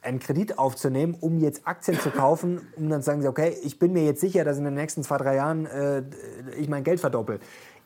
einen 0.05 0.19
Kredit 0.19 0.57
aufzunehmen, 0.57 1.15
um 1.19 1.39
jetzt 1.39 1.67
Aktien 1.67 1.99
zu 1.99 2.11
kaufen, 2.11 2.61
um 2.75 2.89
dann 2.89 3.01
zu 3.01 3.07
sagen, 3.07 3.25
okay, 3.27 3.55
ich 3.63 3.79
bin 3.79 3.93
mir 3.93 4.03
jetzt 4.03 4.21
sicher, 4.21 4.43
dass 4.43 4.57
in 4.57 4.63
den 4.63 4.73
nächsten 4.73 5.03
zwei, 5.03 5.17
drei 5.17 5.35
Jahren 5.35 5.65
äh, 5.65 6.03
ich 6.57 6.69
mein 6.69 6.83
Geld 6.83 6.99
verdoppel. 6.99 7.39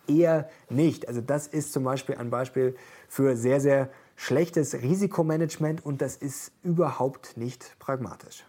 Eher 0.08 0.50
nicht. 0.70 1.08
Also 1.08 1.22
das 1.22 1.48
ist 1.48 1.72
zum 1.72 1.84
Beispiel 1.84 2.16
ein 2.16 2.30
Beispiel 2.30 2.76
für 3.08 3.36
sehr, 3.36 3.62
sehr 3.62 3.90
schlechtes 4.16 4.74
Risikomanagement 4.74 5.86
und 5.86 6.02
das 6.02 6.18
ist 6.18 6.52
überhaupt 6.64 7.38
nicht 7.38 7.76
pragmatisch. 7.80 8.44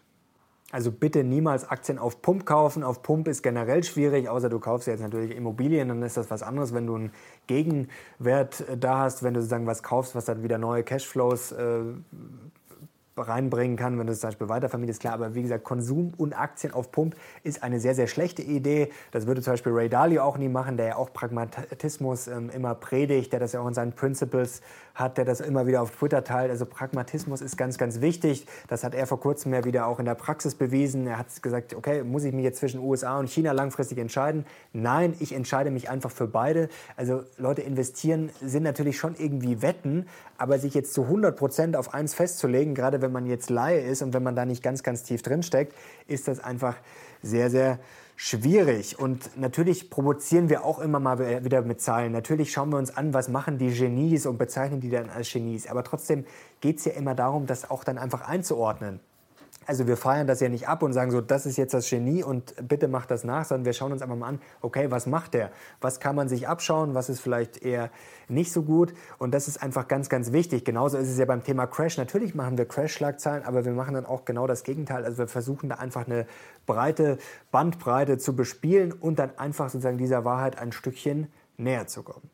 Also 0.72 0.92
bitte 0.92 1.24
niemals 1.24 1.68
Aktien 1.68 1.98
auf 1.98 2.22
Pump 2.22 2.46
kaufen. 2.46 2.84
Auf 2.84 3.02
Pump 3.02 3.26
ist 3.26 3.42
generell 3.42 3.82
schwierig, 3.82 4.28
außer 4.28 4.48
du 4.48 4.60
kaufst 4.60 4.86
jetzt 4.86 5.00
natürlich 5.00 5.34
Immobilien, 5.36 5.88
dann 5.88 6.02
ist 6.02 6.16
das 6.16 6.30
was 6.30 6.42
anderes, 6.42 6.72
wenn 6.72 6.86
du 6.86 6.94
einen 6.94 7.12
Gegenwert 7.46 8.60
äh, 8.68 8.76
da 8.76 8.98
hast, 8.98 9.22
wenn 9.22 9.34
du 9.34 9.40
sozusagen 9.40 9.66
was 9.66 9.82
kaufst, 9.82 10.14
was 10.14 10.24
dann 10.26 10.42
wieder 10.42 10.58
neue 10.58 10.84
Cashflows 10.84 11.52
äh, 11.52 11.80
reinbringen 13.28 13.76
kann, 13.76 13.98
wenn 13.98 14.06
du 14.06 14.12
es 14.12 14.20
zum 14.20 14.28
Beispiel 14.28 14.48
weitervermietest, 14.48 15.00
klar. 15.00 15.14
Aber 15.14 15.34
wie 15.34 15.42
gesagt, 15.42 15.64
Konsum 15.64 16.12
und 16.16 16.32
Aktien 16.32 16.72
auf 16.72 16.90
Pump 16.92 17.16
ist 17.42 17.62
eine 17.62 17.80
sehr, 17.80 17.94
sehr 17.94 18.06
schlechte 18.06 18.42
Idee. 18.42 18.90
Das 19.10 19.26
würde 19.26 19.42
zum 19.42 19.52
Beispiel 19.52 19.72
Ray 19.72 19.88
Dalio 19.88 20.22
auch 20.22 20.38
nie 20.38 20.48
machen, 20.48 20.76
der 20.76 20.86
ja 20.86 20.96
auch 20.96 21.12
Pragmatismus 21.12 22.28
ähm, 22.28 22.50
immer 22.50 22.74
predigt, 22.74 23.32
der 23.32 23.40
das 23.40 23.52
ja 23.52 23.60
auch 23.60 23.68
in 23.68 23.74
seinen 23.74 23.92
Principles 23.92 24.60
hat, 24.94 25.18
der 25.18 25.24
das 25.24 25.40
immer 25.40 25.66
wieder 25.66 25.82
auf 25.82 25.90
Twitter 25.90 26.22
teilt. 26.24 26.50
Also 26.50 26.66
Pragmatismus 26.66 27.40
ist 27.40 27.56
ganz, 27.56 27.78
ganz 27.78 28.00
wichtig. 28.00 28.46
Das 28.68 28.84
hat 28.84 28.94
er 28.94 29.06
vor 29.06 29.20
kurzem 29.20 29.52
ja 29.54 29.64
wieder 29.64 29.86
auch 29.86 29.98
in 29.98 30.04
der 30.04 30.14
Praxis 30.14 30.54
bewiesen. 30.54 31.06
Er 31.06 31.18
hat 31.18 31.42
gesagt, 31.42 31.74
okay, 31.74 32.02
muss 32.02 32.24
ich 32.24 32.32
mich 32.32 32.44
jetzt 32.44 32.58
zwischen 32.58 32.80
USA 32.80 33.18
und 33.18 33.28
China 33.28 33.52
langfristig 33.52 33.98
entscheiden? 33.98 34.44
Nein, 34.72 35.14
ich 35.20 35.32
entscheide 35.32 35.70
mich 35.70 35.90
einfach 35.90 36.10
für 36.10 36.26
beide. 36.26 36.68
Also 36.96 37.22
Leute 37.38 37.62
investieren 37.62 38.30
sind 38.40 38.62
natürlich 38.62 38.98
schon 38.98 39.14
irgendwie 39.18 39.62
Wetten, 39.62 40.06
aber 40.38 40.58
sich 40.58 40.74
jetzt 40.74 40.94
zu 40.94 41.02
100 41.02 41.36
Prozent 41.36 41.76
auf 41.76 41.94
eins 41.94 42.14
festzulegen, 42.14 42.74
gerade 42.74 43.02
wenn 43.02 43.09
man 43.12 43.26
jetzt 43.26 43.50
Laie 43.50 43.80
ist 43.80 44.02
und 44.02 44.14
wenn 44.14 44.22
man 44.22 44.36
da 44.36 44.44
nicht 44.44 44.62
ganz, 44.62 44.82
ganz 44.82 45.02
tief 45.02 45.22
drin 45.22 45.42
steckt, 45.42 45.74
ist 46.06 46.28
das 46.28 46.40
einfach 46.40 46.76
sehr, 47.22 47.50
sehr 47.50 47.78
schwierig. 48.16 48.98
Und 48.98 49.38
natürlich 49.38 49.88
provozieren 49.88 50.50
wir 50.50 50.64
auch 50.64 50.78
immer 50.78 51.00
mal 51.00 51.44
wieder 51.44 51.62
mit 51.62 51.80
Zahlen. 51.80 52.12
Natürlich 52.12 52.52
schauen 52.52 52.70
wir 52.70 52.78
uns 52.78 52.94
an, 52.94 53.14
was 53.14 53.28
machen 53.28 53.56
die 53.56 53.70
Genies 53.70 54.26
und 54.26 54.36
bezeichnen 54.36 54.80
die 54.80 54.90
dann 54.90 55.08
als 55.08 55.32
Genies. 55.32 55.66
Aber 55.66 55.84
trotzdem 55.84 56.26
geht 56.60 56.78
es 56.78 56.84
ja 56.84 56.92
immer 56.92 57.14
darum, 57.14 57.46
das 57.46 57.70
auch 57.70 57.82
dann 57.82 57.96
einfach 57.96 58.28
einzuordnen. 58.28 59.00
Also 59.70 59.86
wir 59.86 59.96
feiern 59.96 60.26
das 60.26 60.40
ja 60.40 60.48
nicht 60.48 60.66
ab 60.66 60.82
und 60.82 60.92
sagen 60.92 61.12
so, 61.12 61.20
das 61.20 61.46
ist 61.46 61.56
jetzt 61.56 61.74
das 61.74 61.88
Genie 61.88 62.24
und 62.24 62.56
bitte 62.66 62.88
macht 62.88 63.12
das 63.12 63.22
nach, 63.22 63.44
sondern 63.44 63.66
wir 63.66 63.72
schauen 63.72 63.92
uns 63.92 64.02
einfach 64.02 64.16
mal 64.16 64.26
an, 64.26 64.40
okay, 64.62 64.90
was 64.90 65.06
macht 65.06 65.32
der? 65.32 65.52
Was 65.80 66.00
kann 66.00 66.16
man 66.16 66.28
sich 66.28 66.48
abschauen? 66.48 66.94
Was 66.94 67.08
ist 67.08 67.20
vielleicht 67.20 67.62
eher 67.62 67.90
nicht 68.26 68.50
so 68.50 68.64
gut? 68.64 68.92
Und 69.18 69.32
das 69.32 69.46
ist 69.46 69.62
einfach 69.62 69.86
ganz, 69.86 70.08
ganz 70.08 70.32
wichtig. 70.32 70.64
Genauso 70.64 70.98
ist 70.98 71.08
es 71.08 71.18
ja 71.18 71.24
beim 71.24 71.44
Thema 71.44 71.68
Crash. 71.68 71.98
Natürlich 71.98 72.34
machen 72.34 72.58
wir 72.58 72.64
Crash-Schlagzeilen, 72.66 73.44
aber 73.44 73.64
wir 73.64 73.70
machen 73.70 73.94
dann 73.94 74.06
auch 74.06 74.24
genau 74.24 74.48
das 74.48 74.64
Gegenteil. 74.64 75.04
Also 75.04 75.18
wir 75.18 75.28
versuchen 75.28 75.68
da 75.68 75.76
einfach 75.76 76.04
eine 76.04 76.26
breite 76.66 77.18
Bandbreite 77.52 78.18
zu 78.18 78.34
bespielen 78.34 78.92
und 78.92 79.20
dann 79.20 79.38
einfach 79.38 79.70
sozusagen 79.70 79.98
dieser 79.98 80.24
Wahrheit 80.24 80.58
ein 80.58 80.72
Stückchen 80.72 81.28
näher 81.58 81.86
zu 81.86 82.02
kommen. 82.02 82.28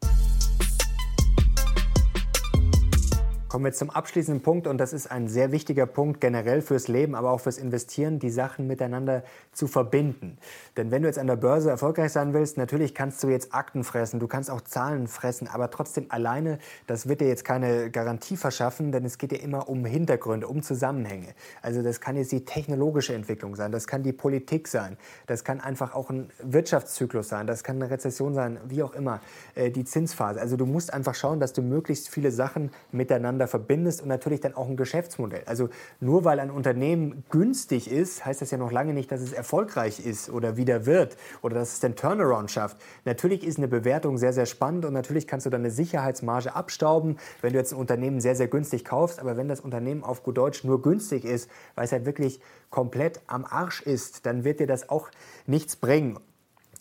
Kommen 3.48 3.64
wir 3.64 3.72
zum 3.72 3.90
abschließenden 3.90 4.42
Punkt 4.42 4.66
und 4.66 4.78
das 4.78 4.92
ist 4.92 5.08
ein 5.08 5.28
sehr 5.28 5.52
wichtiger 5.52 5.86
Punkt 5.86 6.20
generell 6.20 6.62
fürs 6.62 6.88
Leben, 6.88 7.14
aber 7.14 7.30
auch 7.30 7.38
fürs 7.38 7.58
Investieren, 7.58 8.18
die 8.18 8.30
Sachen 8.30 8.66
miteinander 8.66 9.22
zu 9.52 9.68
verbinden. 9.68 10.36
Denn 10.76 10.90
wenn 10.90 11.02
du 11.02 11.08
jetzt 11.08 11.18
an 11.20 11.28
der 11.28 11.36
Börse 11.36 11.70
erfolgreich 11.70 12.10
sein 12.10 12.34
willst, 12.34 12.58
natürlich 12.58 12.92
kannst 12.92 13.22
du 13.22 13.28
jetzt 13.28 13.54
Akten 13.54 13.84
fressen, 13.84 14.18
du 14.18 14.26
kannst 14.26 14.50
auch 14.50 14.62
Zahlen 14.62 15.06
fressen, 15.06 15.46
aber 15.46 15.70
trotzdem 15.70 16.06
alleine, 16.08 16.58
das 16.88 17.08
wird 17.08 17.20
dir 17.20 17.28
jetzt 17.28 17.44
keine 17.44 17.88
Garantie 17.88 18.36
verschaffen, 18.36 18.90
denn 18.90 19.04
es 19.04 19.16
geht 19.16 19.30
ja 19.30 19.38
immer 19.38 19.68
um 19.68 19.84
Hintergründe, 19.84 20.48
um 20.48 20.64
Zusammenhänge. 20.64 21.28
Also 21.62 21.82
das 21.82 22.00
kann 22.00 22.16
jetzt 22.16 22.32
die 22.32 22.44
technologische 22.44 23.14
Entwicklung 23.14 23.54
sein, 23.54 23.70
das 23.70 23.86
kann 23.86 24.02
die 24.02 24.12
Politik 24.12 24.66
sein, 24.66 24.96
das 25.28 25.44
kann 25.44 25.60
einfach 25.60 25.94
auch 25.94 26.10
ein 26.10 26.30
Wirtschaftszyklus 26.42 27.28
sein, 27.28 27.46
das 27.46 27.62
kann 27.62 27.76
eine 27.76 27.92
Rezession 27.92 28.34
sein, 28.34 28.58
wie 28.66 28.82
auch 28.82 28.94
immer, 28.94 29.20
äh, 29.54 29.70
die 29.70 29.84
Zinsphase. 29.84 30.40
Also 30.40 30.56
du 30.56 30.66
musst 30.66 30.92
einfach 30.92 31.14
schauen, 31.14 31.38
dass 31.38 31.52
du 31.52 31.62
möglichst 31.62 32.08
viele 32.08 32.32
Sachen 32.32 32.72
miteinander 32.90 33.35
miteinander 33.36 33.48
verbindest 33.48 34.02
und 34.02 34.08
natürlich 34.08 34.40
dann 34.40 34.54
auch 34.54 34.68
ein 34.68 34.76
Geschäftsmodell. 34.76 35.42
Also 35.46 35.68
nur 36.00 36.24
weil 36.24 36.40
ein 36.40 36.50
Unternehmen 36.50 37.24
günstig 37.30 37.90
ist, 37.90 38.24
heißt 38.24 38.40
das 38.40 38.50
ja 38.50 38.58
noch 38.58 38.72
lange 38.72 38.94
nicht, 38.94 39.12
dass 39.12 39.20
es 39.20 39.32
erfolgreich 39.32 40.04
ist 40.04 40.30
oder 40.30 40.56
wieder 40.56 40.86
wird 40.86 41.16
oder 41.42 41.54
dass 41.54 41.74
es 41.74 41.80
den 41.80 41.96
Turnaround 41.96 42.50
schafft. 42.50 42.78
Natürlich 43.04 43.46
ist 43.46 43.58
eine 43.58 43.68
Bewertung 43.68 44.18
sehr, 44.18 44.32
sehr 44.32 44.46
spannend 44.46 44.84
und 44.84 44.92
natürlich 44.92 45.26
kannst 45.26 45.46
du 45.46 45.50
dann 45.50 45.60
eine 45.60 45.70
Sicherheitsmarge 45.70 46.54
abstauben, 46.54 47.18
wenn 47.42 47.52
du 47.52 47.58
jetzt 47.58 47.72
ein 47.72 47.78
Unternehmen 47.78 48.20
sehr, 48.20 48.36
sehr 48.36 48.48
günstig 48.48 48.84
kaufst. 48.84 49.20
Aber 49.20 49.36
wenn 49.36 49.48
das 49.48 49.60
Unternehmen 49.60 50.02
auf 50.02 50.22
gut 50.22 50.38
Deutsch 50.38 50.64
nur 50.64 50.82
günstig 50.82 51.24
ist, 51.24 51.50
weil 51.74 51.84
es 51.84 51.92
halt 51.92 52.06
wirklich 52.06 52.40
komplett 52.70 53.20
am 53.26 53.44
Arsch 53.44 53.82
ist, 53.82 54.26
dann 54.26 54.44
wird 54.44 54.60
dir 54.60 54.66
das 54.66 54.88
auch 54.88 55.10
nichts 55.46 55.76
bringen. 55.76 56.18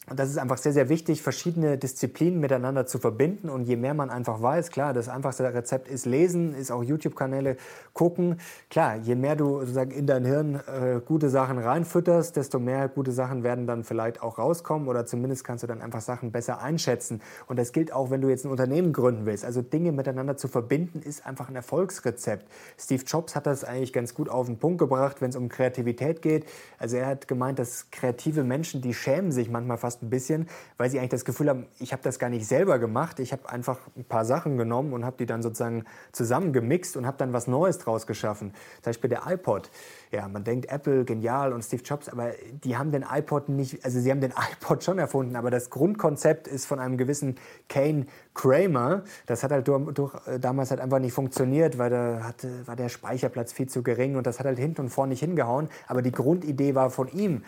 Und 0.08 0.20
das 0.20 0.30
ist 0.30 0.38
einfach 0.38 0.58
sehr, 0.58 0.74
sehr 0.74 0.88
wichtig, 0.90 1.22
verschiedene 1.22 1.78
Disziplinen 1.78 2.40
miteinander 2.40 2.86
zu 2.86 3.00
verbinden. 3.00 3.50
Und 3.50 3.64
je 3.66 3.76
mehr 3.76 3.94
man 3.96 4.12
einfach 4.12 4.42
weiß, 4.42 4.70
klar, 4.70 4.94
das 4.94 5.10
einfachste 5.10 5.52
Rezept 5.52 5.88
ist 5.88 6.06
lesen, 6.06 6.54
ist 6.54 6.72
auch 6.72 6.84
YouTube-Kanäle 6.84 7.58
gucken. 7.94 8.40
Klar, 8.70 8.98
je 8.98 9.16
mehr 9.16 9.36
du 9.36 9.62
sozusagen 9.62 9.92
in 9.92 10.06
dein 10.06 10.24
Hirn 10.26 10.56
äh, 10.56 11.00
gute 11.04 11.30
Sachen 11.30 11.58
reinfütterst, 11.58 12.36
desto 12.36 12.60
mehr 12.60 12.88
gute 12.88 13.12
Sachen 13.12 13.44
werden 13.44 13.66
dann 13.66 13.84
vielleicht 13.84 14.22
auch 14.22 14.38
rauskommen 14.38 14.88
oder 14.88 15.08
zumindest 15.08 15.44
kannst 15.44 15.64
du 15.64 15.68
dann 15.68 15.82
einfach 15.82 16.02
Sachen 16.02 16.32
besser 16.32 16.62
einschätzen. 16.62 17.22
Und 17.48 17.58
das 17.58 17.72
gilt 17.72 17.92
auch, 17.92 18.12
wenn 18.12 18.22
du 18.22 18.30
jetzt 18.30 18.46
ein 18.46 18.52
Unternehmen 18.52 18.94
gründen 18.94 19.26
willst. 19.26 19.44
Also 19.44 19.64
Dinge 19.64 19.92
miteinander 19.92 20.38
zu 20.38 20.48
verbinden, 20.48 21.02
ist 21.02 21.26
einfach 21.26 21.50
ein 21.50 21.56
Erfolgsrezept. 21.56 22.46
Steve 22.78 23.04
Jobs 23.08 23.36
hat 23.36 23.48
das 23.48 23.64
eigentlich 23.64 23.94
ganz 23.94 24.14
gut 24.14 24.30
auf 24.30 24.46
den 24.46 24.58
Punkt 24.58 24.78
gebracht, 24.78 25.22
wenn 25.22 25.30
es 25.30 25.36
um 25.36 25.50
Kreativität 25.50 26.22
geht. 26.22 26.46
Also 26.78 26.98
er 26.98 27.08
hat 27.08 27.28
gemeint, 27.28 27.58
dass 27.58 27.90
kreative 27.90 28.44
Menschen, 28.44 28.82
die 28.82 28.94
schämen 28.94 29.32
sich 29.32 29.50
manchmal 29.50 29.78
fast 29.78 29.95
fast 29.96 30.04
ein 30.04 30.10
bisschen, 30.10 30.48
weil 30.78 30.90
sie 30.90 31.00
eigentlich 31.00 31.12
das 31.12 31.26
Gefühl 31.26 31.50
haben, 31.50 31.66
ich 31.80 31.94
habe 31.94 32.04
das 32.04 32.20
gar 32.20 32.30
nicht 32.30 32.46
selber 32.46 32.80
gemacht. 32.80 33.20
Ich 33.20 33.32
habe 33.32 33.50
einfach 33.50 33.80
ein 33.96 34.04
paar 34.04 34.26
Sachen 34.26 34.58
genommen 34.58 34.94
und 34.94 35.06
habe 35.06 35.16
die 35.18 35.26
dann 35.26 35.42
sozusagen 35.42 35.86
zusammengemixt 36.12 36.98
und 36.98 37.06
habe 37.06 37.18
dann 37.18 37.34
was 37.34 37.48
Neues 37.48 37.78
draus 37.78 38.08
geschaffen. 38.08 38.54
Zum 38.82 38.90
Beispiel 38.90 39.10
der 39.10 39.24
iPod. 39.28 39.70
Ja, 40.12 40.28
man 40.28 40.44
denkt 40.44 40.70
Apple 40.70 41.06
genial 41.06 41.54
und 41.54 41.64
Steve 41.64 41.84
Jobs, 41.84 42.10
aber 42.10 42.32
die 42.64 42.78
haben 42.78 42.92
den 42.92 43.06
iPod 43.10 43.50
nicht, 43.50 43.84
also 43.86 44.00
sie 44.00 44.12
haben 44.12 44.22
den 44.22 44.34
iPod 44.54 44.84
schon 44.84 45.00
erfunden, 45.00 45.36
aber 45.36 45.50
das 45.50 45.70
Grundkonzept 45.70 46.48
ist 46.48 46.66
von 46.66 46.80
einem 46.80 46.98
gewissen 46.98 47.36
Kane 47.70 48.06
Kramer. 48.34 49.04
Das 49.26 49.44
hat 49.44 49.52
halt 49.52 49.68
durch, 49.68 49.94
durch, 49.94 50.14
damals 50.40 50.72
halt 50.72 50.82
einfach 50.82 51.00
nicht 51.00 51.14
funktioniert, 51.14 51.78
weil 51.78 51.90
da 51.90 52.24
hatte, 52.24 52.68
war 52.68 52.76
der 52.76 52.90
Speicherplatz 52.90 53.54
viel 53.54 53.68
zu 53.68 53.84
gering 53.84 54.16
und 54.16 54.28
das 54.28 54.40
hat 54.40 54.46
halt 54.46 54.60
hinten 54.60 54.82
und 54.82 54.90
vorne 54.90 55.12
nicht 55.12 55.22
hingehauen. 55.22 55.70
Aber 55.88 56.02
die 56.02 56.12
Grundidee 56.12 56.76
war 56.76 56.90
von 56.90 57.08
ihm. 57.08 57.44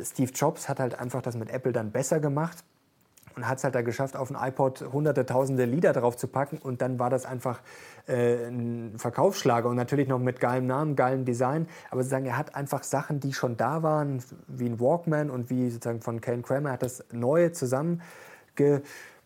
Steve 0.00 0.32
Jobs 0.32 0.68
hat 0.68 0.80
halt 0.80 0.98
einfach 0.98 1.22
das 1.22 1.36
mit 1.36 1.50
Apple 1.50 1.72
dann 1.72 1.90
besser 1.90 2.20
gemacht 2.20 2.64
und 3.36 3.48
hat 3.48 3.58
es 3.58 3.64
halt 3.64 3.74
da 3.74 3.82
geschafft, 3.82 4.16
auf 4.16 4.30
ein 4.30 4.48
iPod 4.48 4.92
hunderte, 4.92 5.24
tausende 5.24 5.64
Lieder 5.64 5.92
drauf 5.92 6.16
zu 6.16 6.28
packen 6.28 6.58
und 6.58 6.82
dann 6.82 6.98
war 6.98 7.10
das 7.10 7.24
einfach 7.24 7.60
äh, 8.06 8.46
ein 8.46 8.94
Verkaufsschlager 8.98 9.68
und 9.68 9.76
natürlich 9.76 10.08
noch 10.08 10.18
mit 10.18 10.40
geilem 10.40 10.66
Namen, 10.66 10.96
geilem 10.96 11.24
Design, 11.24 11.66
aber 11.90 12.02
sozusagen 12.02 12.26
er 12.26 12.36
hat 12.36 12.54
einfach 12.54 12.82
Sachen, 12.82 13.20
die 13.20 13.32
schon 13.32 13.56
da 13.56 13.82
waren, 13.82 14.22
wie 14.48 14.66
ein 14.66 14.80
Walkman 14.80 15.30
und 15.30 15.50
wie 15.50 15.70
sozusagen 15.70 16.00
von 16.00 16.20
Ken 16.20 16.42
Kramer, 16.42 16.72
hat 16.72 16.82
das 16.82 17.04
Neue 17.10 17.52
zusammengebracht 17.52 18.02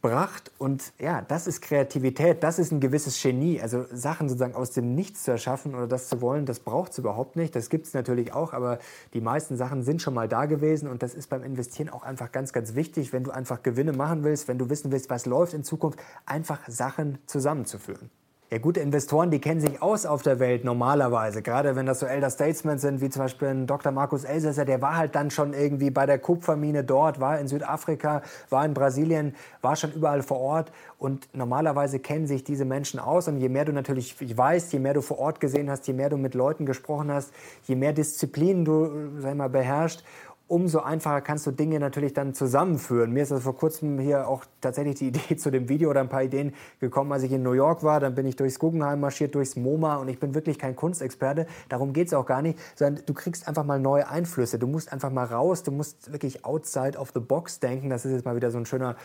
gebracht. 0.07 0.52
Und 0.59 0.92
ja, 0.98 1.22
das 1.22 1.46
ist 1.46 1.61
Kreativität, 1.61 2.42
das 2.42 2.59
ist 2.59 2.72
ein 2.72 2.80
gewisses 2.80 3.20
Genie. 3.20 3.61
Also 3.61 3.86
Sachen 3.92 4.28
sozusagen 4.28 4.54
aus 4.54 4.70
dem 4.70 4.94
Nichts 4.94 5.24
zu 5.24 5.32
erschaffen 5.32 5.74
oder 5.74 5.86
das 5.86 6.09
zu 6.09 6.20
wollen, 6.20 6.46
das 6.46 6.61
braucht 6.61 6.92
es 6.92 6.98
überhaupt 6.98 7.36
nicht. 7.36 7.57
Das 7.57 7.70
gibt 7.70 7.86
es 7.86 7.94
natürlich 7.94 8.32
auch, 8.32 8.52
aber 8.52 8.78
die 9.14 9.20
meisten 9.20 9.57
Sachen 9.57 9.82
sind 9.82 10.00
schon 10.00 10.14
mal 10.14 10.28
da 10.28 10.46
gewesen. 10.46 10.88
Und 10.88 11.02
das 11.02 11.14
ist 11.14 11.28
beim 11.28 11.42
Investieren 11.42 11.88
auch 11.88 12.04
einfach 12.04 12.30
ganz, 12.30 12.52
ganz 12.52 12.74
wichtig, 12.74 13.12
wenn 13.12 13.24
du 13.24 13.30
einfach 13.32 13.62
Gewinne 13.62 13.92
machen 13.92 14.22
willst, 14.22 14.48
wenn 14.48 14.59
du 14.59 14.70
wissen 14.70 14.92
willst, 14.92 15.11
was 15.11 15.26
läuft 15.26 15.54
in 15.54 15.64
Zukunft, 15.64 15.98
einfach 16.24 16.61
Sachen 16.68 17.18
zusammenzuführen. 17.26 18.11
Ja, 18.49 18.59
gute 18.59 18.78
Investoren, 18.78 19.32
die 19.32 19.40
kennen 19.40 19.61
sich 19.61 19.82
aus 19.82 20.07
auf 20.07 20.22
der 20.22 20.38
Welt 20.38 20.64
normalerweise. 20.64 21.42
Gerade 21.42 21.74
wenn 21.74 21.84
das 21.84 21.99
so 21.99 22.07
Elder 22.07 22.30
Statesmen 22.30 22.78
sind, 22.78 23.01
wie 23.01 23.11
zum 23.11 23.22
Beispiel 23.22 23.49
ein 23.49 23.66
Dr. 23.66 23.90
Markus 23.90 24.22
Elsässer, 24.22 24.64
der 24.64 24.80
war 24.80 24.97
halt 24.97 25.16
dann 25.16 25.32
schon 25.32 25.53
irgendwie 25.53 25.90
bei 25.90 26.07
der 26.07 26.20
Kupfermine 26.20 26.84
dort, 26.84 27.18
war 27.18 27.40
in 27.40 27.49
Südafrika, 27.49 28.22
war 28.49 28.64
in 28.64 28.72
Brasilien, 28.72 29.34
war 29.62 29.74
schon 29.74 29.92
überall 29.94 30.22
vor 30.22 30.38
Ort. 30.38 30.70
Und 30.97 31.28
normalerweise 31.34 31.99
kennen 31.99 32.28
sich 32.28 32.44
diese 32.44 32.64
Menschen 32.64 33.01
aus. 33.01 33.26
Und 33.26 33.38
je 33.38 33.49
mehr 33.49 33.64
du 33.64 33.72
natürlich 33.72 34.14
weißt, 34.38 34.72
je 34.72 34.78
mehr 34.78 34.94
du 34.94 35.03
vor 35.03 35.18
Ort 35.18 35.40
gesehen 35.40 35.68
hast, 35.68 35.88
je 35.88 35.92
mehr 35.92 36.09
du 36.09 36.16
mit 36.16 36.34
Leuten 36.34 36.66
gesprochen 36.66 37.11
hast, 37.11 37.32
je 37.64 37.74
mehr 37.74 37.94
Disziplinen 37.94 38.64
du, 38.64 39.11
sag 39.18 39.34
mal, 39.34 39.49
beherrschst, 39.49 40.05
umso 40.49 40.80
einfacher 40.80 41.20
kannst 41.22 41.47
du 41.47 41.51
Dinge 41.51 41.80
natürlich 41.80 42.12
dann 42.12 42.32
zusammenführen. 42.32 43.12
Mir 43.12 43.24
ist 43.24 43.32
das 43.32 43.42
vor 43.42 43.57
kurzem 43.57 43.99
hier 43.99 44.28
auch 44.28 44.44
tatsächlich 44.61 44.97
die 44.97 45.09
Idee 45.09 45.36
zu 45.36 45.51
dem 45.51 45.68
Video 45.68 45.90
oder 45.90 46.01
ein 46.01 46.09
paar 46.09 46.22
Ideen 46.22 46.55
gekommen, 46.80 47.12
als 47.12 47.24
ich 47.24 47.32
in 47.32 47.42
New 47.42 47.53
York 47.53 47.82
war. 47.82 47.99
Dann 47.99 48.14
bin 48.14 48.26
ich 48.26 48.36
durchs 48.36 48.59
Guggenheim 48.59 49.01
marschiert, 49.01 49.34
durchs 49.34 49.57
MoMA 49.57 49.97
und 49.97 50.09
ich 50.09 50.20
bin 50.20 50.34
wirklich 50.34 50.59
kein 50.59 50.76
Kunstexperte. 50.76 51.47
Darum 51.68 51.92
geht 51.92 52.09
es 52.09 52.14
auch 52.14 52.26
gar 52.26 52.42
nicht, 52.42 52.59
sondern 52.76 53.05
du 53.05 53.14
kriegst 53.14 53.49
einfach 53.49 53.64
mal 53.64 53.80
neue 53.80 54.09
Einflüsse. 54.09 54.59
Du 54.59 54.66
musst 54.66 54.92
einfach 54.92 55.11
mal 55.11 55.24
raus, 55.24 55.62
du 55.62 55.72
musst 55.72 56.12
wirklich 56.12 56.44
outside 56.44 56.97
of 56.97 57.11
the 57.12 57.20
box 57.20 57.59
denken. 57.59 57.90
Das 57.90 58.05
ist 58.05 58.12
jetzt 58.12 58.24
mal 58.24 58.36
wieder 58.36 58.51
so 58.51 58.59
ein 58.59 58.66
schöner 58.66 58.97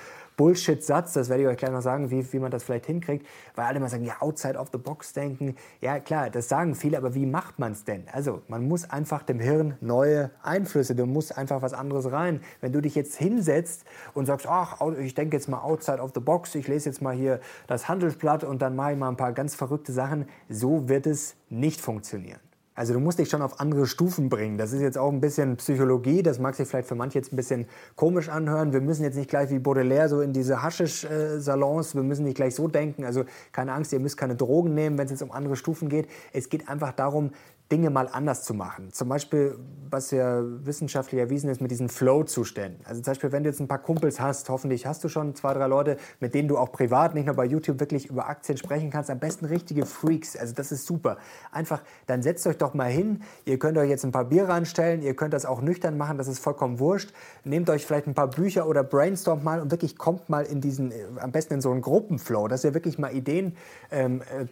Bullshit-Satz, 0.42 1.14
das 1.14 1.30
werde 1.30 1.44
ich 1.44 1.50
euch 1.50 1.58
gleich 1.58 1.72
noch 1.72 1.82
sagen, 1.82 2.10
wie, 2.10 2.34
wie 2.34 2.40
man 2.40 2.50
das 2.50 2.64
vielleicht 2.64 2.88
hinkriegt, 2.88 3.28
weil 3.54 3.66
alle 3.66 3.80
mal 3.80 3.90
sagen, 3.90 4.06
ja, 4.06 4.16
outside 4.22 4.58
of 4.58 4.70
the 4.72 4.78
box 4.80 5.14
denken. 5.14 5.56
Ja, 5.82 6.00
klar, 6.00 6.32
das 6.32 6.50
sagen 6.50 6.74
viele, 6.74 6.98
aber 6.98 7.14
wie 7.14 7.26
macht 7.28 7.60
man 7.60 7.74
es 7.74 7.84
denn? 7.84 8.06
Also, 8.12 8.42
man 8.48 8.68
muss 8.68 8.90
einfach 8.90 9.22
dem 9.22 9.40
Hirn 9.40 9.78
neue 9.82 10.32
Einflüsse, 10.42 10.96
du 10.96 11.06
musst 11.06 11.31
einfach 11.38 11.62
was 11.62 11.74
anderes 11.74 12.12
rein. 12.12 12.42
Wenn 12.60 12.72
du 12.72 12.82
dich 12.82 12.96
jetzt 12.96 13.16
hinsetzt 13.16 13.86
und 14.14 14.26
sagst, 14.26 14.48
ach, 14.48 14.82
ich 15.00 15.14
denke 15.14 15.38
jetzt 15.38 15.50
mal 15.50 15.62
outside 15.62 16.00
of 16.00 16.12
the 16.14 16.20
box, 16.20 16.56
ich 16.56 16.68
lese 16.68 16.90
jetzt 16.90 17.02
mal 17.02 17.16
hier 17.16 17.40
das 17.68 17.88
Handelsblatt 17.88 18.44
und 18.44 18.62
dann 18.62 18.76
mache 18.76 18.94
ich 18.94 18.98
mal 18.98 19.10
ein 19.10 19.18
paar 19.18 19.34
ganz 19.34 19.56
verrückte 19.56 19.92
Sachen, 19.92 20.26
so 20.50 20.90
wird 20.90 21.08
es 21.08 21.36
nicht 21.50 21.82
funktionieren. 21.82 22.40
Also 22.74 22.94
du 22.94 23.02
musst 23.02 23.20
dich 23.20 23.30
schon 23.30 23.42
auf 23.42 23.60
andere 23.60 23.86
Stufen 23.86 24.30
bringen. 24.30 24.58
Das 24.58 24.72
ist 24.72 24.82
jetzt 24.82 24.98
auch 24.98 25.12
ein 25.12 25.20
bisschen 25.20 25.58
Psychologie. 25.58 26.24
Das 26.24 26.40
mag 26.40 26.56
sich 26.56 26.68
vielleicht 26.68 26.88
für 26.88 26.96
manche 26.96 27.20
jetzt 27.20 27.34
ein 27.34 27.36
bisschen 27.36 27.68
komisch 27.96 28.30
anhören. 28.30 28.72
Wir 28.72 28.80
müssen 28.80 29.04
jetzt 29.04 29.18
nicht 29.18 29.30
gleich 29.30 29.50
wie 29.50 29.60
Baudelaire 29.60 30.08
so 30.08 30.22
in 30.22 30.32
diese 30.32 30.64
Haschisch-Salons. 30.64 31.96
Wir 31.96 32.04
müssen 32.04 32.24
nicht 32.24 32.38
gleich 32.38 32.56
so 32.56 32.70
denken. 32.70 33.04
Also 33.04 33.26
keine 33.52 33.74
Angst, 33.74 33.92
ihr 33.92 34.00
müsst 34.00 34.16
keine 34.16 34.36
Drogen 34.36 34.74
nehmen, 34.74 34.98
wenn 34.98 35.06
es 35.06 35.12
jetzt 35.12 35.22
um 35.22 35.32
andere 35.32 35.58
Stufen 35.58 35.90
geht. 35.90 36.08
Es 36.32 36.48
geht 36.48 36.70
einfach 36.70 36.94
darum, 36.94 37.32
Dinge 37.72 37.90
mal 37.90 38.10
anders 38.12 38.44
zu 38.44 38.54
machen. 38.54 38.92
Zum 38.92 39.08
Beispiel, 39.08 39.56
was 39.90 40.12
ja 40.12 40.42
wissenschaftlich 40.66 41.20
erwiesen 41.20 41.50
ist 41.50 41.62
mit 41.62 41.72
diesen 41.72 41.90
Flow-Zuständen. 41.90 42.86
Also 42.86 43.02
zum 43.02 43.12
Beispiel, 43.12 43.32
wenn 43.32 43.44
du 43.44 43.50
jetzt 43.50 43.60
ein 43.60 43.68
paar 43.68 43.82
Kumpels 43.82 44.20
hast, 44.20 44.50
hoffentlich 44.50 44.86
hast 44.86 45.04
du 45.04 45.10
schon 45.10 45.36
zwei, 45.36 45.54
drei 45.54 45.68
Leute, 45.68 45.98
mit 46.20 46.34
denen 46.34 46.48
du 46.48 46.58
auch 46.58 46.72
privat, 46.72 47.14
nicht 47.14 47.26
nur 47.26 47.36
bei 47.36 47.46
YouTube, 47.46 47.80
wirklich 47.80 48.08
über 48.08 48.28
Aktien 48.28 48.58
sprechen 48.58 48.90
kannst. 48.90 49.10
Am 49.10 49.20
besten 49.20 49.46
richtige 49.46 49.86
Freaks. 49.86 50.36
Also 50.36 50.54
das 50.54 50.72
ist 50.72 50.86
super. 50.86 51.18
Einfach, 51.52 51.82
dann 52.08 52.22
setzt 52.22 52.46
euch 52.48 52.58
doch 52.58 52.74
mal 52.74 52.90
hin. 52.90 53.22
Ihr 53.46 53.58
könnt 53.58 53.78
euch 53.78 53.90
jetzt 53.90 54.04
ein 54.04 54.12
paar 54.12 54.26
Bier 54.26 54.50
reinstellen. 54.50 55.02
Ihr 55.02 55.16
könnt 55.16 55.34
das 55.34 55.46
auch 55.46 55.62
nüchtern 55.62 55.98
machen. 55.98 56.18
Das 56.18 56.28
ist 56.28 56.40
vollkommen 56.40 56.80
wurscht. 56.80 57.14
Nehmt 57.44 57.70
euch 57.70 57.86
vielleicht 57.86 58.08
ein 58.08 58.14
paar 58.14 58.30
Bücher 58.30 58.68
oder 58.68 58.84
brainstormt 58.84 59.44
mal 59.44 59.62
und 59.62 59.72
wirklich 59.72 59.98
kommt 59.98 60.30
mal 60.30 60.46
in 60.46 60.62
diesen, 60.62 60.92
äh, 60.92 61.06
am 61.20 61.32
besten 61.32 61.56
in 61.56 61.62
so 61.62 61.72
einen 61.72 61.82
Gruppenflow, 61.82 62.48
dass 62.48 62.64
ihr 62.64 62.74
wirklich 62.74 62.98
mal 62.98 63.14
Ideen 63.14 63.56
ähm, 63.92 64.22
äh, 64.22 64.46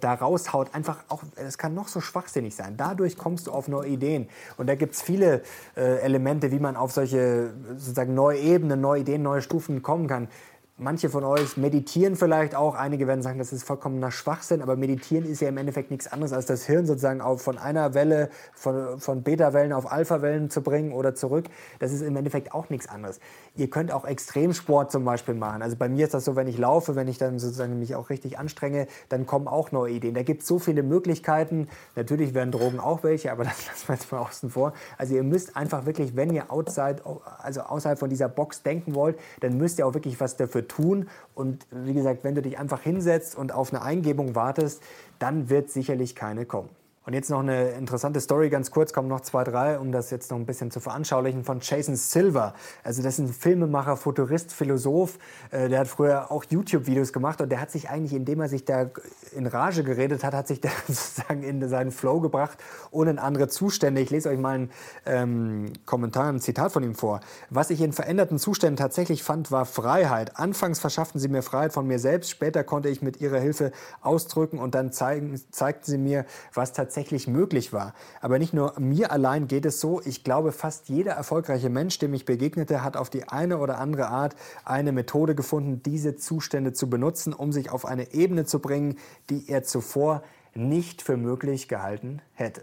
da 0.00 0.14
raushaut, 0.14 0.74
einfach 0.74 0.98
auch, 1.08 1.22
es 1.36 1.58
kann 1.58 1.74
noch 1.74 1.88
so 1.88 2.00
schwachsinnig 2.00 2.54
sein. 2.54 2.76
Dadurch 2.76 3.18
kommst 3.18 3.46
du 3.46 3.52
auf 3.52 3.68
neue 3.68 3.88
Ideen. 3.88 4.28
Und 4.56 4.66
da 4.66 4.74
gibt 4.74 4.94
es 4.94 5.02
viele 5.02 5.42
äh, 5.76 6.00
Elemente, 6.00 6.50
wie 6.52 6.58
man 6.58 6.76
auf 6.76 6.92
solche 6.92 7.52
sozusagen 7.76 8.14
neue 8.14 8.38
Ebenen, 8.38 8.80
neue 8.80 9.02
Ideen, 9.02 9.22
neue 9.22 9.42
Stufen 9.42 9.82
kommen 9.82 10.08
kann. 10.08 10.28
Manche 10.76 11.08
von 11.08 11.22
euch 11.22 11.56
meditieren 11.56 12.16
vielleicht 12.16 12.56
auch. 12.56 12.74
Einige 12.74 13.06
werden 13.06 13.22
sagen, 13.22 13.38
das 13.38 13.52
ist 13.52 13.62
vollkommener 13.62 14.10
Schwachsinn. 14.10 14.60
Aber 14.60 14.74
meditieren 14.74 15.24
ist 15.24 15.40
ja 15.40 15.48
im 15.48 15.56
Endeffekt 15.56 15.92
nichts 15.92 16.08
anderes, 16.08 16.32
als 16.32 16.46
das 16.46 16.66
Hirn 16.66 16.84
sozusagen 16.84 17.20
auf, 17.20 17.42
von 17.42 17.58
einer 17.58 17.94
Welle, 17.94 18.28
von, 18.54 18.98
von 18.98 19.22
Beta-Wellen 19.22 19.72
auf 19.72 19.92
Alpha-Wellen 19.92 20.50
zu 20.50 20.62
bringen 20.62 20.90
oder 20.90 21.14
zurück. 21.14 21.44
Das 21.78 21.92
ist 21.92 22.02
im 22.02 22.16
Endeffekt 22.16 22.52
auch 22.54 22.70
nichts 22.70 22.88
anderes. 22.88 23.20
Ihr 23.54 23.70
könnt 23.70 23.92
auch 23.92 24.04
Extremsport 24.04 24.90
zum 24.90 25.04
Beispiel 25.04 25.34
machen. 25.34 25.62
Also 25.62 25.76
bei 25.76 25.88
mir 25.88 26.06
ist 26.06 26.12
das 26.12 26.24
so, 26.24 26.34
wenn 26.34 26.48
ich 26.48 26.58
laufe, 26.58 26.96
wenn 26.96 27.06
ich 27.06 27.18
dann 27.18 27.38
sozusagen 27.38 27.78
mich 27.78 27.94
auch 27.94 28.10
richtig 28.10 28.40
anstrenge, 28.40 28.88
dann 29.10 29.26
kommen 29.26 29.46
auch 29.46 29.70
neue 29.70 29.92
Ideen. 29.92 30.14
Da 30.14 30.24
gibt 30.24 30.42
es 30.42 30.48
so 30.48 30.58
viele 30.58 30.82
Möglichkeiten. 30.82 31.68
Natürlich 31.94 32.34
werden 32.34 32.50
Drogen 32.50 32.80
auch 32.80 33.04
welche, 33.04 33.30
aber 33.30 33.44
das 33.44 33.64
lassen 33.68 33.86
wir 33.86 33.94
jetzt 33.94 34.10
mal 34.10 34.18
außen 34.18 34.50
vor. 34.50 34.72
Also 34.98 35.14
ihr 35.14 35.22
müsst 35.22 35.56
einfach 35.56 35.86
wirklich, 35.86 36.16
wenn 36.16 36.32
ihr 36.32 36.50
outside, 36.50 36.96
also 37.38 37.60
außerhalb 37.60 37.96
von 37.96 38.10
dieser 38.10 38.28
Box 38.28 38.64
denken 38.64 38.96
wollt, 38.96 39.16
dann 39.38 39.56
müsst 39.56 39.78
ihr 39.78 39.86
auch 39.86 39.94
wirklich 39.94 40.18
was 40.18 40.36
dafür 40.36 40.63
tun. 40.66 41.08
Und 41.34 41.66
wie 41.70 41.94
gesagt, 41.94 42.24
wenn 42.24 42.34
du 42.34 42.42
dich 42.42 42.58
einfach 42.58 42.80
hinsetzt 42.80 43.36
und 43.36 43.52
auf 43.52 43.72
eine 43.72 43.82
Eingebung 43.82 44.34
wartest, 44.34 44.82
dann 45.18 45.48
wird 45.48 45.70
sicherlich 45.70 46.14
keine 46.14 46.46
kommen. 46.46 46.70
Und 47.06 47.12
jetzt 47.12 47.28
noch 47.28 47.40
eine 47.40 47.72
interessante 47.72 48.18
Story, 48.18 48.48
ganz 48.48 48.70
kurz, 48.70 48.94
kommen 48.94 49.08
noch 49.08 49.20
zwei, 49.20 49.44
drei, 49.44 49.78
um 49.78 49.92
das 49.92 50.10
jetzt 50.10 50.30
noch 50.30 50.38
ein 50.38 50.46
bisschen 50.46 50.70
zu 50.70 50.80
veranschaulichen, 50.80 51.44
von 51.44 51.58
Jason 51.60 51.96
Silver. 51.96 52.54
Also 52.82 53.02
das 53.02 53.18
ist 53.18 53.26
ein 53.26 53.28
Filmemacher, 53.28 53.98
Futurist, 53.98 54.54
Philosoph. 54.54 55.18
Äh, 55.50 55.68
der 55.68 55.80
hat 55.80 55.88
früher 55.88 56.30
auch 56.30 56.44
YouTube-Videos 56.48 57.12
gemacht 57.12 57.42
und 57.42 57.50
der 57.50 57.60
hat 57.60 57.70
sich 57.70 57.90
eigentlich, 57.90 58.14
indem 58.14 58.40
er 58.40 58.48
sich 58.48 58.64
da 58.64 58.90
in 59.36 59.46
Rage 59.46 59.84
geredet 59.84 60.24
hat, 60.24 60.32
hat 60.32 60.48
sich 60.48 60.62
da 60.62 60.70
sozusagen 60.86 61.42
in 61.42 61.68
seinen 61.68 61.90
Flow 61.90 62.20
gebracht, 62.20 62.56
ohne 62.90 63.10
in 63.10 63.18
andere 63.18 63.48
Zustände. 63.48 64.00
Ich 64.00 64.08
lese 64.08 64.30
euch 64.30 64.38
mal 64.38 64.54
einen 64.54 64.70
ähm, 65.04 65.72
Kommentar, 65.84 66.32
ein 66.32 66.40
Zitat 66.40 66.72
von 66.72 66.82
ihm 66.82 66.94
vor. 66.94 67.20
Was 67.50 67.68
ich 67.68 67.82
in 67.82 67.92
veränderten 67.92 68.38
Zuständen 68.38 68.78
tatsächlich 68.78 69.22
fand, 69.22 69.50
war 69.50 69.66
Freiheit. 69.66 70.38
Anfangs 70.38 70.78
verschafften 70.78 71.20
sie 71.20 71.28
mir 71.28 71.42
Freiheit 71.42 71.74
von 71.74 71.86
mir 71.86 71.98
selbst, 71.98 72.30
später 72.30 72.64
konnte 72.64 72.88
ich 72.88 73.02
mit 73.02 73.20
ihrer 73.20 73.40
Hilfe 73.40 73.72
ausdrücken 74.00 74.58
und 74.58 74.74
dann 74.74 74.90
zeigen, 74.90 75.38
zeigten 75.50 75.84
sie 75.84 75.98
mir, 75.98 76.24
was 76.54 76.72
tatsächlich 76.72 76.93
tatsächlich 76.94 77.26
möglich 77.26 77.72
war. 77.72 77.92
Aber 78.20 78.38
nicht 78.38 78.54
nur 78.54 78.78
mir 78.78 79.10
allein 79.10 79.48
geht 79.48 79.66
es 79.66 79.80
so. 79.80 80.00
Ich 80.04 80.22
glaube, 80.22 80.52
fast 80.52 80.88
jeder 80.88 81.12
erfolgreiche 81.12 81.68
Mensch, 81.68 81.98
dem 81.98 82.14
ich 82.14 82.24
begegnete, 82.24 82.84
hat 82.84 82.96
auf 82.96 83.10
die 83.10 83.28
eine 83.28 83.58
oder 83.58 83.78
andere 83.78 84.06
Art 84.06 84.36
eine 84.64 84.92
Methode 84.92 85.34
gefunden, 85.34 85.82
diese 85.82 86.14
Zustände 86.14 86.72
zu 86.72 86.88
benutzen, 86.88 87.32
um 87.32 87.50
sich 87.50 87.70
auf 87.70 87.84
eine 87.84 88.14
Ebene 88.14 88.44
zu 88.44 88.60
bringen, 88.60 88.96
die 89.28 89.48
er 89.48 89.64
zuvor 89.64 90.22
nicht 90.54 91.02
für 91.02 91.16
möglich 91.16 91.66
gehalten 91.66 92.22
hätte. 92.34 92.62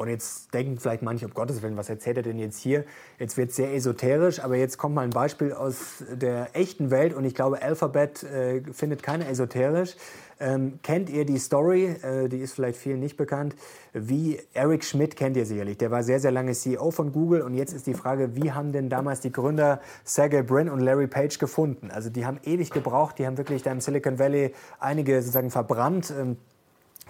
Und 0.00 0.08
jetzt 0.08 0.54
denken 0.54 0.78
vielleicht 0.78 1.02
manche, 1.02 1.26
um 1.26 1.34
Gottes 1.34 1.60
Willen, 1.60 1.76
was 1.76 1.90
erzählt 1.90 2.16
er 2.16 2.22
denn 2.22 2.38
jetzt 2.38 2.58
hier? 2.58 2.84
Jetzt 3.18 3.36
wird 3.36 3.50
es 3.50 3.56
sehr 3.56 3.74
esoterisch, 3.74 4.42
aber 4.42 4.56
jetzt 4.56 4.78
kommt 4.78 4.94
mal 4.94 5.02
ein 5.02 5.10
Beispiel 5.10 5.52
aus 5.52 6.02
der 6.10 6.56
echten 6.56 6.90
Welt 6.90 7.12
und 7.12 7.26
ich 7.26 7.34
glaube, 7.34 7.60
Alphabet 7.60 8.22
äh, 8.22 8.62
findet 8.72 9.02
keine 9.02 9.28
esoterisch. 9.28 9.96
Ähm, 10.42 10.78
kennt 10.82 11.10
ihr 11.10 11.26
die 11.26 11.36
Story, 11.36 11.84
äh, 11.84 12.30
die 12.30 12.38
ist 12.38 12.54
vielleicht 12.54 12.78
vielen 12.78 12.98
nicht 12.98 13.18
bekannt, 13.18 13.54
wie 13.92 14.40
Eric 14.54 14.84
Schmidt 14.84 15.14
kennt 15.14 15.36
ihr 15.36 15.44
sicherlich. 15.44 15.76
Der 15.76 15.90
war 15.90 16.02
sehr, 16.02 16.18
sehr 16.18 16.30
lange 16.30 16.52
CEO 16.52 16.90
von 16.90 17.12
Google 17.12 17.42
und 17.42 17.52
jetzt 17.52 17.74
ist 17.74 17.86
die 17.86 17.92
Frage, 17.92 18.34
wie 18.36 18.52
haben 18.52 18.72
denn 18.72 18.88
damals 18.88 19.20
die 19.20 19.30
Gründer 19.30 19.82
Sergey 20.04 20.42
Brin 20.42 20.70
und 20.70 20.80
Larry 20.80 21.08
Page 21.08 21.38
gefunden? 21.38 21.90
Also 21.90 22.08
die 22.08 22.24
haben 22.24 22.40
ewig 22.44 22.70
gebraucht, 22.70 23.18
die 23.18 23.26
haben 23.26 23.36
wirklich 23.36 23.62
da 23.62 23.70
im 23.70 23.82
Silicon 23.82 24.18
Valley 24.18 24.54
einige 24.78 25.20
sozusagen 25.20 25.50
verbrannt. 25.50 26.10
Ähm, 26.18 26.38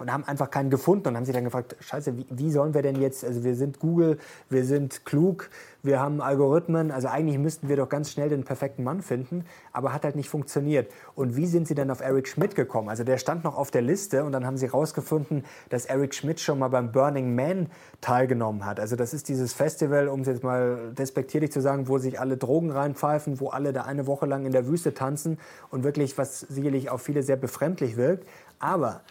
und 0.01 0.11
haben 0.11 0.23
einfach 0.25 0.49
keinen 0.49 0.69
gefunden 0.69 1.09
und 1.09 1.15
haben 1.15 1.25
sich 1.25 1.33
dann 1.33 1.43
gefragt, 1.43 1.75
scheiße, 1.79 2.17
wie, 2.17 2.25
wie, 2.29 2.51
sollen 2.51 2.73
wir 2.73 2.81
denn 2.81 2.99
jetzt, 2.99 3.23
also 3.23 3.43
wir 3.43 3.55
sind 3.55 3.79
Google, 3.79 4.17
wir 4.49 4.65
sind 4.65 5.05
klug, 5.05 5.49
wir 5.83 5.99
haben 5.99 6.21
Algorithmen, 6.21 6.91
also 6.91 7.07
eigentlich 7.07 7.37
müssten 7.37 7.69
wir 7.69 7.75
doch 7.75 7.87
ganz 7.87 8.11
schnell 8.11 8.29
den 8.29 8.43
perfekten 8.43 8.83
Mann 8.83 9.01
finden, 9.01 9.45
aber 9.71 9.93
hat 9.93 10.03
halt 10.03 10.15
nicht 10.15 10.29
funktioniert. 10.29 10.91
Und 11.15 11.35
wie 11.35 11.45
sind 11.45 11.67
sie 11.67 11.75
dann 11.75 11.89
auf 11.89 12.01
Eric 12.01 12.27
Schmidt 12.27 12.55
gekommen? 12.55 12.89
Also 12.89 13.03
der 13.03 13.17
stand 13.17 13.43
noch 13.43 13.55
auf 13.55 13.71
der 13.71 13.81
Liste 13.81 14.23
und 14.23 14.31
dann 14.31 14.45
haben 14.45 14.57
sie 14.57 14.67
herausgefunden, 14.67 15.43
dass 15.69 15.85
Eric 15.85 16.13
Schmidt 16.13 16.39
schon 16.39 16.59
mal 16.59 16.67
beim 16.67 16.91
Burning 16.91 17.35
Man 17.35 17.67
teilgenommen 18.01 18.65
hat. 18.65 18.79
Also 18.79 18.95
das 18.95 19.13
ist 19.13 19.29
dieses 19.29 19.53
Festival, 19.53 20.07
um 20.07 20.21
es 20.21 20.27
jetzt 20.27 20.43
mal 20.43 20.93
despektierlich 20.97 21.51
zu 21.51 21.61
sagen, 21.61 21.87
wo 21.87 21.97
sich 21.97 22.19
alle 22.19 22.37
Drogen 22.37 22.71
reinpfeifen, 22.71 23.39
wo 23.39 23.49
alle 23.49 23.71
da 23.73 23.83
eine 23.83 24.07
Woche 24.07 24.25
lang 24.25 24.45
in 24.45 24.51
der 24.51 24.67
Wüste 24.67 24.93
tanzen 24.93 25.39
und 25.69 25.83
wirklich, 25.83 26.17
was 26.17 26.41
sicherlich 26.41 26.89
auf 26.89 27.01
viele 27.01 27.23
sehr 27.23 27.37
befremdlich 27.37 27.97
wirkt. 27.97 28.27
Aber 28.59 29.01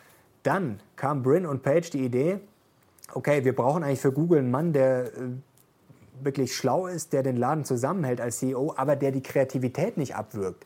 dann 0.42 0.80
kam 0.96 1.22
Brin 1.22 1.46
und 1.46 1.62
Page 1.62 1.90
die 1.90 2.04
Idee, 2.04 2.40
okay, 3.14 3.44
wir 3.44 3.54
brauchen 3.54 3.82
eigentlich 3.82 4.00
für 4.00 4.12
Google 4.12 4.38
einen 4.38 4.50
Mann, 4.50 4.72
der 4.72 5.06
äh, 5.06 5.10
wirklich 6.22 6.54
schlau 6.54 6.86
ist, 6.86 7.12
der 7.12 7.22
den 7.22 7.36
Laden 7.36 7.64
zusammenhält 7.64 8.20
als 8.20 8.38
CEO, 8.38 8.74
aber 8.76 8.96
der 8.96 9.12
die 9.12 9.22
Kreativität 9.22 9.96
nicht 9.96 10.14
abwirkt. 10.14 10.64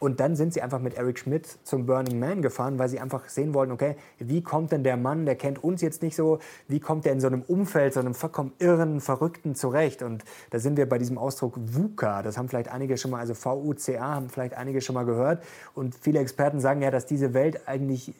Und 0.00 0.18
dann 0.18 0.34
sind 0.34 0.54
sie 0.54 0.62
einfach 0.62 0.80
mit 0.80 0.94
Eric 0.94 1.18
Schmidt 1.18 1.46
zum 1.62 1.84
Burning 1.84 2.18
Man 2.18 2.40
gefahren, 2.40 2.78
weil 2.78 2.88
sie 2.88 2.98
einfach 2.98 3.28
sehen 3.28 3.52
wollten, 3.52 3.70
okay, 3.70 3.96
wie 4.18 4.42
kommt 4.42 4.72
denn 4.72 4.82
der 4.82 4.96
Mann, 4.96 5.26
der 5.26 5.36
kennt 5.36 5.62
uns 5.62 5.82
jetzt 5.82 6.02
nicht 6.02 6.16
so, 6.16 6.38
wie 6.68 6.80
kommt 6.80 7.04
der 7.04 7.12
in 7.12 7.20
so 7.20 7.26
einem 7.26 7.42
Umfeld, 7.42 7.92
so 7.92 8.00
einem 8.00 8.14
vollkommen 8.14 8.52
irren, 8.58 9.02
verrückten 9.02 9.54
zurecht? 9.54 10.02
Und 10.02 10.24
da 10.48 10.58
sind 10.58 10.78
wir 10.78 10.88
bei 10.88 10.96
diesem 10.96 11.18
Ausdruck 11.18 11.54
VUCA, 11.58 12.22
das 12.22 12.38
haben 12.38 12.48
vielleicht 12.48 12.70
einige 12.70 12.96
schon 12.96 13.10
mal, 13.10 13.18
also 13.18 13.34
V-U-C-A, 13.34 14.14
haben 14.14 14.30
vielleicht 14.30 14.54
einige 14.54 14.80
schon 14.80 14.94
mal 14.94 15.04
gehört. 15.04 15.44
Und 15.74 15.94
viele 15.94 16.18
Experten 16.20 16.60
sagen 16.60 16.80
ja, 16.80 16.90
dass 16.90 17.04
diese 17.04 17.34
Welt 17.34 17.68
eigentlich 17.68 18.14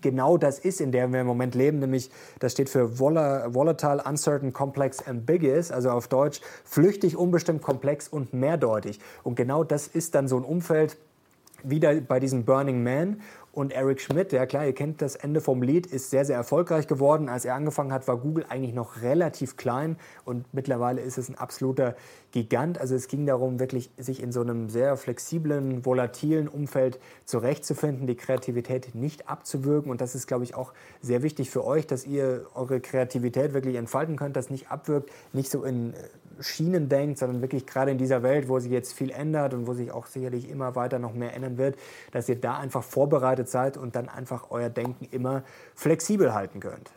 genau 0.00 0.36
das 0.36 0.58
ist, 0.58 0.80
in 0.80 0.92
der 0.92 1.12
wir 1.12 1.20
im 1.20 1.26
Moment 1.26 1.54
leben, 1.54 1.78
nämlich 1.78 2.10
das 2.38 2.52
steht 2.52 2.68
für 2.68 2.98
Volatile, 2.98 4.02
Uncertain, 4.04 4.52
Complex, 4.52 5.06
Ambiguous, 5.06 5.70
also 5.70 5.90
auf 5.90 6.08
Deutsch 6.08 6.40
flüchtig, 6.64 7.16
unbestimmt, 7.16 7.62
komplex 7.62 8.08
und 8.08 8.34
mehrdeutig. 8.34 9.00
Und 9.22 9.36
genau 9.36 9.64
das 9.64 9.86
ist 9.86 10.14
dann 10.14 10.28
so 10.28 10.36
ein 10.36 10.44
Umfeld, 10.44 10.96
wieder 11.62 11.94
bei 12.00 12.20
diesem 12.20 12.44
Burning 12.44 12.82
Man. 12.82 13.20
Und 13.56 13.72
Eric 13.72 14.02
Schmidt, 14.02 14.32
ja 14.32 14.44
klar, 14.44 14.66
ihr 14.66 14.74
kennt 14.74 15.00
das 15.00 15.16
Ende 15.16 15.40
vom 15.40 15.62
Lied, 15.62 15.86
ist 15.86 16.10
sehr, 16.10 16.26
sehr 16.26 16.36
erfolgreich 16.36 16.88
geworden. 16.88 17.30
Als 17.30 17.46
er 17.46 17.54
angefangen 17.54 17.90
hat, 17.90 18.06
war 18.06 18.18
Google 18.18 18.44
eigentlich 18.50 18.74
noch 18.74 19.00
relativ 19.00 19.56
klein 19.56 19.96
und 20.26 20.44
mittlerweile 20.52 21.00
ist 21.00 21.16
es 21.16 21.30
ein 21.30 21.36
absoluter 21.36 21.96
Gigant. 22.32 22.78
Also 22.78 22.94
es 22.94 23.08
ging 23.08 23.24
darum, 23.24 23.58
wirklich 23.58 23.90
sich 23.96 24.22
in 24.22 24.30
so 24.30 24.42
einem 24.42 24.68
sehr 24.68 24.98
flexiblen, 24.98 25.86
volatilen 25.86 26.48
Umfeld 26.48 27.00
zurechtzufinden, 27.24 28.06
die 28.06 28.16
Kreativität 28.16 28.94
nicht 28.94 29.26
abzuwürgen. 29.26 29.90
Und 29.90 30.02
das 30.02 30.14
ist, 30.14 30.26
glaube 30.26 30.44
ich, 30.44 30.54
auch 30.54 30.74
sehr 31.00 31.22
wichtig 31.22 31.48
für 31.48 31.64
euch, 31.64 31.86
dass 31.86 32.04
ihr 32.04 32.44
eure 32.54 32.80
Kreativität 32.80 33.54
wirklich 33.54 33.76
entfalten 33.76 34.16
könnt, 34.16 34.36
das 34.36 34.50
nicht 34.50 34.70
abwirkt, 34.70 35.10
nicht 35.32 35.50
so 35.50 35.64
in 35.64 35.94
Schienen 36.40 36.88
denkt, 36.88 37.18
sondern 37.18 37.42
wirklich 37.42 37.66
gerade 37.66 37.90
in 37.90 37.98
dieser 37.98 38.22
Welt, 38.22 38.48
wo 38.48 38.58
sich 38.58 38.70
jetzt 38.70 38.92
viel 38.92 39.10
ändert 39.10 39.54
und 39.54 39.66
wo 39.66 39.74
sich 39.74 39.90
auch 39.90 40.06
sicherlich 40.06 40.48
immer 40.50 40.74
weiter 40.74 40.98
noch 40.98 41.14
mehr 41.14 41.34
ändern 41.34 41.58
wird, 41.58 41.76
dass 42.12 42.28
ihr 42.28 42.40
da 42.40 42.58
einfach 42.58 42.82
vorbereitet 42.82 43.48
seid 43.48 43.76
und 43.76 43.96
dann 43.96 44.08
einfach 44.08 44.50
euer 44.50 44.68
Denken 44.68 45.06
immer 45.10 45.42
flexibel 45.74 46.34
halten 46.34 46.60
könnt. 46.60 46.90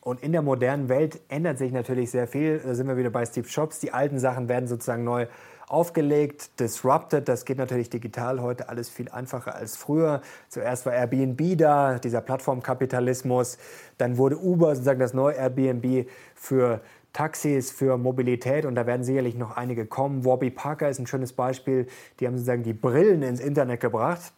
Und 0.00 0.22
in 0.22 0.32
der 0.32 0.42
modernen 0.42 0.88
Welt 0.88 1.20
ändert 1.28 1.58
sich 1.58 1.72
natürlich 1.72 2.10
sehr 2.10 2.26
viel. 2.26 2.60
Da 2.60 2.74
sind 2.74 2.86
wir 2.88 2.96
wieder 2.96 3.10
bei 3.10 3.26
Steve 3.26 3.46
Jobs. 3.46 3.78
Die 3.80 3.92
alten 3.92 4.18
Sachen 4.18 4.48
werden 4.48 4.66
sozusagen 4.66 5.04
neu 5.04 5.26
aufgelegt, 5.68 6.58
disrupted. 6.60 7.28
Das 7.28 7.44
geht 7.44 7.58
natürlich 7.58 7.90
digital 7.90 8.40
heute 8.40 8.68
alles 8.68 8.88
viel 8.88 9.10
einfacher 9.10 9.54
als 9.54 9.76
früher. 9.76 10.22
Zuerst 10.48 10.86
war 10.86 10.94
Airbnb 10.94 11.58
da, 11.58 11.98
dieser 11.98 12.20
Plattformkapitalismus. 12.20 13.58
Dann 13.98 14.16
wurde 14.16 14.38
Uber 14.38 14.74
sozusagen 14.74 15.00
das 15.00 15.14
neue 15.14 15.34
Airbnb 15.34 16.08
für 16.34 16.80
Taxis 17.12 17.70
für 17.70 17.96
Mobilität 17.98 18.64
und 18.64 18.74
da 18.74 18.86
werden 18.86 19.02
sicherlich 19.02 19.34
noch 19.34 19.56
einige 19.56 19.86
kommen. 19.86 20.24
Warby 20.24 20.50
Parker 20.50 20.88
ist 20.88 20.98
ein 20.98 21.06
schönes 21.06 21.32
Beispiel. 21.32 21.86
Die 22.20 22.26
haben 22.26 22.36
sozusagen 22.36 22.62
die 22.62 22.74
Brillen 22.74 23.22
ins 23.22 23.40
Internet 23.40 23.80
gebracht. 23.80 24.32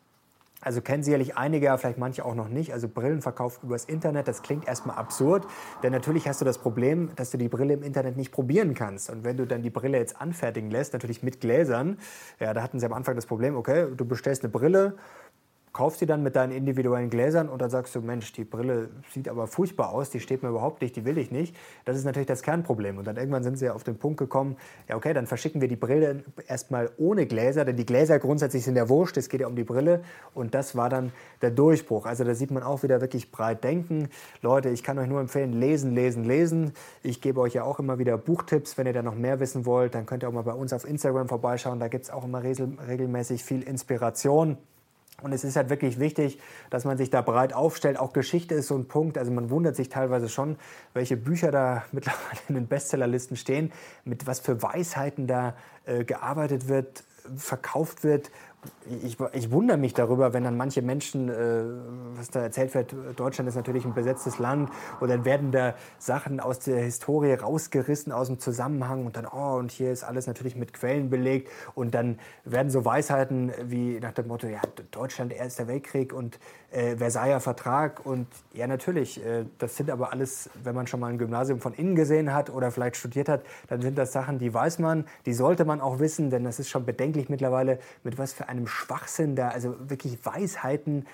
Also 0.62 0.82
kennen 0.82 1.02
sicherlich 1.02 1.38
einige, 1.38 1.76
vielleicht 1.78 1.96
manche 1.96 2.22
auch 2.24 2.34
noch 2.34 2.48
nicht. 2.48 2.74
Also 2.74 2.86
Brillenverkauf 2.86 3.60
übers 3.62 3.86
Internet, 3.86 4.28
das 4.28 4.42
klingt 4.42 4.68
erstmal 4.68 4.96
absurd, 4.96 5.46
denn 5.82 5.90
natürlich 5.90 6.28
hast 6.28 6.42
du 6.42 6.44
das 6.44 6.58
Problem, 6.58 7.10
dass 7.16 7.30
du 7.30 7.38
die 7.38 7.48
Brille 7.48 7.74
im 7.74 7.82
Internet 7.82 8.18
nicht 8.18 8.30
probieren 8.30 8.74
kannst. 8.74 9.08
Und 9.08 9.24
wenn 9.24 9.38
du 9.38 9.46
dann 9.46 9.62
die 9.62 9.70
Brille 9.70 9.96
jetzt 9.96 10.20
anfertigen 10.20 10.70
lässt, 10.70 10.92
natürlich 10.92 11.22
mit 11.22 11.40
Gläsern, 11.40 11.98
ja, 12.40 12.52
da 12.52 12.62
hatten 12.62 12.78
sie 12.78 12.84
am 12.84 12.92
Anfang 12.92 13.16
das 13.16 13.24
Problem, 13.24 13.56
okay, 13.56 13.86
du 13.96 14.04
bestellst 14.04 14.44
eine 14.44 14.52
Brille, 14.52 14.98
kaufst 15.80 16.02
die 16.02 16.04
dann 16.04 16.22
mit 16.22 16.36
deinen 16.36 16.52
individuellen 16.52 17.08
Gläsern 17.08 17.48
und 17.48 17.62
dann 17.62 17.70
sagst 17.70 17.94
du, 17.94 18.02
Mensch, 18.02 18.34
die 18.34 18.44
Brille 18.44 18.90
sieht 19.14 19.30
aber 19.30 19.46
furchtbar 19.46 19.94
aus, 19.94 20.10
die 20.10 20.20
steht 20.20 20.42
mir 20.42 20.50
überhaupt 20.50 20.82
nicht, 20.82 20.94
die 20.94 21.06
will 21.06 21.16
ich 21.16 21.30
nicht. 21.30 21.56
Das 21.86 21.96
ist 21.96 22.04
natürlich 22.04 22.26
das 22.26 22.42
Kernproblem. 22.42 22.98
Und 22.98 23.06
dann 23.06 23.16
irgendwann 23.16 23.42
sind 23.42 23.56
sie 23.56 23.64
ja 23.64 23.72
auf 23.72 23.82
den 23.82 23.96
Punkt 23.96 24.18
gekommen, 24.18 24.58
ja 24.90 24.96
okay, 24.96 25.14
dann 25.14 25.26
verschicken 25.26 25.62
wir 25.62 25.68
die 25.68 25.76
Brille 25.76 26.22
erstmal 26.46 26.90
ohne 26.98 27.24
Gläser, 27.24 27.64
denn 27.64 27.76
die 27.76 27.86
Gläser 27.86 28.18
grundsätzlich 28.18 28.62
sind 28.62 28.76
ja 28.76 28.90
wurscht, 28.90 29.16
es 29.16 29.30
geht 29.30 29.40
ja 29.40 29.46
um 29.46 29.56
die 29.56 29.64
Brille. 29.64 30.02
Und 30.34 30.54
das 30.54 30.76
war 30.76 30.90
dann 30.90 31.12
der 31.40 31.50
Durchbruch. 31.50 32.04
Also 32.04 32.24
da 32.24 32.34
sieht 32.34 32.50
man 32.50 32.62
auch 32.62 32.82
wieder 32.82 33.00
wirklich 33.00 33.30
breit 33.32 33.64
denken. 33.64 34.10
Leute, 34.42 34.68
ich 34.68 34.82
kann 34.82 34.98
euch 34.98 35.08
nur 35.08 35.20
empfehlen, 35.20 35.54
lesen, 35.54 35.94
lesen, 35.94 36.24
lesen. 36.24 36.74
Ich 37.02 37.22
gebe 37.22 37.40
euch 37.40 37.54
ja 37.54 37.64
auch 37.64 37.78
immer 37.78 37.98
wieder 37.98 38.18
Buchtipps. 38.18 38.76
Wenn 38.76 38.86
ihr 38.86 38.92
da 38.92 39.00
noch 39.00 39.14
mehr 39.14 39.40
wissen 39.40 39.64
wollt, 39.64 39.94
dann 39.94 40.04
könnt 40.04 40.24
ihr 40.24 40.28
auch 40.28 40.34
mal 40.34 40.42
bei 40.42 40.52
uns 40.52 40.74
auf 40.74 40.86
Instagram 40.86 41.30
vorbeischauen. 41.30 41.80
Da 41.80 41.88
gibt 41.88 42.04
es 42.04 42.10
auch 42.10 42.26
immer 42.26 42.42
regelmäßig 42.42 43.42
viel 43.42 43.62
Inspiration. 43.62 44.58
Und 45.22 45.32
es 45.32 45.44
ist 45.44 45.56
halt 45.56 45.70
wirklich 45.70 45.98
wichtig, 45.98 46.38
dass 46.70 46.84
man 46.84 46.96
sich 46.96 47.10
da 47.10 47.22
breit 47.22 47.52
aufstellt. 47.52 47.98
Auch 47.98 48.12
Geschichte 48.12 48.54
ist 48.54 48.68
so 48.68 48.76
ein 48.76 48.86
Punkt. 48.86 49.18
Also 49.18 49.30
man 49.30 49.50
wundert 49.50 49.76
sich 49.76 49.88
teilweise 49.88 50.28
schon, 50.28 50.56
welche 50.94 51.16
Bücher 51.16 51.50
da 51.50 51.84
mittlerweile 51.92 52.40
in 52.48 52.54
den 52.54 52.66
Bestsellerlisten 52.66 53.36
stehen, 53.36 53.72
mit 54.04 54.26
was 54.26 54.40
für 54.40 54.62
Weisheiten 54.62 55.26
da 55.26 55.54
äh, 55.84 56.04
gearbeitet 56.04 56.68
wird, 56.68 57.04
verkauft 57.36 58.02
wird 58.04 58.30
ich, 59.02 59.16
ich, 59.32 59.50
wundere 59.50 59.78
mich 59.78 59.94
darüber, 59.94 60.32
wenn 60.34 60.44
dann 60.44 60.56
manche 60.56 60.82
Menschen, 60.82 61.28
äh, 61.28 61.62
was 62.16 62.28
da 62.30 62.40
erzählt 62.40 62.74
wird, 62.74 62.94
Deutschland 63.16 63.48
ist 63.48 63.54
natürlich 63.54 63.84
ein 63.84 63.94
besetztes 63.94 64.38
Land 64.38 64.70
und 65.00 65.08
dann 65.08 65.24
werden 65.24 65.50
da 65.52 65.74
Sachen 65.98 66.40
aus 66.40 66.58
der 66.58 66.82
Historie 66.82 67.32
rausgerissen 67.32 68.12
aus 68.12 68.26
dem 68.26 68.38
Zusammenhang 68.38 69.06
und 69.06 69.16
dann, 69.16 69.26
oh, 69.26 69.56
und 69.56 69.70
hier 69.70 69.92
ist 69.92 70.04
alles 70.04 70.26
natürlich 70.26 70.56
mit 70.56 70.74
Quellen 70.74 71.08
belegt 71.08 71.50
und 71.74 71.94
dann 71.94 72.18
werden 72.44 72.70
so 72.70 72.84
Weisheiten 72.84 73.52
wie 73.64 73.98
nach 74.00 74.12
dem 74.12 74.28
Motto, 74.28 74.46
ja, 74.46 74.60
Deutschland, 74.90 75.32
Erster 75.32 75.66
Weltkrieg 75.66 76.12
und 76.12 76.38
äh, 76.70 76.96
Versailler 76.96 77.40
Vertrag 77.40 78.04
und 78.04 78.26
ja, 78.52 78.66
natürlich, 78.66 79.24
äh, 79.24 79.44
das 79.58 79.76
sind 79.76 79.90
aber 79.90 80.12
alles, 80.12 80.50
wenn 80.62 80.74
man 80.74 80.86
schon 80.86 81.00
mal 81.00 81.08
ein 81.08 81.18
Gymnasium 81.18 81.60
von 81.60 81.72
innen 81.72 81.94
gesehen 81.94 82.34
hat 82.34 82.50
oder 82.50 82.70
vielleicht 82.70 82.96
studiert 82.96 83.28
hat, 83.28 83.42
dann 83.68 83.80
sind 83.80 83.96
das 83.96 84.12
Sachen, 84.12 84.38
die 84.38 84.52
weiß 84.52 84.80
man, 84.80 85.06
die 85.24 85.32
sollte 85.32 85.64
man 85.64 85.80
auch 85.80 85.98
wissen, 85.98 86.30
denn 86.30 86.44
das 86.44 86.58
ist 86.58 86.68
schon 86.68 86.84
bedenklich 86.84 87.28
mittlerweile, 87.28 87.78
mit 88.04 88.18
was 88.18 88.32
für 88.32 88.49
einem 88.50 88.66
Schwachsinn 88.66 89.36
da, 89.36 89.48
also 89.48 89.76
wirklich 89.88 90.18
Weisheiten 90.26 91.06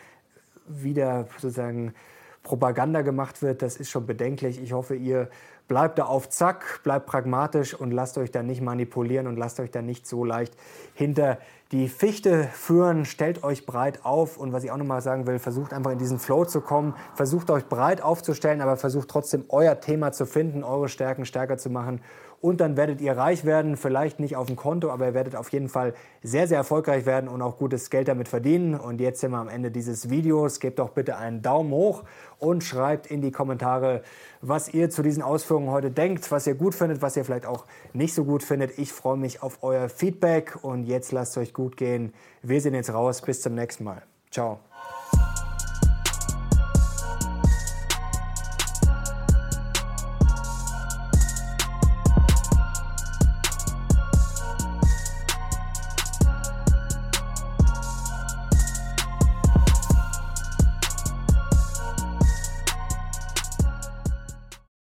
wieder 0.66 1.28
sozusagen 1.38 1.94
Propaganda 2.42 3.02
gemacht 3.02 3.42
wird, 3.42 3.62
das 3.62 3.76
ist 3.76 3.90
schon 3.90 4.06
bedenklich. 4.06 4.62
Ich 4.62 4.72
hoffe, 4.72 4.94
ihr 4.94 5.28
bleibt 5.68 5.98
da 5.98 6.04
auf 6.04 6.28
Zack, 6.28 6.80
bleibt 6.84 7.06
pragmatisch 7.06 7.74
und 7.74 7.90
lasst 7.90 8.18
euch 8.18 8.30
da 8.30 8.42
nicht 8.42 8.60
manipulieren 8.60 9.26
und 9.26 9.36
lasst 9.36 9.58
euch 9.58 9.70
da 9.70 9.82
nicht 9.82 10.06
so 10.06 10.24
leicht 10.24 10.56
hinter 10.94 11.38
die 11.72 11.88
Fichte 11.88 12.44
führen. 12.44 13.04
Stellt 13.04 13.42
euch 13.42 13.66
breit 13.66 14.04
auf 14.04 14.36
und 14.36 14.52
was 14.52 14.62
ich 14.62 14.70
auch 14.70 14.76
nochmal 14.76 15.02
sagen 15.02 15.26
will, 15.26 15.40
versucht 15.40 15.72
einfach 15.72 15.90
in 15.90 15.98
diesen 15.98 16.20
Flow 16.20 16.44
zu 16.44 16.60
kommen. 16.60 16.94
Versucht 17.14 17.50
euch 17.50 17.66
breit 17.66 18.00
aufzustellen, 18.00 18.60
aber 18.60 18.76
versucht 18.76 19.08
trotzdem 19.08 19.44
euer 19.48 19.80
Thema 19.80 20.12
zu 20.12 20.24
finden, 20.24 20.62
eure 20.62 20.88
Stärken 20.88 21.26
stärker 21.26 21.58
zu 21.58 21.68
machen 21.68 22.00
und 22.40 22.60
dann 22.60 22.76
werdet 22.76 23.00
ihr 23.00 23.16
reich 23.16 23.44
werden, 23.44 23.76
vielleicht 23.76 24.20
nicht 24.20 24.36
auf 24.36 24.46
dem 24.46 24.56
Konto, 24.56 24.90
aber 24.90 25.06
ihr 25.06 25.14
werdet 25.14 25.36
auf 25.36 25.50
jeden 25.50 25.68
Fall 25.68 25.94
sehr, 26.22 26.46
sehr 26.46 26.58
erfolgreich 26.58 27.06
werden 27.06 27.28
und 27.28 27.42
auch 27.42 27.58
gutes 27.58 27.90
Geld 27.90 28.08
damit 28.08 28.28
verdienen. 28.28 28.74
Und 28.74 29.00
jetzt 29.00 29.20
sind 29.20 29.30
wir 29.30 29.38
am 29.38 29.48
Ende 29.48 29.70
dieses 29.70 30.10
Videos. 30.10 30.60
Gebt 30.60 30.78
doch 30.78 30.90
bitte 30.90 31.16
einen 31.16 31.42
Daumen 31.42 31.70
hoch 31.70 32.04
und 32.38 32.62
schreibt 32.62 33.06
in 33.06 33.22
die 33.22 33.32
Kommentare, 33.32 34.02
was 34.42 34.72
ihr 34.72 34.90
zu 34.90 35.02
diesen 35.02 35.22
Ausführungen 35.22 35.70
heute 35.70 35.90
denkt, 35.90 36.30
was 36.30 36.46
ihr 36.46 36.54
gut 36.54 36.74
findet, 36.74 37.02
was 37.02 37.16
ihr 37.16 37.24
vielleicht 37.24 37.46
auch 37.46 37.64
nicht 37.92 38.14
so 38.14 38.24
gut 38.24 38.42
findet. 38.42 38.78
Ich 38.78 38.92
freue 38.92 39.16
mich 39.16 39.42
auf 39.42 39.58
euer 39.62 39.88
Feedback 39.88 40.58
und 40.62 40.84
jetzt 40.84 41.12
lasst 41.12 41.36
es 41.36 41.42
euch 41.42 41.54
gut 41.54 41.76
gehen. 41.76 42.12
Wir 42.42 42.60
sehen 42.60 42.74
jetzt 42.74 42.92
raus. 42.92 43.22
Bis 43.22 43.40
zum 43.40 43.54
nächsten 43.54 43.84
Mal. 43.84 44.02
Ciao. 44.30 44.65